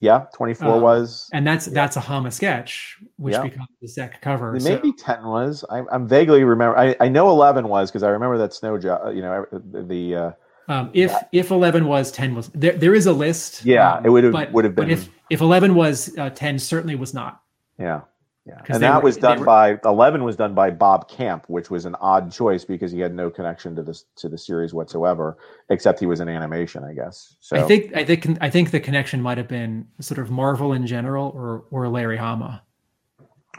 [0.00, 1.28] Yeah, twenty four Uh, was.
[1.34, 3.42] and that's that's a Hama sketch, which Yeah.
[3.42, 4.52] becomes the Zeck cover.
[4.52, 5.62] Maybe So, ten was.
[5.70, 6.78] I, I'm vaguely remember.
[6.78, 9.14] I, I know eleven was because I remember that snow job.
[9.14, 10.14] You know the.
[10.14, 10.30] uh,
[10.68, 13.62] um, if if eleven was ten was there, there is a list.
[13.66, 16.30] Yeah, um, it would have- but- would have But been- if if eleven was uh,
[16.30, 17.42] ten, certainly was not.
[17.78, 18.00] yeah.
[18.46, 21.46] Yeah, 'Cause and that were- was done were- by Eleven was done by Bob Camp,
[21.48, 24.74] which was an odd choice because he had no connection to this to the series
[24.74, 25.38] whatsoever,
[25.70, 27.36] except he was in animation, I guess.
[27.40, 30.74] So I think I think I think the connection might have been sort of Marvel
[30.74, 32.62] in general or or Larry Hama.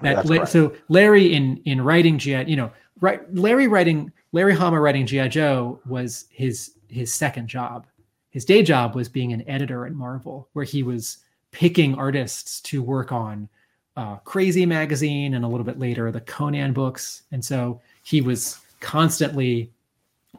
[0.03, 2.69] That That's La- so Larry in in writing GI, you know,
[3.01, 7.87] right Larry writing Larry Hama writing GI Joe was his his second job.
[8.29, 11.19] His day job was being an editor at Marvel, where he was
[11.51, 13.49] picking artists to work on
[13.97, 18.59] uh, Crazy magazine and a little bit later the Conan books, and so he was
[18.80, 19.72] constantly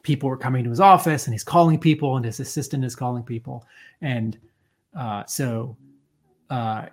[0.03, 3.25] people were coming to his office and he's calling people and his assistant is calling
[3.25, 3.67] people.
[4.03, 4.39] And
[4.97, 5.77] uh, so
[6.49, 6.87] uh,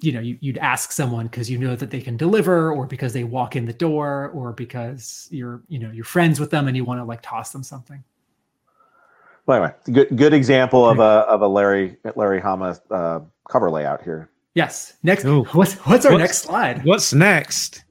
[0.00, 3.12] you know you, you'd ask someone because you know that they can deliver or because
[3.12, 6.76] they walk in the door or because you're you know you're friends with them and
[6.76, 8.02] you want to like toss them something.
[9.46, 14.02] Well, anyway, good good example of a of a Larry Larry Hama uh, cover layout
[14.02, 14.30] here.
[14.56, 15.44] Yes next Ooh.
[15.52, 17.84] what's what's our What's- next slide What's next?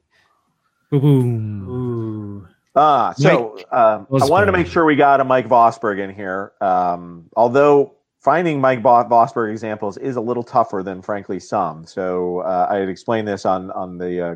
[0.92, 1.70] Boom.
[1.70, 2.48] Ooh.
[2.76, 6.52] Ah, so um, I wanted to make sure we got a Mike Vosburg in here.
[6.62, 11.86] Um, although finding Mike Vo- Vosburg examples is a little tougher than, frankly, some.
[11.86, 14.36] So uh, I had explained this on on the uh,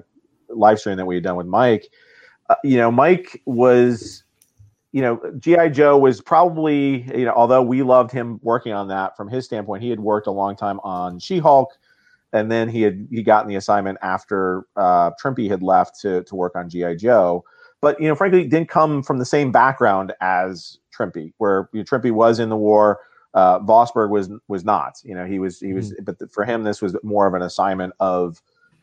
[0.49, 1.85] live stream that we had done with Mike.
[2.49, 4.23] Uh, you know, Mike was,
[4.93, 9.15] you know, GI Joe was probably, you know, although we loved him working on that
[9.18, 11.77] from his standpoint, he had worked a long time on She Hulk.
[12.31, 16.35] And then he had he gotten the assignment after uh, Trimpe had left to to
[16.35, 17.43] work on GI Joe
[17.81, 21.84] but you know, frankly, didn't come from the same background as Trimpe, where you know,
[21.84, 22.99] Trimpe was in the war.
[23.34, 24.99] Uh, Vosburg was was not.
[25.03, 27.41] You know, he was he was, but th- for him, this was more of an
[27.41, 28.41] assignment of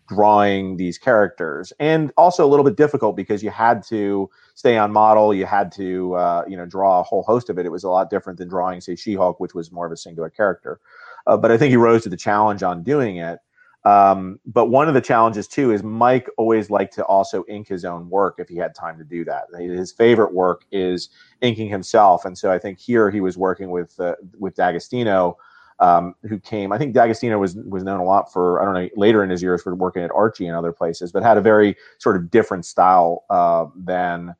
[0.08, 4.92] drawing these characters, and also a little bit difficult because you had to stay on
[4.92, 5.34] model.
[5.34, 7.66] You had to uh, you know draw a whole host of it.
[7.66, 10.30] It was a lot different than drawing, say, She-Hulk, which was more of a singular
[10.30, 10.80] character.
[11.26, 13.38] Uh, but I think he rose to the challenge on doing it.
[13.86, 17.84] Um, but one of the challenges too is Mike always liked to also ink his
[17.84, 19.44] own work if he had time to do that.
[19.56, 21.08] His favorite work is
[21.40, 25.38] inking himself, and so I think here he was working with uh, with D'Agostino,
[25.78, 26.72] um, who came.
[26.72, 29.40] I think D'Agostino was was known a lot for I don't know later in his
[29.40, 32.66] years for working at Archie and other places, but had a very sort of different
[32.66, 34.34] style uh, than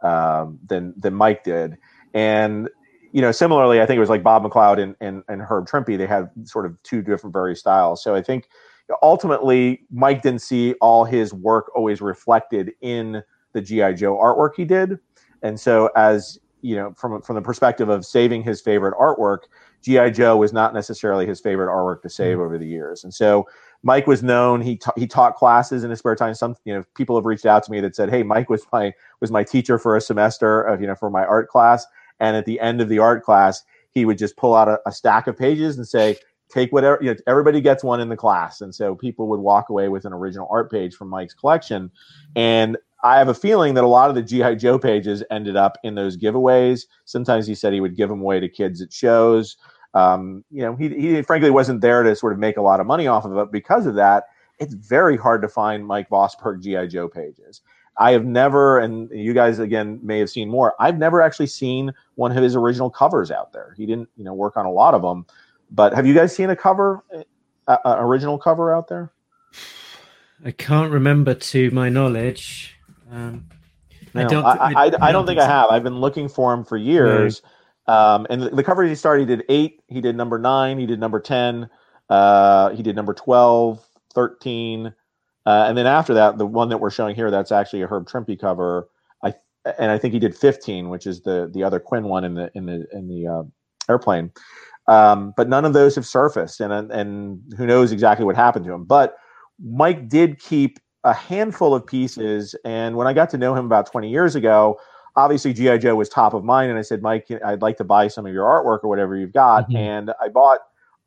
[0.00, 1.78] um, than than Mike did,
[2.14, 2.68] and
[3.18, 5.98] you know, similarly, I think it was like Bob McLeod and, and, and Herb Trimpe.
[5.98, 8.00] They had sort of two different very styles.
[8.00, 8.48] So I think
[9.02, 13.20] ultimately Mike didn't see all his work always reflected in
[13.54, 15.00] the GI Joe artwork he did,
[15.42, 19.48] and so as you know, from from the perspective of saving his favorite artwork,
[19.82, 22.44] GI Joe was not necessarily his favorite artwork to save mm.
[22.44, 23.48] over the years, and so.
[23.84, 24.60] Mike was known.
[24.60, 26.34] He ta- he taught classes in his spare time.
[26.34, 28.92] Some you know people have reached out to me that said, "Hey, Mike was my
[29.20, 31.86] was my teacher for a semester of you know for my art class."
[32.20, 34.92] And at the end of the art class, he would just pull out a, a
[34.92, 36.16] stack of pages and say,
[36.48, 38.60] take whatever, you know, everybody gets one in the class.
[38.60, 41.90] And so people would walk away with an original art page from Mike's collection.
[42.36, 44.56] And I have a feeling that a lot of the G.I.
[44.56, 46.86] Joe pages ended up in those giveaways.
[47.04, 49.56] Sometimes he said he would give them away to kids at shows.
[49.94, 52.86] Um, you know, he, he frankly wasn't there to sort of make a lot of
[52.86, 53.52] money off of it.
[53.52, 54.24] Because of that,
[54.58, 56.86] it's very hard to find Mike Vosburg G.I.
[56.86, 57.62] Joe pages.
[57.98, 60.74] I have never, and you guys again may have seen more.
[60.78, 63.74] I've never actually seen one of his original covers out there.
[63.76, 65.26] He didn't, you know, work on a lot of them.
[65.70, 67.02] But have you guys seen a cover,
[67.66, 69.12] uh, uh, original cover out there?
[70.44, 72.76] I can't remember to my knowledge.
[73.10, 73.46] Um,
[74.14, 75.70] I don't- I, I- I, I don't think I have.
[75.70, 77.42] I've been looking for him for years.
[77.88, 80.86] Um, and the, the covers he started, he did eight, he did number nine, he
[80.86, 81.68] did number 10,
[82.10, 83.82] uh, he did number 12,
[84.14, 84.92] 13.
[85.48, 88.06] Uh, and then after that, the one that we're showing here, that's actually a Herb
[88.06, 88.88] Trimpe cover.
[89.24, 89.32] I
[89.78, 92.50] and I think he did 15, which is the the other Kwinn one in the
[92.54, 93.42] in the in the uh,
[93.90, 94.30] airplane.
[94.88, 98.72] Um, but none of those have surfaced, and and who knows exactly what happened to
[98.74, 98.84] him.
[98.84, 99.16] But
[99.58, 103.90] Mike did keep a handful of pieces, and when I got to know him about
[103.90, 104.78] 20 years ago,
[105.16, 108.08] obviously GI Joe was top of mind, and I said, Mike, I'd like to buy
[108.08, 109.76] some of your artwork or whatever you've got, Mhm.
[109.76, 110.58] and I bought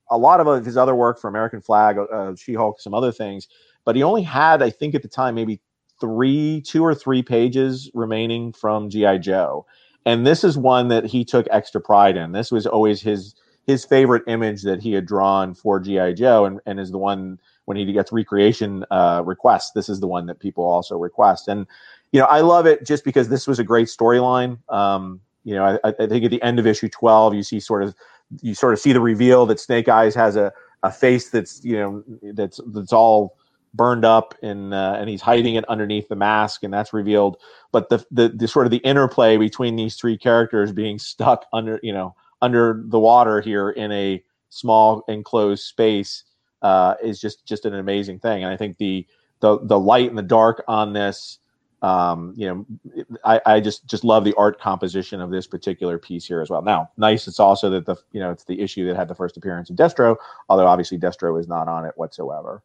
[0.10, 3.48] a lot of his other work for American Flag, uh, She Hulk, some other things,
[3.86, 5.60] but he only had, I think, at the time, maybe
[6.00, 9.66] three, two or three pages remaining from GI Joe,
[10.06, 12.32] and this is one that he took extra pride in.
[12.32, 13.36] This was always his
[13.68, 17.40] his favorite image that he had drawn for GI Joe, and, and is the one
[17.66, 19.72] when he gets recreation uh, requests.
[19.72, 21.68] This is the one that people also request, and
[22.12, 24.58] you know I love it just because this was a great storyline.
[24.70, 27.84] Um, you know, I, I think at the end of issue twelve, you see sort
[27.84, 27.96] of
[28.42, 30.52] you sort of see the reveal that Snake Eyes has a,
[30.84, 32.04] a face that's you know
[32.34, 33.38] that's that's all
[33.74, 37.38] burned up and uh, and he's hiding it underneath the mask and that's revealed
[37.72, 41.80] but the, the the sort of the interplay between these three characters being stuck under
[41.82, 46.26] you know under the water here in a small enclosed space
[46.62, 49.08] uh, is just just an amazing thing and i think the
[49.42, 51.40] the the light and the dark on this.
[51.82, 56.26] Um, you know, I, I just just love the art composition of this particular piece
[56.26, 56.62] here as well.
[56.62, 57.28] Now, nice.
[57.28, 59.76] It's also that the you know it's the issue that had the first appearance of
[59.76, 60.16] Destro,
[60.48, 62.64] although obviously Destro is not on it whatsoever.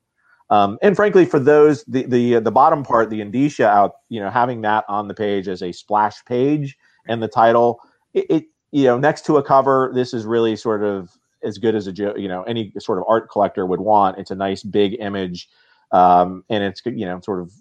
[0.50, 4.30] Um, and frankly, for those the the the bottom part, the indicia out, you know,
[4.30, 6.76] having that on the page as a splash page
[7.08, 7.80] and the title,
[8.14, 11.10] it, it you know next to a cover, this is really sort of
[11.42, 14.18] as good as a you know any sort of art collector would want.
[14.18, 15.48] It's a nice big image,
[15.90, 17.52] um, and it's you know sort of.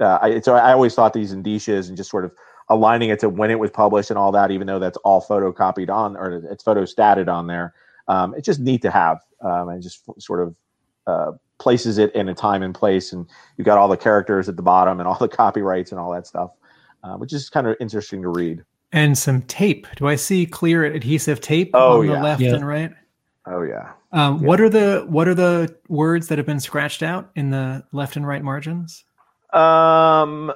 [0.00, 2.32] Uh, I, so I always thought these indicias and just sort of
[2.68, 5.90] aligning it to when it was published and all that, even though that's all photocopied
[5.90, 7.74] on or it's photostated on there.
[8.08, 10.56] Um, it's just neat to have um, and just sort of
[11.06, 13.24] uh, places it in a time and place, and
[13.56, 16.26] you've got all the characters at the bottom and all the copyrights and all that
[16.26, 16.50] stuff,
[17.04, 18.62] uh, which is kind of interesting to read.
[18.92, 19.86] And some tape.
[19.96, 22.54] Do I see clear adhesive tape Oh, on the left Yeah.
[22.54, 22.92] and right?
[23.46, 23.92] Oh yeah.
[24.12, 24.48] Um, Yeah.
[24.48, 28.16] What are the what are the words that have been scratched out in the left
[28.16, 29.04] and right margins?
[29.54, 30.52] Um,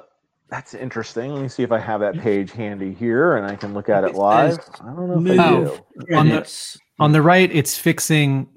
[0.49, 1.33] that's interesting.
[1.33, 4.03] Let me see if I have that page handy here, and I can look at
[4.03, 4.59] it live.
[4.81, 6.15] I don't know if I do.
[6.15, 8.47] On the- On the right, it's fixing.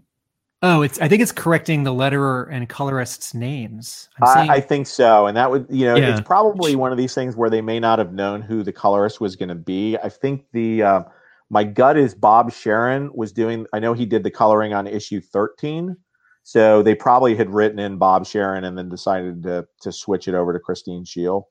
[0.62, 4.08] Oh, it's I think it's correcting the letterer and colorist's names.
[4.20, 6.10] I'm seeing, I, I think so, and that would you know Yeah.
[6.10, 9.20] it's probably one of these things where they may not have known who the colorist
[9.20, 9.96] was going to be.
[9.96, 11.02] I think the uh,
[11.48, 13.66] my gut is Bob Sharen was doing.
[13.72, 15.96] I know he did the coloring on issue thirteen,
[16.42, 20.34] so they probably had written in Bob Sharen and then decided to to switch it
[20.34, 21.44] over to Christie Scheele.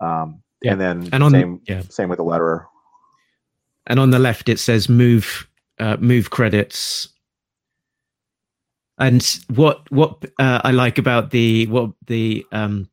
[0.00, 0.72] Um, Yeah.
[0.72, 2.66] and then And on same yeah, same with the letterer.
[3.88, 5.48] and on the left it says move
[5.80, 7.08] uh, move credits.
[8.98, 9.22] And
[9.54, 12.88] what what uh, I like about the what the um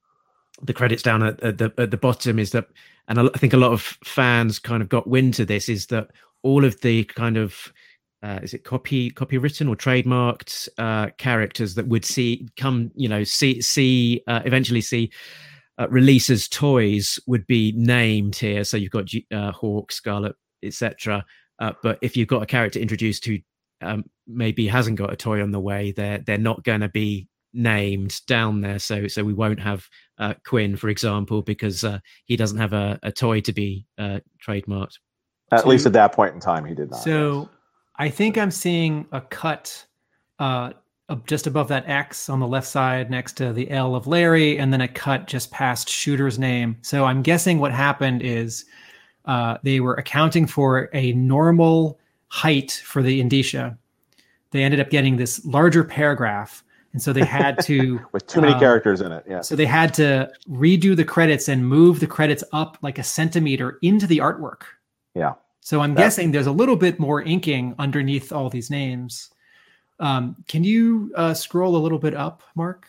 [0.61, 2.67] the credits down at, at the at the bottom is that,
[3.07, 6.11] and I think a lot of fans kind of got wind to this is that
[6.43, 7.73] all of the kind of
[8.23, 13.23] uh, is it copy copywritten or trademarked uh, characters that would see come you know
[13.23, 15.11] see see uh, eventually see
[15.77, 18.63] uh, release as toys would be named here.
[18.63, 21.25] So you've got G- uh, Hawk, Scarlett, etc.
[21.59, 23.37] Uh, but if you've got a character introduced who
[23.85, 27.27] um, maybe hasn't got a toy on the way, they're they're not going to be
[27.53, 28.79] named down there.
[28.79, 29.87] So so we won't have
[30.17, 34.19] uh, Kwinn, for example, because uh, he doesn't have a, a toy to be uh,
[34.45, 34.97] trademarked.
[35.51, 37.01] At So- least at that point in time, he did not.
[37.01, 37.49] So
[37.97, 39.85] I think I'm seeing a cut
[40.39, 40.71] uh,
[41.27, 44.73] just above that X on the left side next to the L of Larry, and
[44.73, 46.77] then a cut just past Shooter's name.
[46.81, 48.65] So I'm guessing what happened is
[49.25, 51.99] uh, they were accounting for a normal
[52.35, 53.77] height for the indicia.
[54.51, 57.99] They ended up getting this larger paragraph, and so they had to.
[58.11, 59.23] with too many um, characters in it.
[59.25, 59.39] Yeah.
[59.39, 63.79] So they had to redo the credits and move the credits up like a centimeter
[63.81, 64.63] into the artwork.
[65.13, 65.35] Yeah.
[65.61, 69.29] So I'm That- guessing there's a little bit more inking underneath all these names.
[70.01, 72.85] Um, can you uh, scroll a little bit up, Mark,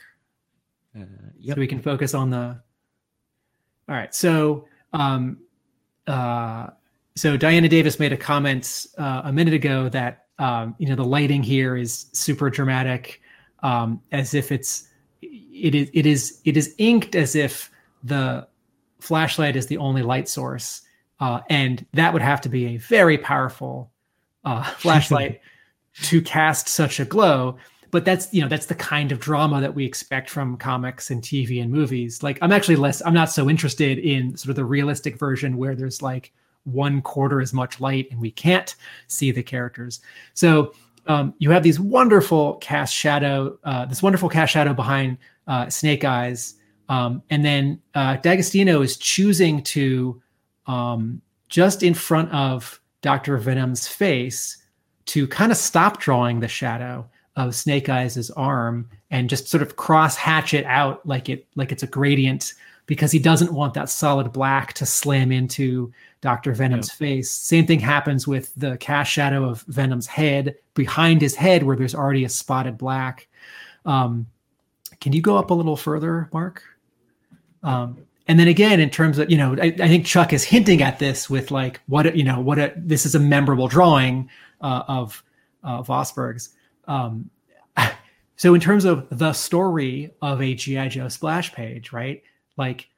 [0.99, 1.05] Uh,
[1.47, 2.61] so we can focus on the?
[3.89, 4.13] All right.
[4.13, 5.39] So, um,
[6.09, 6.71] uh,
[7.17, 11.05] so Diana Davis made a comment uh, a minute ago that um, you know the
[11.05, 13.23] lighting here is super dramatic,
[13.63, 14.89] um, as if it's
[15.23, 17.71] it is it is it is inked as if
[18.05, 18.47] the
[19.01, 20.83] flashlight is the only light source,
[21.21, 23.91] uh, and that would have to be a very powerful
[24.45, 25.41] uh, flashlight
[26.03, 27.57] to cast such a glow.
[27.93, 31.23] But that's you know that's the kind of drama that we expect from comics and
[31.23, 32.23] TV and movies.
[32.23, 35.75] Like I'm actually less I'm not so interested in sort of the realistic version where
[35.75, 36.35] there's like
[36.67, 38.75] one quarter as much light and we can't
[39.07, 40.01] see the characters.
[40.35, 40.75] So
[41.07, 46.05] um, you have these wonderful cast shadow, uh, this wonderful cast shadow behind uh, Snake
[46.05, 46.55] Eyes,
[46.89, 50.21] um, and then uh, D'Agostino is choosing to
[50.67, 54.59] um, just in front of Doctor Venom's face
[55.07, 59.77] to kind of stop drawing the shadow of Snake Eyes' arm and just sort of
[59.77, 62.55] cross hatch it out like it like it's a gradient
[62.87, 66.53] because he doesn't want that solid black to slam into Dr.
[66.55, 67.31] Venom's face.
[67.31, 71.95] Same thing happens with the cast shadow of Venom's head behind his head where there's
[71.95, 73.29] already a spotted black.
[73.85, 74.27] Um,
[75.01, 76.63] can you go up a little further, Mark?
[77.63, 77.99] Um,
[78.29, 80.99] and then again, in terms of you know, I, I think Chuck is hinting at
[80.99, 84.31] this with like what a- you know, what a, this is a memorable drawing
[84.61, 85.23] uh, of
[85.63, 86.51] uh, Vosburg's.
[86.87, 87.31] Um,
[88.37, 92.23] so in terms of the story of a GI Joe splash page, right?
[92.57, 92.89] Like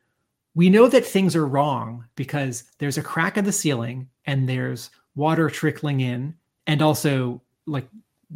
[0.55, 4.91] we know that things are wrong because there's a crack in the ceiling and there's
[5.15, 6.35] water trickling in
[6.67, 7.89] and also like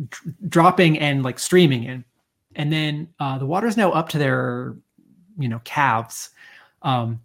[0.09, 2.05] dr- dropping and like streaming in.
[2.55, 4.77] And then uh, the water's now up to their
[5.39, 6.31] you know calves.
[6.83, 7.21] Um,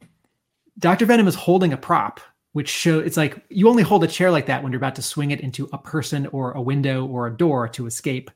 [0.80, 2.20] dr venom is holding a prop
[2.58, 5.02] which show it's like you only hold a chair like that when you're about to
[5.04, 8.32] swing it into a person or a window or a door to escape.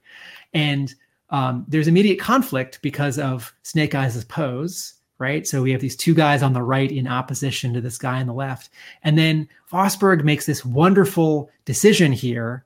[0.53, 0.93] And
[1.31, 5.47] um, there's immediate conflict because of Snake Eyes' pose, right?
[5.47, 8.27] So we have these two guys on the right in opposition to this guy on
[8.27, 8.71] the left.
[9.03, 12.65] And then Vosburg makes this wonderful decision here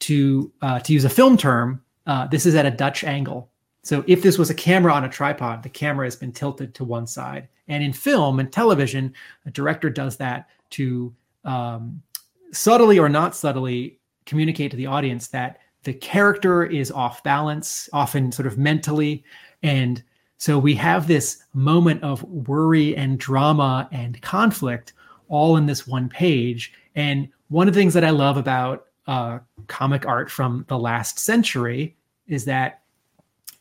[0.00, 1.80] to uh, to use a film term.
[2.06, 3.50] Uh, this is at a Dutch angle.
[3.82, 6.84] So if this was a camera on a tripod, the camera has been tilted to
[6.84, 7.48] one side.
[7.68, 9.14] And in film and television,
[9.46, 12.02] a director does that to um,
[12.50, 18.32] subtly or not subtly communicate to the audience that the character is off balance, often
[18.32, 19.22] sort of mentally.
[19.62, 20.02] And
[20.44, 24.92] so we have this moment of worry and drama and conflict
[25.28, 26.70] all in this one page.
[26.94, 29.38] And one of the things that I love about uh,
[29.68, 31.96] comic art from the last century
[32.26, 32.82] is that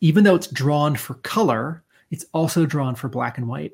[0.02, 1.82] even though it's drawn for color,
[2.12, 3.72] it's also drawn for black and white.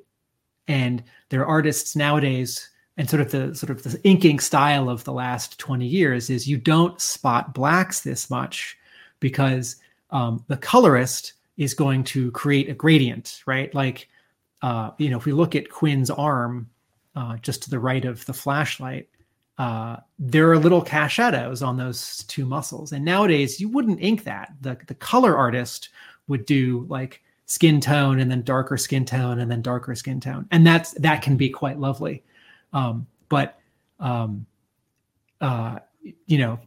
[0.68, 5.04] And there are artists nowadays, and sort of the sort of the inking style of
[5.04, 8.78] the last 20 years is you don't spot blacks this much
[9.20, 9.78] because
[10.12, 13.76] um, the colorist is going to create a gradient, right?
[13.76, 14.08] Like,
[14.62, 16.70] uh, you know, if we look at Kwinn's arm
[17.16, 19.10] uh, just to the right of the flashlight,
[19.58, 22.94] uh, there are little cast shadows on those two muscles.
[22.94, 24.54] And nowadays, you wouldn't ink that.
[24.62, 25.90] The, the color artist
[26.30, 30.48] would do like skin tone and then darker skin tone and then darker skin tone.
[30.52, 32.24] And that's that can be quite lovely.
[32.72, 33.60] Um, but
[34.00, 34.46] um,
[35.42, 35.80] uh,
[36.26, 36.58] you know,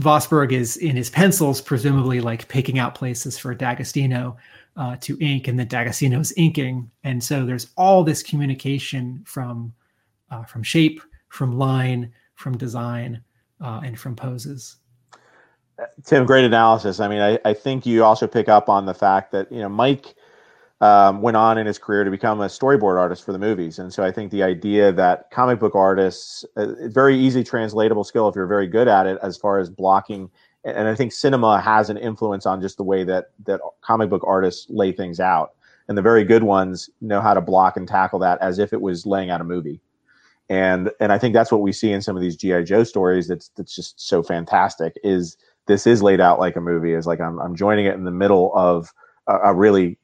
[0.00, 4.36] Vosburg is in his pencils, presumably like picking out places for D'Agostino
[4.76, 9.72] uh, to ink, and then D'Agostino's inking, and so there's all this communication from
[10.30, 13.22] uh, from shape, from line, from design
[13.60, 14.76] uh, and from poses.
[16.04, 17.00] Tim, great analysis.
[17.00, 19.68] I mean, I, I think you also pick up on the fact that, you know,
[19.68, 20.14] Mike
[20.82, 23.78] um, went on in his career to become a storyboard artist for the movies.
[23.78, 28.28] And so I think the idea that comic book artists, uh, very easy translatable skill
[28.28, 30.28] if you're very good at it as far as blocking.
[30.64, 34.24] And I think cinema has an influence on just the way that, that comic book
[34.26, 35.52] artists lay things out.
[35.88, 38.80] And the very good ones know how to block and tackle that as if it
[38.80, 39.80] was laying out a movie
[40.48, 43.28] and and I think that's what we see in some of these GI Joe stories.
[43.28, 44.98] That's that's just so fantastic.
[45.02, 45.36] Is
[45.66, 46.92] this is laid out like a movie?
[46.92, 48.92] Is like I'm I'm joining it in the middle of
[49.28, 49.98] a, a really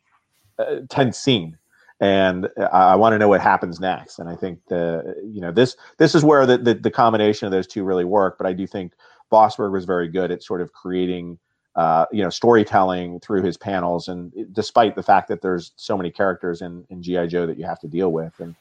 [0.89, 1.59] tense scene,
[2.01, 4.19] and I, want to know what happens next.
[4.19, 7.53] And I think the you know this this is where the, the the combination of
[7.53, 8.39] those two really work.
[8.39, 8.93] But I do think
[9.33, 11.39] Vosburg was very good at sort of creating.
[11.77, 16.11] Uh, you know, storytelling through his panels, and despite the fact that there's so many
[16.11, 18.57] characters in, in GI Joe that you have to deal with, and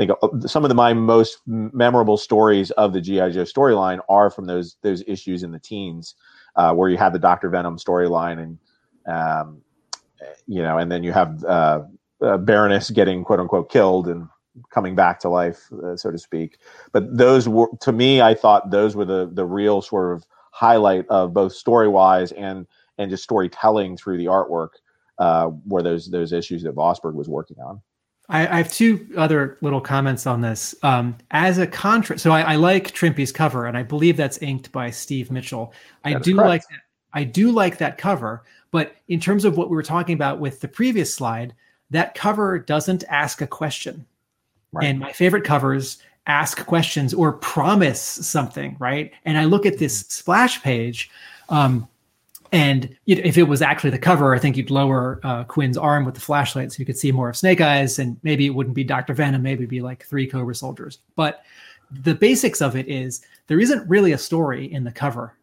[0.00, 3.98] I think uh, some of the, my most memorable stories of the GI Joe storyline
[4.08, 6.14] are from those those issues in the teens,
[6.54, 8.58] uh, where you have the Doctor Venom storyline, and
[9.12, 9.60] um,
[10.46, 11.82] you know, and then you have uh,
[12.22, 14.28] uh, Baroness getting quote unquote killed and
[14.72, 16.58] coming back to life, uh, so to speak.
[16.92, 21.06] But those were, to me, I thought those were the the real sort of highlight
[21.08, 22.66] of both story wise and
[22.98, 24.70] and just storytelling through the artwork.
[25.18, 27.82] Uh, were those those issues that Vosburg was working on.
[28.30, 30.74] I, I, have two other little comments on this.
[30.84, 34.70] Um, as a contrast, so I, I, like Trimpe's cover, and I believe that's inked
[34.70, 35.74] by Steve Mitchell.
[36.04, 36.48] I do correct.
[36.48, 36.80] like that.
[37.12, 40.60] I do like that cover, but in terms of what we were talking about with
[40.60, 41.54] the previous slide,
[41.90, 44.06] that cover doesn't ask a question.
[44.72, 44.86] Right.
[44.86, 49.12] And my favorite covers ask questions or promise something, right?
[49.24, 51.10] And I look at this splash page.
[51.48, 51.88] Um,
[52.52, 56.14] and if it was actually the cover, I think you'd lower uh, Kwinn's arm with
[56.14, 58.84] the flashlight so you could see more of Snake Eyes, and maybe it wouldn't be
[58.84, 60.98] Doctor Venom, maybe be like three Cobra soldiers.
[61.14, 61.44] But
[61.90, 65.34] the basics of it is there isn't really a story in the cover.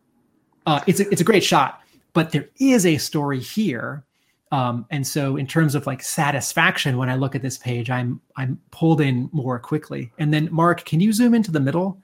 [0.66, 1.82] Uh, it's a, it's a great shot,
[2.18, 4.04] but there is a story here.
[4.52, 8.20] Um, and so, in terms of like satisfaction, when I look at this page, I'm
[8.36, 10.12] I'm pulled in more quickly.
[10.18, 12.02] And then, Mark, can you zoom into the middle,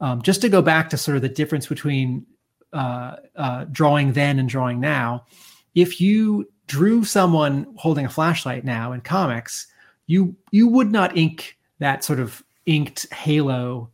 [0.00, 2.24] um, just to go back to sort of the difference between
[2.72, 5.26] uh, uh, drawing then and drawing now,
[5.74, 9.66] if you drew someone holding a flashlight now in comics,
[10.06, 13.90] you you would not ink that sort of inked halo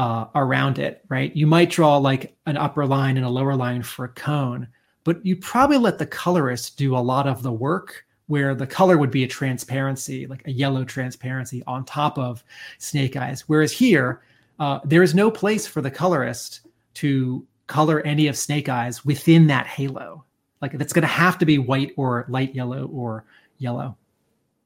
[0.00, 1.36] uh, around it, right?
[1.36, 4.66] You might draw like an upper line and a lower line for a cone,
[5.04, 8.96] but you probably let the colorist do a lot of the work where the color
[8.96, 12.42] would be a transparency, like a yellow transparency on top of
[12.78, 13.42] snake eyes.
[13.46, 14.22] Whereas here,
[14.58, 16.60] uh, there is no place for the colorist
[16.94, 20.24] to color any of Snake Eyes within that halo.
[20.62, 23.26] Like it's going to have to be white or light yellow or
[23.58, 23.98] yellow.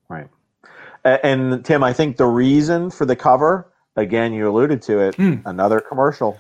[0.09, 0.28] Right.
[1.05, 5.42] And Tim, I think the reason for the cover, again, you alluded to it, mm.
[5.46, 6.38] another commercial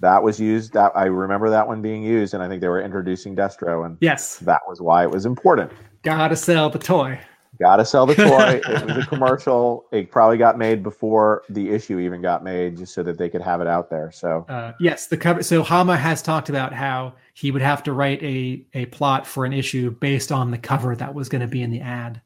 [0.00, 0.72] that was used.
[0.72, 3.96] That I remember that one being used, and I think they were introducing Destro, and
[4.00, 5.70] yes, that was why it was important.
[6.02, 7.18] Gotta sell the toy.
[7.60, 8.60] Got to sell the toy.
[8.68, 9.86] it was a commercial.
[9.92, 13.42] It probably got made before the issue even got made, just so that they could
[13.42, 14.10] have it out there.
[14.10, 15.42] So Uh, yes, the cover.
[15.42, 19.44] So Hama has talked about how he would have to write a a plot for
[19.44, 22.20] an issue based on the cover that was going to be in the ad.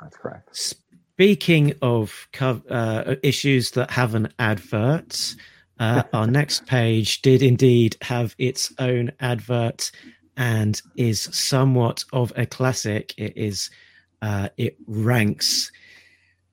[0.00, 0.76] that's correct.
[1.16, 5.34] Speaking of uh, issues that have an advert,
[5.80, 9.90] uh, our next page did indeed have its own advert
[10.36, 13.14] and is somewhat of a classic.
[13.16, 13.70] It is,
[14.20, 15.72] uh, it ranks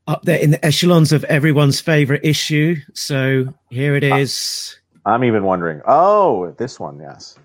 [0.08, 2.78] up there in the echelons of everyone's favorite issue.
[2.94, 4.80] So here it is.
[5.06, 5.82] I'm even wondering.
[5.86, 7.38] Oh, this one, yes.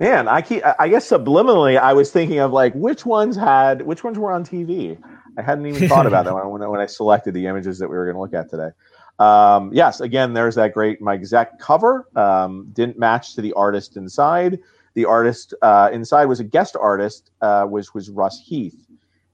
[0.00, 0.66] Man, I keep.
[0.66, 4.32] I- I guess subliminally, I was thinking of like which ones had, which ones were
[4.32, 4.98] on TV.
[5.36, 7.96] I hadn't even thought about that when I, when I selected the images that we
[7.96, 8.70] were going to look at today.
[9.18, 12.08] Um, yes, again, there's that great Mike Zeck cover.
[12.16, 14.58] Um, didn't match to the artist inside.
[14.94, 18.76] The artist uh, inside was a guest artist, uh, was was Russ Heath.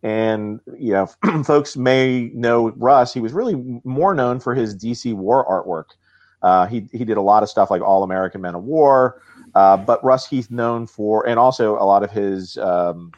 [0.03, 1.07] And you know,
[1.45, 3.13] folks may know Russ.
[3.13, 5.97] He was really more known for his DC War artwork.
[6.43, 9.21] Uh, he he did a lot of stuff like All American Men of War,
[9.55, 13.13] uh, but Russ Heath known for, and also a lot of his um,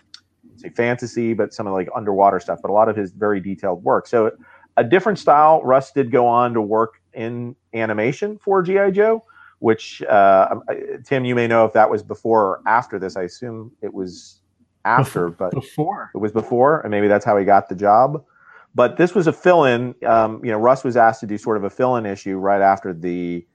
[0.62, 3.82] say fantasy, but some of like underwater stuff, but a lot of his very detailed
[3.84, 4.06] work.
[4.06, 4.30] So
[4.76, 5.62] a different style.
[5.62, 9.24] Russ did go on to work in animation for GI Joe,
[9.58, 10.56] which uh,
[11.04, 13.16] Tim, you may know if that was before or after this.
[13.16, 14.40] I assume it was
[14.84, 18.24] after, but Before it was before, and maybe that's how he got the job.
[18.74, 19.94] But this was a fill-in.
[20.06, 22.94] Um, you know, Russ was asked to do sort of a fill-in issue right after
[22.94, 23.46] the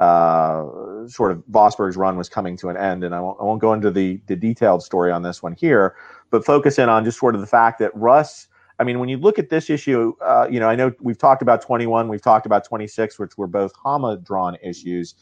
[0.00, 3.60] uh, sort of Vosburg's run was coming to an end, and I won't, I won't
[3.60, 5.96] go into the the detailed story on this one here,
[6.30, 8.48] but focus in on just sort of the fact that Russ.
[8.78, 11.40] I mean, when you look at this issue, uh, you know, I know we've talked
[11.40, 15.14] about 21, we've talked about 26, which were both Hama drawn issues.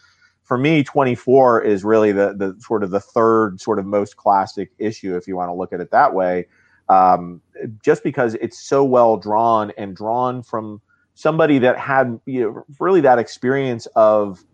[0.43, 4.73] For me, 24 is really the the sort of the third sort of most classic
[4.79, 6.47] issue, if you want to look at it that way
[6.89, 7.41] um,
[7.83, 10.81] just because it's so well drawn and drawn from
[11.15, 14.45] somebody that had you know really that experience of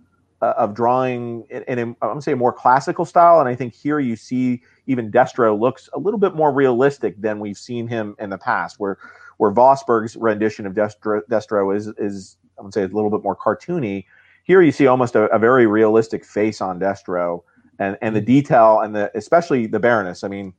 [0.43, 3.55] uh, of drawing in, in a, I'm gonna say a more classical style, and I
[3.55, 7.87] think here you see even Destro looks a little bit more realistic than we've seen
[7.87, 8.99] him in the past, where
[9.37, 13.37] where Vosburg's rendition of Destro, Destro is is I would say a little bit more
[13.37, 14.05] cartoony.
[14.45, 17.43] Here you see almost a, a very realistic face on Destro,
[17.79, 20.25] and and the detail and the especially the Baroness.
[20.25, 20.55] I mean.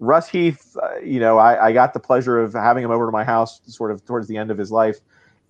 [0.00, 3.12] Russ Heath, uh, you know, I, I, got the pleasure of having him over to
[3.12, 4.98] my house sort of towards the end of his life.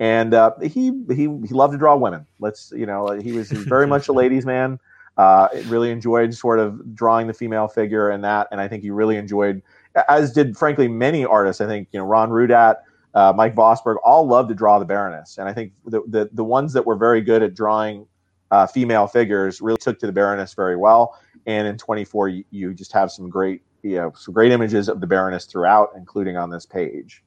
[0.01, 2.27] And uh, he, he he loved to draw women.
[2.41, 4.79] Let's you know he was, very much a ladies' man.
[5.17, 8.91] Uh, really enjoyed sort of drawing the female figure and that, and I think he
[8.91, 9.63] really enjoyed,
[10.09, 11.61] as did frankly many artists.
[11.61, 12.79] I think you know Ron Rudat,
[13.15, 16.43] uh, Mike Vosburg, all loved to draw the Baroness, and I think the the, the
[16.43, 18.07] ones that were very good at drawing
[18.51, 21.19] uh, female figures really took to the Baroness very well.
[21.47, 25.01] And in 24, you, you just have some great you know some great images of
[25.01, 27.23] the Baroness throughout, including on this page.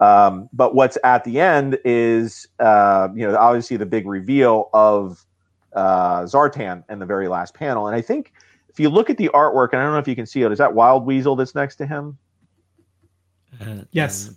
[0.00, 5.24] Um, but what's at the end is uh, you know obviously the big reveal of
[5.74, 8.32] uh, Zartan in the very last panel, and I think
[8.68, 10.50] if you look at the artwork, and I don't know if you can see it,
[10.50, 12.18] is that Wild Weasel that's next to him?
[13.60, 14.28] Uh, Yes.
[14.28, 14.36] um,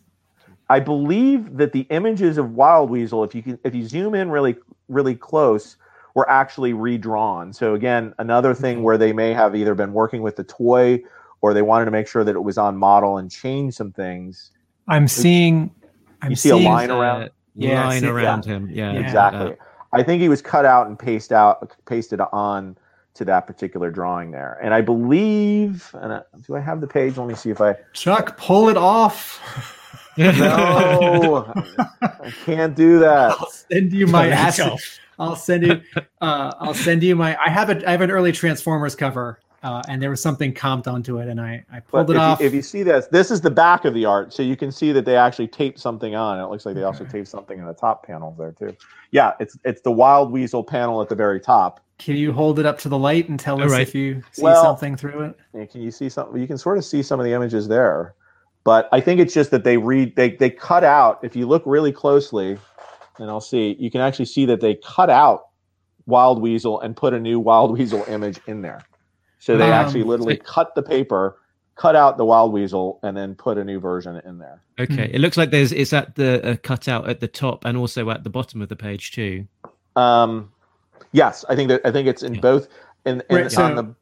[0.70, 4.30] I believe that the images of Wild Weasel, if you can, if you zoom in
[4.30, 4.58] really,
[4.90, 5.78] really close,
[6.14, 7.54] were actually redrawn.
[7.54, 11.02] So again, another thing where they may have either been working with the toy
[11.42, 14.52] or they wanted to make sure that it was on model and change some things.
[14.88, 15.72] I'm seeing.
[16.22, 17.30] I'm You see a line uh, around?
[17.56, 18.70] Yeah, line see- around him.
[18.72, 19.00] Yeah, Yeah.
[19.00, 19.54] Exactly.
[19.54, 19.56] Uh,
[19.94, 22.78] I think he was cut out and pasted out, pasted on
[23.16, 24.60] to that particular drawing there.
[24.62, 27.18] And I believe, and I, do I have the page?
[27.18, 27.76] Let me see if I.
[27.94, 29.74] Chuck, pull it off.
[30.18, 31.54] No,
[32.02, 33.34] I can't do that.
[33.40, 34.74] I'll send you my Pull acid.
[35.20, 35.82] I'll send you.
[36.22, 37.38] Uh, I'll send you my.
[37.40, 37.88] I have a.
[37.88, 41.42] I have an early Transformers cover, uh, and there was something comped onto it, and
[41.42, 42.40] I I pulled But it if, off.
[42.40, 44.72] You, if you see this, this is the back of the art, so you can
[44.72, 46.40] see that they actually taped something on.
[46.40, 47.14] It looks like they also Okay.
[47.20, 48.76] taped something in the top panels there too.
[49.12, 51.82] Yeah, it's it's the Wild Weasel panel at the very top.
[52.00, 53.82] Can you hold it up to the light and tell us Alright.
[53.88, 55.70] if you see Well- something through it?
[55.72, 56.40] Can you see something?
[56.40, 58.14] You can sort of see some of the images there,
[58.64, 61.20] but I think it's just that they read they they cut out.
[61.24, 62.58] If you look really closely,
[63.20, 65.48] and I'll see, you can actually see that they cut out
[66.06, 68.82] Wild Weasel and put a new Wild Weasel image in there.
[69.48, 71.38] So they Um, actually literally cut the paper,
[71.76, 74.62] cut out the Wild Weasel, and then put a new version in there.
[74.78, 78.10] Okay, it looks like there's it's at the uh, cutout at the top and also
[78.10, 79.48] at the bottom of the page too.
[79.96, 80.52] Um,
[81.14, 82.42] yes, I think that I think it's in Yeah.
[82.42, 82.68] both.
[83.06, 83.96] And, and Right, so- on the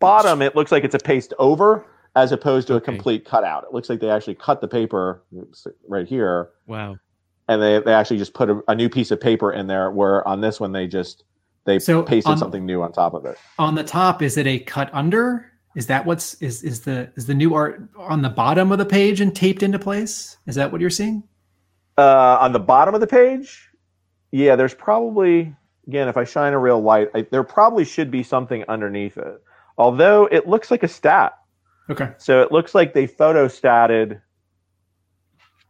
[0.00, 1.86] bottom, it looks like it's a paste over
[2.16, 3.62] as opposed to a complete cutout.
[3.62, 6.96] It looks like they actually cut the paper oops, right here, Wow.
[7.46, 9.88] and they, they actually just put a, a new piece of paper in there.
[9.92, 11.22] Where on this one, they just
[11.64, 13.36] they So pasted on- something new on top of it.
[13.58, 15.46] On the top, is it a cut under
[15.76, 18.84] Is that what's is is the is the new art on the bottom of the
[18.84, 20.36] page and taped into place?
[20.46, 21.22] Is that what you're seeing?
[21.96, 23.68] Uh, on the bottom of the page,
[24.32, 25.54] yeah, there's probably
[25.86, 29.40] again, if I shine a real light, I, there probably should be something underneath it.
[29.78, 31.38] Although it looks like a stat,
[31.88, 32.10] Okay.
[32.18, 34.20] so it looks like they photostated.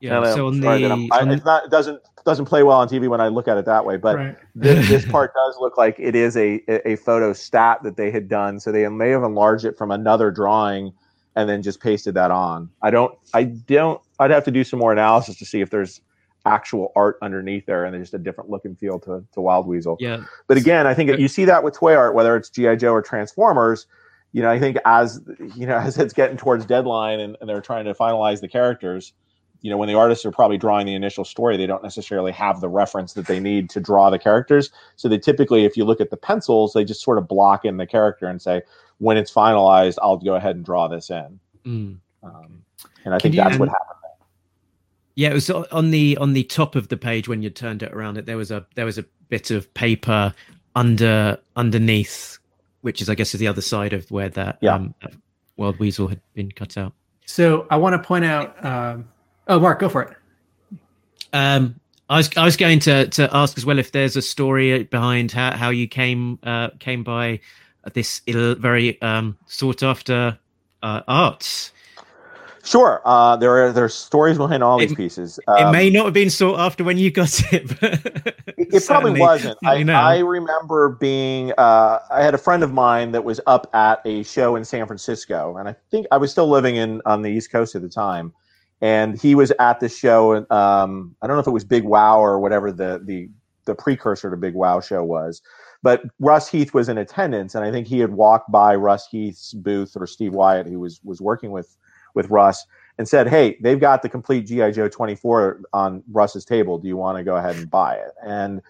[0.01, 0.25] Yeah.
[0.35, 2.79] So on sorry that I'm- the, I- on- it's not it doesn't doesn't play well
[2.79, 4.37] on TV when I look at it that way, but right.
[4.55, 8.29] this, this part does look like it is a a photo stat that they had
[8.29, 8.61] done.
[8.61, 10.93] So they may have enlarged it from another drawing
[11.37, 12.71] and then just pasted that on.
[12.83, 13.17] I don't.
[13.35, 14.01] I don't.
[14.19, 16.01] I'd have to do some more analysis to see if there's
[16.47, 19.97] actual art underneath there and just a different look and feel to, to Wild Weasel.
[20.01, 20.25] yeah.
[20.47, 23.03] But again, I think you see that with toy art, whether it's GI Joe or
[23.03, 23.87] Transformers.
[24.33, 25.21] You know, I think as
[25.55, 29.13] you know, as it's getting towards deadline and, and they're trying to finalize the characters,
[29.63, 32.61] you know, when the artists are probably drawing the initial story, they don't necessarily have
[32.61, 34.71] the reference that they need to draw the characters.
[34.97, 37.77] So they typically, if you look at the pencils, they just sort of block in
[37.77, 38.63] the character and say,
[38.99, 41.39] when it's finalized, I'll go ahead and draw this in.
[41.67, 41.99] Mm.
[42.23, 42.63] Um,
[43.05, 43.87] and I Can think you- that's what and- happened.
[45.17, 47.93] Yeah, it was on the on the top of the page when you turned it
[47.93, 48.17] around.
[48.17, 50.33] It there was a there was a bit of paper
[50.75, 52.39] under underneath,
[52.81, 54.77] which is I guess is the other side of where that Yeah.
[54.77, 55.13] um, that
[55.59, 56.95] wild weasel had been cut out.
[57.27, 58.57] So I want to point out.
[59.51, 60.17] Oh, Mark, go for it.
[61.33, 61.79] Um,
[62.09, 65.33] I was I was going to to ask as well if there's a story behind
[65.33, 67.41] how how you came uh, came by
[67.95, 70.39] this ill, very um, sought after
[70.83, 71.73] uh, art.
[72.63, 75.39] Sure, uh, there are there's stories behind all these It- pieces.
[75.39, 77.95] it Um, may not have been sought after when you got it, but
[78.59, 79.57] It, it probably wasn't.
[79.65, 80.03] I, certainly now.
[80.07, 81.53] I remember being.
[81.59, 84.87] Uh, I had a friend of mine that was up at a show in San
[84.87, 87.89] Francisco, and I think I was still living in on the East Coast at the
[87.89, 88.33] time.
[88.81, 90.33] And he was at the show.
[90.33, 93.29] and Um, I don't know if it was Big Wow or whatever the the
[93.67, 95.43] the precursor to Big Wow show was,
[95.83, 99.53] but Russ Heath was in attendance, and I think he had walked by Russ Heath's
[99.53, 101.77] booth or Steve Wyatt, who was was working with
[102.15, 102.67] with Russ,
[102.99, 106.79] and said, "Hey, they've got the complete GI Joe 24 on Russ's table.
[106.79, 108.63] Do you want to go ahead and buy it?" And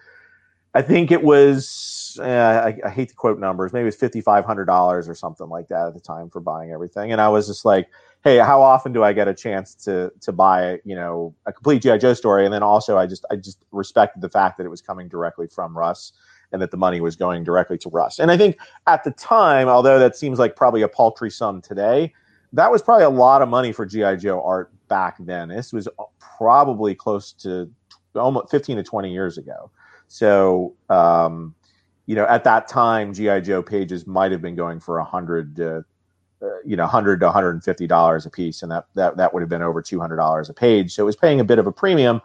[0.73, 4.21] I think it was uh, I, I hate to quote numbers, maybe it was fifty
[4.21, 7.11] five hundred dollars or something like that at the time for buying everything.
[7.11, 7.89] And I was just like,
[8.23, 11.81] "Hey, how often do I get a chance to to buy you know a complete
[11.81, 14.69] GI Joe story?" And then also, I just I just respected the fact that it
[14.69, 16.13] was coming directly from Russ.
[16.53, 18.19] And that the money was going directly to Russ.
[18.19, 22.13] And I think at the time, although that seems like probably a paltry sum today,
[22.53, 25.47] that was probably a lot of money for GI Joe art back then.
[25.47, 25.87] This was
[26.19, 27.71] probably close to
[28.15, 29.71] almost 15 to 20 years ago.
[30.07, 31.55] So, um,
[32.05, 35.59] you know, at that time, GI Joe pages might have been going for a hundred,
[35.59, 35.81] uh, uh,
[36.65, 39.61] you know, hundred to 150 dollars a piece, and that that that would have been
[39.61, 40.93] over 200 dollars a page.
[40.93, 42.21] So it was paying a bit of a premium.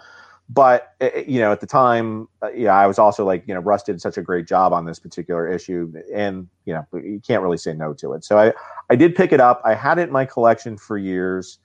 [0.48, 3.60] But uh, you know, at the time, uh, yeah, I was also like, you know,
[3.60, 7.42] Russ did such a great job on this particular issue, and you know, you can't
[7.42, 8.24] really say no to it.
[8.24, 8.52] So I
[8.88, 9.60] I did pick it up.
[9.64, 11.58] I had it in my collection for years.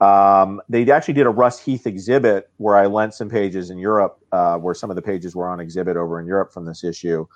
[0.00, 4.18] Um, they actually did a Russ Heath exhibit where I lent some pages in Europe,
[4.30, 7.26] uh, where some of the pages were on exhibit over in Europe from this issue.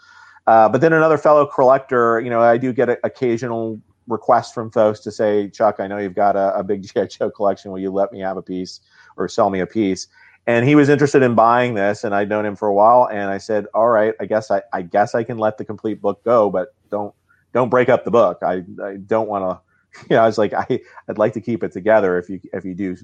[0.46, 4.70] Uh, but then another fellow collector, you know, I do get a, occasional requests from
[4.70, 7.70] folks to say, Chuck, I know you've got a, a big GI Joe collection.
[7.70, 8.80] Will you let me have a piece
[9.16, 10.08] or sell me a piece?
[10.46, 13.08] And he was interested in buying this, and I'd known him for a while.
[13.08, 16.02] And I said, "All right, I guess I, I guess I can let the complete
[16.02, 17.14] book go, but don't
[17.52, 18.38] don't break up the book.
[18.42, 19.60] I, I don't want to."
[20.08, 22.64] You know, I was like, I I'd like to keep it together if you if
[22.64, 22.96] you do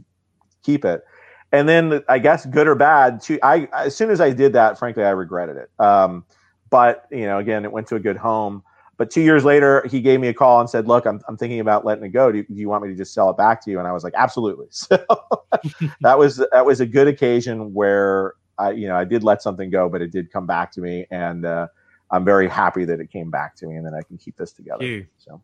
[0.63, 1.05] keep it.
[1.53, 4.79] And then I guess good or bad, too, I as soon as I did that,
[4.79, 5.71] frankly, I regretted it.
[5.79, 6.25] Um,
[6.71, 8.63] but you know, again, it went to a good home.
[8.99, 11.61] But two years later, he gave me a call and said, "Look, I'm, I'm thinking
[11.61, 12.31] about letting it go.
[12.31, 13.93] Do you, do you want me to just sell it back to you?" And I
[13.93, 14.99] was like, "Absolutely." So
[16.03, 19.71] that was that was a good occasion where I, you know, I did let something
[19.71, 21.69] go, but it did come back to me, and uh,
[22.11, 24.53] I'm very happy that it came back to me, and then I can keep this
[24.53, 25.07] together.
[25.17, 25.41] So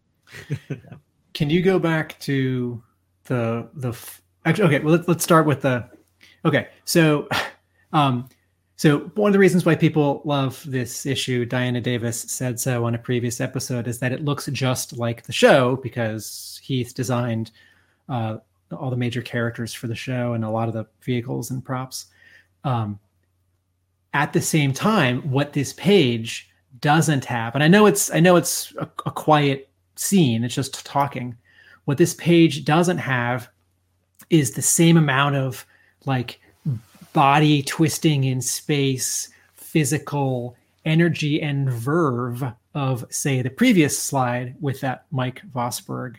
[1.35, 2.83] Can you go back to
[3.25, 3.99] the the
[4.45, 4.67] actually?
[4.67, 5.89] Okay, well let's let's start with the.
[6.45, 7.29] Okay, so,
[7.93, 8.29] um,
[8.77, 12.95] so one of the reasons why people love this issue, Diana Davis said so on
[12.95, 17.53] a previous episode, is that it looks just like the show because Heath designed
[18.09, 18.39] uh,
[18.73, 22.07] all the major characters for the show and a lot of the vehicles and props.
[22.65, 22.99] Um,
[24.13, 28.35] at the same time, what this page doesn't have, and I know it's I know
[28.37, 31.37] it's a, a quiet scene, it's just talking.
[31.85, 33.49] What this page doesn't have
[34.31, 35.65] is the same amount of
[36.07, 36.41] like
[37.15, 40.55] body twisting in space, physical
[40.85, 46.16] energy and verve of, say, the previous slide with that Mike Vosburg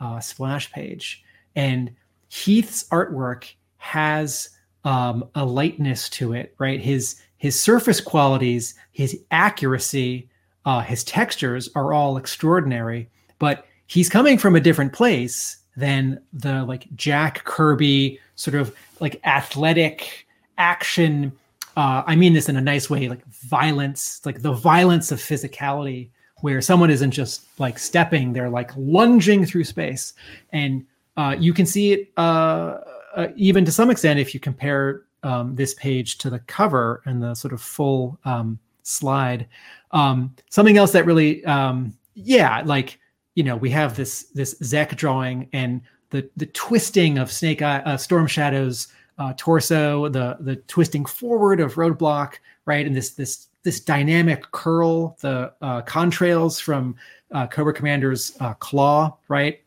[0.00, 1.22] uh, splash page.
[1.54, 1.94] And
[2.28, 4.50] Heath's artwork has
[4.84, 6.80] um, a lightness to it, right?
[6.80, 10.28] His his surface qualities, his accuracy,
[10.64, 13.08] uh, his textures are all extraordinary,
[13.38, 19.20] but he's coming from a different place than the like Jack Kirby sort of like
[19.24, 20.26] athletic
[20.58, 21.32] action.
[21.76, 26.10] Uh, I mean this in a nice way, like violence, like the violence of physicality,
[26.40, 30.12] where someone isn't just like stepping, they're like lunging through space.
[30.52, 30.86] And
[31.16, 32.78] uh, you can see it uh,
[33.14, 37.22] uh even to some extent if you compare um, this page to the cover and
[37.22, 39.46] the sort of full um, slide.
[39.92, 42.98] Um, something else that really, um, yeah, like
[43.34, 45.80] you know, we have this this Zeck drawing and
[46.10, 51.60] the the twisting of Snake Eye, uh, Storm Shadow's uh, torso, the the twisting forward
[51.60, 52.34] of Roadblock,
[52.66, 56.94] right, and this this this dynamic curl, the uh, contrails from
[57.32, 59.60] uh, Cobra Commander's uh, claw, right.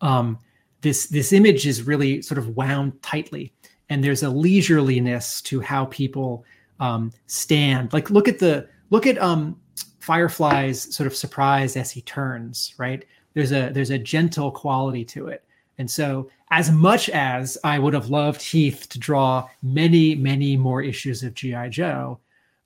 [0.00, 0.38] Um,
[0.80, 3.52] this this image is really sort of wound tightly,
[3.88, 6.44] and there's a leisureliness to how people
[6.80, 7.92] um, stand.
[7.92, 9.60] Like look at the look at um,
[9.98, 12.74] Firefly's sort of surprise as he turns.
[12.78, 13.04] Right
[13.34, 15.44] there's a there's a gentle quality to it.
[15.78, 20.82] And so, as much as I would have loved Heath to draw many, many more
[20.82, 22.18] issues of GI Joe,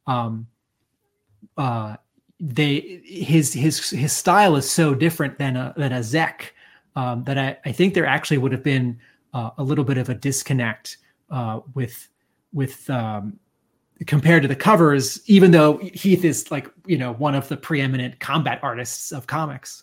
[0.06, 0.46] um,
[1.58, 1.96] uh,
[2.40, 6.50] they his his his style is so different than a than a Zeck
[6.96, 8.98] um, that I, I think there actually would have been
[9.34, 10.98] uh, a little bit of a disconnect
[11.30, 12.08] uh, with
[12.52, 13.38] with um,
[14.06, 18.18] compared to the covers, even though Heath is like you know one of the preeminent
[18.18, 19.82] combat artists of comics.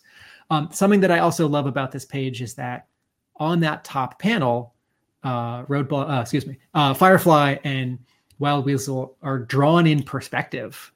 [0.50, 2.86] Um, something that I also love about this page is that
[3.36, 4.74] on that top panel,
[5.22, 7.98] uh, Roadblock, uh, excuse me, uh, Firefly and
[8.38, 10.92] Wild Weasel are drawn in perspective,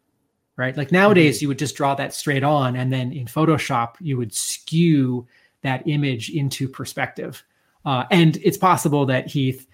[0.57, 0.77] right?
[0.77, 1.45] Like nowadays, mm-hmm.
[1.45, 5.27] you would just draw that straight on, and then in Photoshop, you would skew
[5.63, 7.43] that image into perspective.
[7.85, 9.67] Uh, and it's possible that Heath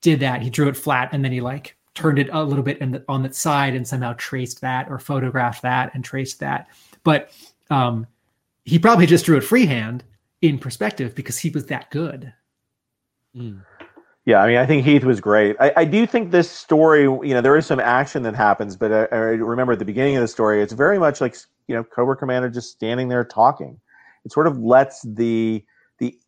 [0.00, 0.42] did that.
[0.42, 3.22] He drew it flat, and then he like turned it a little bit the, on
[3.22, 6.68] the side and somehow traced that or photographed that and traced that.
[7.04, 7.30] But
[7.70, 8.06] um,
[8.64, 10.04] he probably just drew it freehand
[10.42, 12.32] in perspective because he was that good.
[13.34, 13.64] Mm.
[14.24, 15.56] Yeah, I mean, I think Heath was great.
[15.58, 18.92] I, I, do think this story, you know, there is some action that happens, but
[18.92, 21.36] I, I, remember at the beginning of the story, it's very much like,
[21.66, 23.80] you know, Cobra Commander just standing there talking.
[24.24, 25.64] It sort of lets the the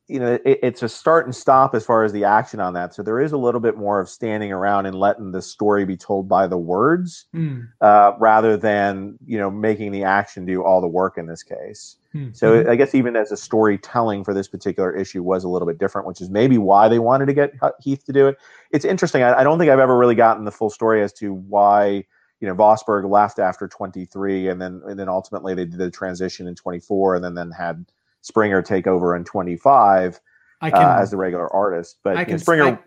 [0.08, 2.94] you know it, it's a start and stop as far as the action on that.
[2.94, 5.96] So there is a little bit more of standing around and letting the story be
[5.96, 7.66] told by the words mm.
[7.80, 11.96] uh, rather than you know making the action do all the work in this case.
[12.14, 12.32] Mm-hmm.
[12.32, 15.78] so i guess even as a storytelling for this particular issue was a little bit
[15.78, 18.36] different which is maybe why they wanted to get heath to do it.
[18.70, 19.24] It's interesting.
[19.24, 22.04] I, I don't think i've ever really gotten the full story as to why
[22.40, 26.46] you know Vosburg left after 23 and then and then ultimately they did the transition
[26.46, 27.84] in 24 and then then had
[28.24, 30.18] Springer take over in 25
[30.60, 31.98] I uh, can, uh, as the regular artist.
[32.02, 32.64] But I can, Springer.
[32.64, 32.78] I,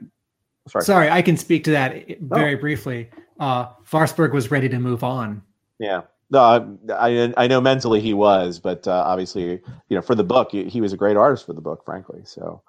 [0.67, 2.59] sorry, sorry, I can speak to that very oh.
[2.59, 3.09] briefly.
[3.39, 5.43] Uh, Vosburg was ready to move on.
[5.79, 6.01] Yeah.
[6.29, 10.51] No, I I know mentally he was, but uh, obviously, you know, for the book,
[10.51, 12.19] he, was a great artist for the book, frankly.
[12.25, 12.61] So,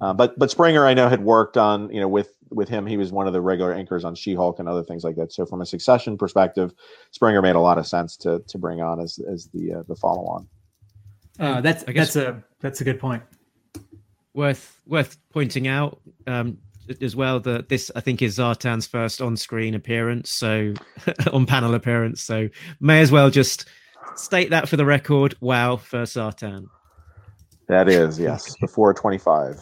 [0.00, 2.96] uh, but but Springer, I know, had worked on you know with with him, he
[2.96, 5.32] was one of the regular anchors on She Hulk and other things like that.
[5.32, 6.74] So, from a succession perspective,
[7.12, 9.94] Springer made a lot of sense to to bring on as as the uh, the
[9.94, 10.48] follow on.
[11.38, 13.22] Uh, that's that's a that's a good point.
[14.34, 16.58] Worth worth pointing out um,
[17.00, 20.74] as well that this I think is Zartan's first on-screen appearance, so
[21.32, 22.22] on panel appearance.
[22.22, 22.48] So
[22.80, 23.66] may as well just
[24.16, 25.34] state that for the record.
[25.40, 26.66] Wow, first Zartan.
[27.68, 29.60] That is yes, before twenty-five.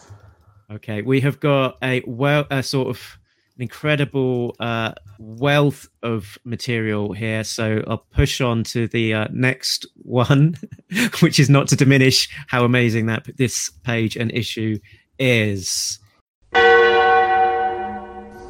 [0.70, 3.18] Okay, we have got a well a sort of
[3.58, 7.44] incredible uh, wealth of material here.
[7.44, 10.56] So I'll push on to the uh, next one,
[11.20, 14.78] which is not to diminish how amazing that this page and issue
[15.18, 15.98] is.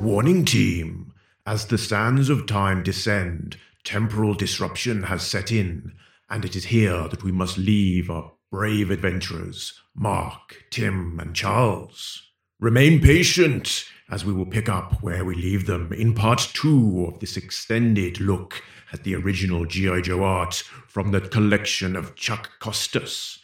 [0.01, 1.13] Warning team.
[1.45, 5.93] As the sands of time descend, temporal disruption has set in,
[6.31, 12.31] and it is here that we must leave our brave adventurers, Mark, Tim, and Charles.
[12.61, 17.19] Remain patient as we will pick up where we leave them in part two of
[17.19, 18.63] this extended look
[18.93, 20.03] at the original G.I.
[20.03, 20.57] Joe art
[20.87, 23.39] from the collection of Chuck Costas.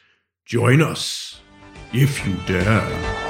[0.45, 1.41] Join us
[1.95, 3.28] if you dare.